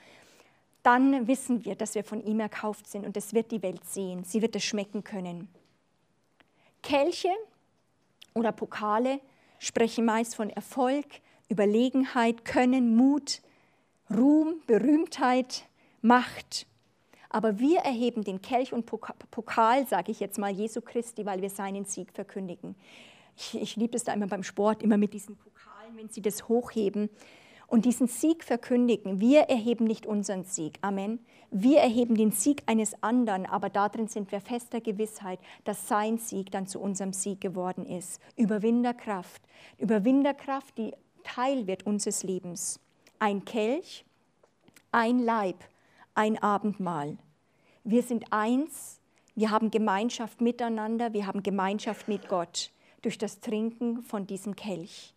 dann 0.83 1.27
wissen 1.27 1.65
wir, 1.65 1.75
dass 1.75 1.95
wir 1.95 2.03
von 2.03 2.21
ihm 2.21 2.39
erkauft 2.39 2.87
sind 2.87 3.05
und 3.05 3.15
das 3.15 3.33
wird 3.33 3.51
die 3.51 3.61
Welt 3.61 3.83
sehen. 3.85 4.23
Sie 4.23 4.41
wird 4.41 4.55
es 4.55 4.63
schmecken 4.63 5.03
können. 5.03 5.49
Kelche 6.81 7.31
oder 8.33 8.51
Pokale 8.51 9.19
sprechen 9.59 10.05
meist 10.05 10.35
von 10.35 10.49
Erfolg, 10.49 11.05
Überlegenheit, 11.49 12.45
Können, 12.45 12.95
Mut, 12.95 13.41
Ruhm, 14.09 14.61
Berühmtheit, 14.67 15.65
Macht. 16.01 16.65
Aber 17.29 17.59
wir 17.59 17.79
erheben 17.79 18.23
den 18.23 18.41
Kelch 18.41 18.73
und 18.73 18.85
Pokal, 18.85 19.85
sage 19.87 20.11
ich 20.11 20.19
jetzt 20.19 20.39
mal, 20.39 20.51
Jesu 20.51 20.81
Christi, 20.81 21.25
weil 21.25 21.41
wir 21.41 21.49
seinen 21.49 21.85
Sieg 21.85 22.11
verkündigen. 22.13 22.75
Ich, 23.35 23.55
ich 23.55 23.75
liebe 23.75 23.95
es 23.97 24.03
da 24.03 24.13
immer 24.13 24.27
beim 24.27 24.43
Sport, 24.43 24.81
immer 24.81 24.97
mit 24.97 25.13
diesen 25.13 25.35
Pokalen, 25.35 25.95
wenn 25.95 26.09
sie 26.09 26.21
das 26.21 26.47
hochheben 26.47 27.09
und 27.69 27.85
diesen 27.85 28.07
Sieg 28.07 28.43
verkündigen. 28.43 29.19
Wir 29.19 29.41
erheben 29.41 29.85
nicht 29.85 30.05
unseren 30.05 30.43
Sieg. 30.43 30.77
Amen. 30.81 31.19
Wir 31.51 31.79
erheben 31.79 32.15
den 32.15 32.31
Sieg 32.31 32.63
eines 32.65 33.01
anderen, 33.01 33.45
aber 33.45 33.69
darin 33.69 34.07
sind 34.07 34.31
wir 34.31 34.41
fester 34.41 34.81
Gewissheit, 34.81 35.39
dass 35.63 35.87
sein 35.87 36.17
Sieg 36.17 36.51
dann 36.51 36.67
zu 36.67 36.79
unserem 36.79 37.13
Sieg 37.13 37.41
geworden 37.41 37.85
ist. 37.85 38.21
Überwinderkraft. 38.35 39.41
Überwinderkraft, 39.77 40.77
die 40.77 40.93
Teil 41.23 41.67
wird 41.67 41.85
unseres 41.85 42.23
Lebens 42.23 42.79
ein 43.19 43.45
Kelch, 43.45 44.05
ein 44.91 45.19
Leib, 45.19 45.57
ein 46.15 46.41
Abendmahl. 46.41 47.17
Wir 47.83 48.01
sind 48.01 48.25
eins, 48.31 48.99
wir 49.35 49.51
haben 49.51 49.71
Gemeinschaft 49.71 50.41
miteinander, 50.41 51.13
wir 51.13 51.27
haben 51.27 51.43
Gemeinschaft 51.43 52.07
mit 52.07 52.27
Gott 52.29 52.71
durch 53.01 53.17
das 53.17 53.39
Trinken 53.39 54.03
von 54.03 54.25
diesem 54.25 54.55
Kelch. 54.55 55.13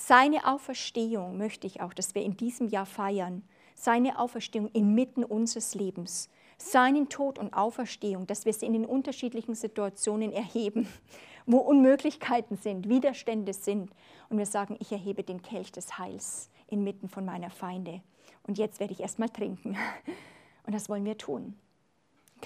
Seine 0.00 0.46
Auferstehung 0.46 1.36
möchte 1.36 1.66
ich 1.66 1.80
auch, 1.80 1.92
dass 1.92 2.14
wir 2.14 2.22
in 2.22 2.36
diesem 2.36 2.68
Jahr 2.68 2.86
feiern. 2.86 3.42
Seine 3.74 4.20
Auferstehung 4.20 4.68
inmitten 4.68 5.24
unseres 5.24 5.74
Lebens. 5.74 6.30
Seinen 6.56 7.08
Tod 7.08 7.36
und 7.36 7.52
Auferstehung, 7.52 8.24
dass 8.28 8.44
wir 8.44 8.52
sie 8.52 8.66
in 8.66 8.74
den 8.74 8.86
unterschiedlichen 8.86 9.56
Situationen 9.56 10.32
erheben, 10.32 10.88
wo 11.46 11.58
Unmöglichkeiten 11.58 12.56
sind, 12.56 12.88
Widerstände 12.88 13.52
sind. 13.52 13.90
Und 14.28 14.38
wir 14.38 14.46
sagen, 14.46 14.76
ich 14.78 14.92
erhebe 14.92 15.24
den 15.24 15.42
Kelch 15.42 15.72
des 15.72 15.98
Heils 15.98 16.48
inmitten 16.68 17.08
von 17.08 17.24
meiner 17.24 17.50
Feinde. 17.50 18.00
Und 18.46 18.56
jetzt 18.56 18.78
werde 18.78 18.92
ich 18.92 19.00
erstmal 19.00 19.30
trinken. 19.30 19.76
Und 20.64 20.74
das 20.74 20.88
wollen 20.88 21.04
wir 21.04 21.18
tun. 21.18 21.58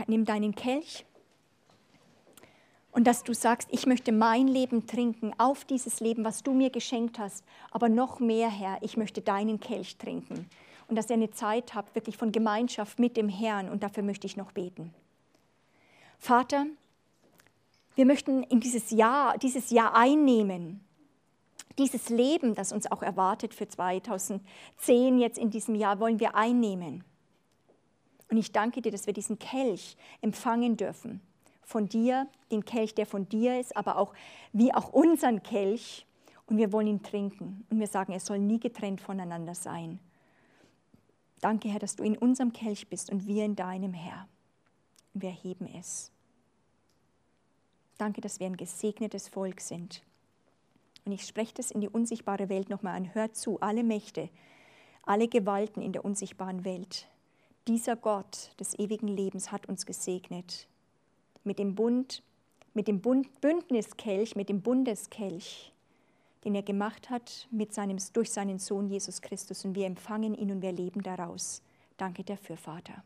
Nimm 0.06 0.24
deinen 0.24 0.54
Kelch 0.54 1.04
und 2.92 3.06
dass 3.06 3.24
du 3.24 3.34
sagst, 3.34 3.68
ich 3.70 3.86
möchte 3.86 4.12
mein 4.12 4.46
Leben 4.46 4.86
trinken, 4.86 5.32
auf 5.38 5.64
dieses 5.64 6.00
Leben, 6.00 6.24
was 6.24 6.42
du 6.42 6.52
mir 6.52 6.70
geschenkt 6.70 7.18
hast, 7.18 7.44
aber 7.70 7.88
noch 7.88 8.20
mehr, 8.20 8.48
Herr, 8.48 8.78
ich 8.82 8.96
möchte 8.96 9.20
deinen 9.20 9.58
Kelch 9.60 9.96
trinken. 9.96 10.48
Und 10.88 10.96
dass 10.96 11.10
ihr 11.10 11.14
eine 11.14 11.30
Zeit 11.30 11.74
habt, 11.74 11.94
wirklich 11.94 12.16
von 12.16 12.32
Gemeinschaft 12.32 12.98
mit 12.98 13.16
dem 13.16 13.28
Herrn 13.28 13.68
und 13.68 13.82
dafür 13.82 14.02
möchte 14.02 14.26
ich 14.26 14.36
noch 14.36 14.52
beten. 14.52 14.92
Vater, 16.18 16.66
wir 17.94 18.06
möchten 18.06 18.42
in 18.44 18.60
dieses 18.60 18.90
Jahr, 18.90 19.36
dieses 19.38 19.70
Jahr 19.70 19.96
einnehmen 19.96 20.80
dieses 21.78 22.08
Leben, 22.08 22.54
das 22.54 22.72
uns 22.72 22.90
auch 22.90 23.02
erwartet 23.02 23.54
für 23.54 23.68
2010, 23.68 25.18
jetzt 25.18 25.38
in 25.38 25.50
diesem 25.50 25.74
Jahr, 25.74 26.00
wollen 26.00 26.20
wir 26.20 26.34
einnehmen. 26.34 27.04
Und 28.30 28.36
ich 28.36 28.52
danke 28.52 28.82
dir, 28.82 28.92
dass 28.92 29.06
wir 29.06 29.14
diesen 29.14 29.38
Kelch 29.38 29.96
empfangen 30.20 30.76
dürfen. 30.76 31.20
Von 31.62 31.88
dir, 31.88 32.28
den 32.50 32.64
Kelch, 32.64 32.94
der 32.94 33.06
von 33.06 33.28
dir 33.28 33.58
ist, 33.58 33.76
aber 33.76 33.96
auch 33.96 34.14
wie 34.52 34.74
auch 34.74 34.92
unseren 34.92 35.42
Kelch. 35.42 36.06
Und 36.46 36.56
wir 36.58 36.72
wollen 36.72 36.86
ihn 36.86 37.02
trinken. 37.02 37.64
Und 37.70 37.78
wir 37.78 37.86
sagen, 37.86 38.12
er 38.12 38.20
soll 38.20 38.38
nie 38.38 38.60
getrennt 38.60 39.00
voneinander 39.00 39.54
sein. 39.54 40.00
Danke, 41.40 41.68
Herr, 41.68 41.78
dass 41.78 41.96
du 41.96 42.04
in 42.04 42.16
unserem 42.16 42.52
Kelch 42.52 42.88
bist 42.88 43.10
und 43.10 43.26
wir 43.26 43.44
in 43.44 43.56
deinem, 43.56 43.94
Herr. 43.94 44.28
Und 45.14 45.22
wir 45.22 45.30
heben 45.30 45.66
es. 45.78 46.12
Danke, 47.98 48.20
dass 48.20 48.40
wir 48.40 48.46
ein 48.46 48.56
gesegnetes 48.56 49.28
Volk 49.28 49.60
sind. 49.60 50.02
Und 51.04 51.12
ich 51.12 51.26
spreche 51.26 51.54
das 51.54 51.70
in 51.70 51.80
die 51.80 51.88
unsichtbare 51.88 52.48
Welt 52.48 52.68
nochmal 52.70 52.96
an. 52.96 53.14
Hört 53.14 53.36
zu, 53.36 53.60
alle 53.60 53.82
Mächte, 53.82 54.28
alle 55.02 55.28
Gewalten 55.28 55.82
in 55.82 55.92
der 55.92 56.04
unsichtbaren 56.04 56.64
Welt. 56.64 57.08
Dieser 57.66 57.96
Gott 57.96 58.52
des 58.58 58.78
ewigen 58.78 59.08
Lebens 59.08 59.50
hat 59.52 59.66
uns 59.66 59.86
gesegnet. 59.86 60.68
Mit 61.44 61.58
dem 61.58 61.74
Bund, 61.74 62.22
mit 62.74 62.88
dem 62.88 63.00
Bündniskelch, 63.00 64.36
mit 64.36 64.48
dem 64.48 64.62
Bundeskelch, 64.62 65.72
den 66.44 66.54
er 66.54 66.62
gemacht 66.62 67.10
hat 67.10 67.46
mit 67.50 67.72
seinem, 67.72 67.98
durch 68.12 68.30
seinen 68.30 68.58
Sohn 68.58 68.88
Jesus 68.88 69.20
Christus. 69.20 69.64
Und 69.64 69.74
wir 69.74 69.86
empfangen 69.86 70.34
ihn 70.34 70.50
und 70.50 70.62
wir 70.62 70.72
leben 70.72 71.02
daraus. 71.02 71.62
Danke 71.96 72.24
dafür, 72.24 72.56
Vater. 72.56 73.04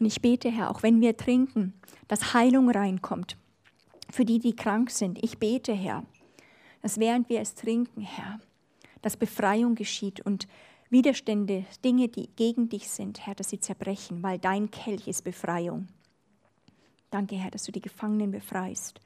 Und 0.00 0.06
ich 0.06 0.22
bete, 0.22 0.50
Herr, 0.50 0.70
auch 0.70 0.82
wenn 0.82 1.00
wir 1.00 1.16
trinken, 1.16 1.74
dass 2.08 2.32
Heilung 2.32 2.70
reinkommt 2.70 3.36
für 4.10 4.24
die, 4.24 4.38
die 4.38 4.56
krank 4.56 4.90
sind. 4.90 5.22
Ich 5.22 5.38
bete, 5.38 5.74
Herr, 5.74 6.04
dass 6.82 6.98
während 6.98 7.28
wir 7.28 7.40
es 7.40 7.54
trinken, 7.54 8.00
Herr, 8.00 8.40
dass 9.02 9.16
Befreiung 9.16 9.74
geschieht 9.74 10.20
und 10.20 10.48
Widerstände, 10.88 11.66
Dinge, 11.84 12.08
die 12.08 12.28
gegen 12.34 12.68
dich 12.68 12.88
sind, 12.88 13.24
Herr, 13.24 13.34
dass 13.34 13.50
sie 13.50 13.60
zerbrechen, 13.60 14.22
weil 14.22 14.38
dein 14.38 14.70
Kelch 14.70 15.06
ist 15.06 15.22
Befreiung. 15.22 15.86
Danke, 17.10 17.36
Herr, 17.36 17.50
dass 17.50 17.64
du 17.64 17.72
die 17.72 17.80
Gefangenen 17.80 18.30
befreist. 18.30 19.00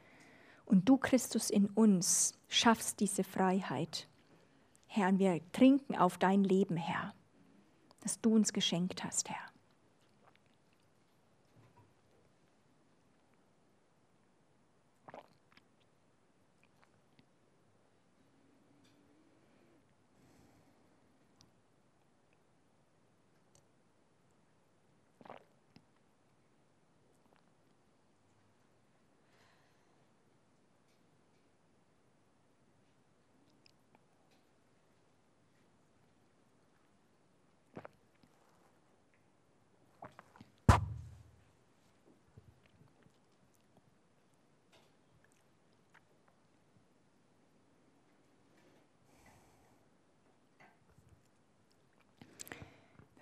Und 0.64 0.88
du, 0.88 0.96
Christus, 0.96 1.50
in 1.50 1.66
uns 1.66 2.32
schaffst 2.48 3.00
diese 3.00 3.24
Freiheit. 3.24 4.08
Herr, 4.86 5.08
und 5.08 5.18
wir 5.18 5.40
trinken 5.52 5.96
auf 5.96 6.16
dein 6.18 6.44
Leben, 6.44 6.76
Herr, 6.76 7.12
das 8.00 8.20
du 8.20 8.34
uns 8.34 8.52
geschenkt 8.52 9.04
hast, 9.04 9.28
Herr. 9.28 9.53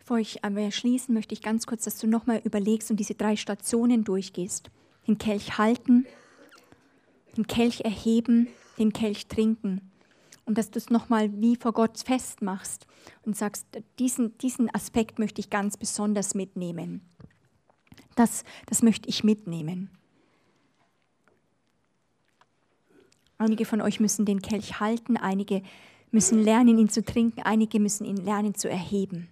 Bevor 0.02 0.18
ich 0.18 0.44
aber 0.44 0.68
schließen, 0.72 1.14
möchte 1.14 1.32
ich 1.32 1.42
ganz 1.42 1.64
kurz, 1.64 1.84
dass 1.84 2.00
du 2.00 2.08
nochmal 2.08 2.40
überlegst 2.42 2.90
und 2.90 2.98
diese 2.98 3.14
drei 3.14 3.36
Stationen 3.36 4.02
durchgehst. 4.02 4.68
Den 5.06 5.16
Kelch 5.16 5.58
halten, 5.58 6.06
den 7.36 7.46
Kelch 7.46 7.82
erheben 7.82 8.48
den 8.78 8.92
Kelch 8.92 9.28
trinken. 9.28 9.92
Und 10.44 10.58
dass 10.58 10.72
du 10.72 10.78
es 10.78 10.90
nochmal 10.90 11.30
wie 11.40 11.54
vor 11.54 11.72
Gott 11.72 11.98
festmachst 11.98 12.88
und 13.24 13.36
sagst, 13.36 13.64
diesen, 14.00 14.36
diesen 14.38 14.74
Aspekt 14.74 15.20
möchte 15.20 15.40
ich 15.40 15.50
ganz 15.50 15.76
besonders 15.76 16.34
mitnehmen. 16.34 17.00
Das, 18.16 18.42
das 18.66 18.82
möchte 18.82 19.08
ich 19.08 19.22
mitnehmen. 19.22 19.88
Einige 23.38 23.64
von 23.64 23.80
euch 23.80 24.00
müssen 24.00 24.24
den 24.24 24.42
Kelch 24.42 24.80
halten, 24.80 25.16
einige 25.16 25.62
müssen 26.10 26.42
lernen, 26.42 26.78
ihn 26.78 26.88
zu 26.88 27.04
trinken, 27.04 27.42
einige 27.42 27.78
müssen 27.78 28.04
ihn 28.04 28.16
lernen 28.16 28.56
zu 28.56 28.68
erheben. 28.68 29.28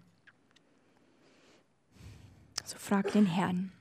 So 2.71 2.79
frag 2.79 3.11
den 3.11 3.27
Herrn. 3.27 3.73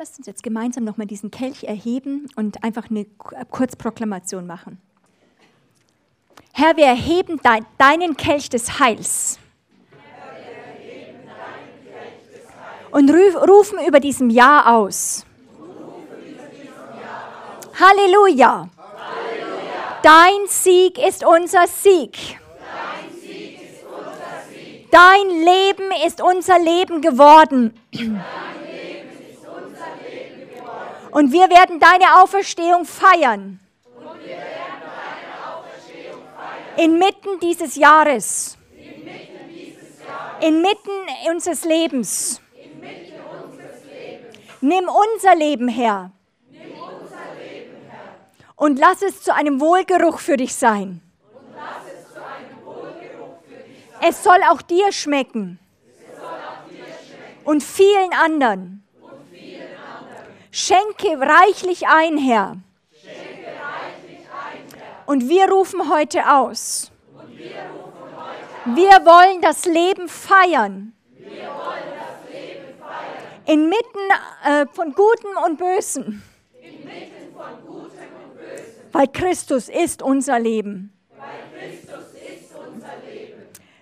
Lasst 0.00 0.16
uns 0.16 0.28
jetzt 0.28 0.44
gemeinsam 0.44 0.84
nochmal 0.84 1.08
diesen 1.08 1.32
Kelch 1.32 1.64
erheben 1.64 2.28
und 2.36 2.62
einfach 2.62 2.88
eine 2.88 3.04
Kurzproklamation 3.50 4.46
machen. 4.46 4.80
Herr, 6.52 6.76
wir 6.76 6.84
erheben 6.84 7.40
deinen 7.78 8.16
Kelch 8.16 8.48
des 8.48 8.78
Heils. 8.78 9.40
Und 12.92 13.10
rufen 13.10 13.80
über 13.88 13.98
diesem 13.98 14.30
Jahr 14.30 14.72
aus. 14.72 15.26
Halleluja. 17.74 18.68
Dein 20.04 20.46
Sieg 20.46 20.96
ist 21.04 21.26
unser 21.26 21.66
Sieg. 21.66 22.38
Dein 24.92 25.28
Leben 25.28 25.90
ist 26.06 26.22
unser 26.22 26.60
Leben 26.60 27.00
geworden. 27.00 27.74
Und 31.10 31.32
wir 31.32 31.48
werden 31.48 31.80
deine 31.80 32.22
Auferstehung 32.22 32.84
feiern. 32.84 33.60
Inmitten 36.76 37.40
dieses 37.40 37.76
Jahres. 37.76 38.56
Inmitten 40.40 40.90
unseres 41.30 41.64
Lebens. 41.64 42.40
Nimm 44.60 44.88
unser 44.88 45.34
Leben 45.34 45.68
her. 45.68 46.12
Und 48.56 48.78
lass 48.78 49.02
es 49.02 49.22
zu 49.22 49.34
einem 49.34 49.60
Wohlgeruch 49.60 50.18
für 50.18 50.36
dich 50.36 50.54
sein. 50.54 51.00
Es 54.00 54.22
soll 54.22 54.40
auch 54.48 54.62
dir 54.62 54.92
schmecken. 54.92 55.58
Und 57.44 57.62
vielen 57.62 58.12
anderen. 58.12 58.84
Schenke 60.50 61.18
reichlich 61.20 61.86
ein, 61.86 62.18
Herr. 62.18 62.56
Und 65.06 65.28
wir 65.28 65.50
rufen 65.50 65.90
heute 65.90 66.30
aus. 66.30 66.90
Wir 68.64 68.90
wollen 69.04 69.40
das 69.40 69.64
Leben 69.64 70.08
feiern. 70.08 70.92
Inmitten 73.46 74.10
äh, 74.44 74.66
von 74.72 74.92
Guten 74.92 75.36
und 75.46 75.58
Bösen. 75.58 76.22
Weil 78.92 79.08
Christus 79.08 79.68
ist 79.68 80.02
unser 80.02 80.38
Leben. 80.38 80.92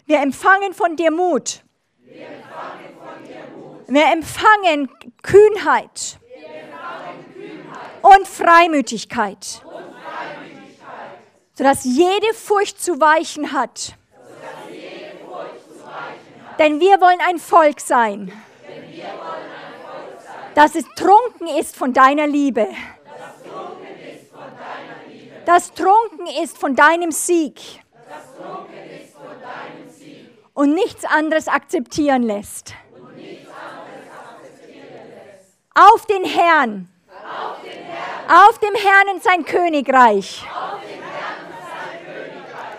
Wir 0.07 0.21
empfangen 0.21 0.73
von 0.73 0.95
dir 0.95 1.11
Mut. 1.11 1.65
Wir 3.89 4.13
empfangen 4.13 4.89
Kühnheit 5.23 6.21
und 8.03 8.29
Freimütigkeit, 8.29 9.63
sodass 11.55 11.85
jede 11.85 12.35
Furcht 12.35 12.81
zu 12.81 13.01
weichen 13.01 13.53
hat. 13.53 13.95
Denn 16.59 16.81
wir 16.81 17.01
wollen 17.01 17.21
ein 17.29 17.39
Volk 17.39 17.81
sein, 17.81 18.33
das 20.55 20.75
es 20.75 20.85
trunken 20.97 21.49
ist 21.59 21.77
von 21.77 21.93
deiner 21.93 22.27
Liebe, 22.27 22.67
das 25.45 25.73
trunken 25.75 26.27
ist 26.43 26.59
von 26.59 26.75
deinem 26.75 27.13
Sieg. 27.13 27.83
Und 30.55 30.73
nichts 30.75 31.05
anderes 31.05 31.49
akzeptieren 31.49 32.23
lässt. 32.23 32.75
Auf 35.75 36.07
den 36.07 36.25
Herrn 36.25 36.89
auf 38.29 38.59
dem 38.59 38.75
Herrn 38.75 39.15
und 39.15 39.23
sein 39.23 39.45
Königreich. 39.45 40.45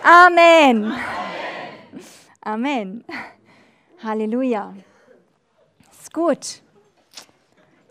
Amen. 0.02 0.94
Amen. 2.40 3.04
Halleluja. 4.02 4.74
Ist 5.90 6.12
gut. 6.12 6.62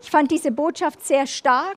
Ich 0.00 0.10
fand 0.10 0.30
diese 0.30 0.50
Botschaft 0.50 1.04
sehr 1.04 1.26
stark. 1.26 1.76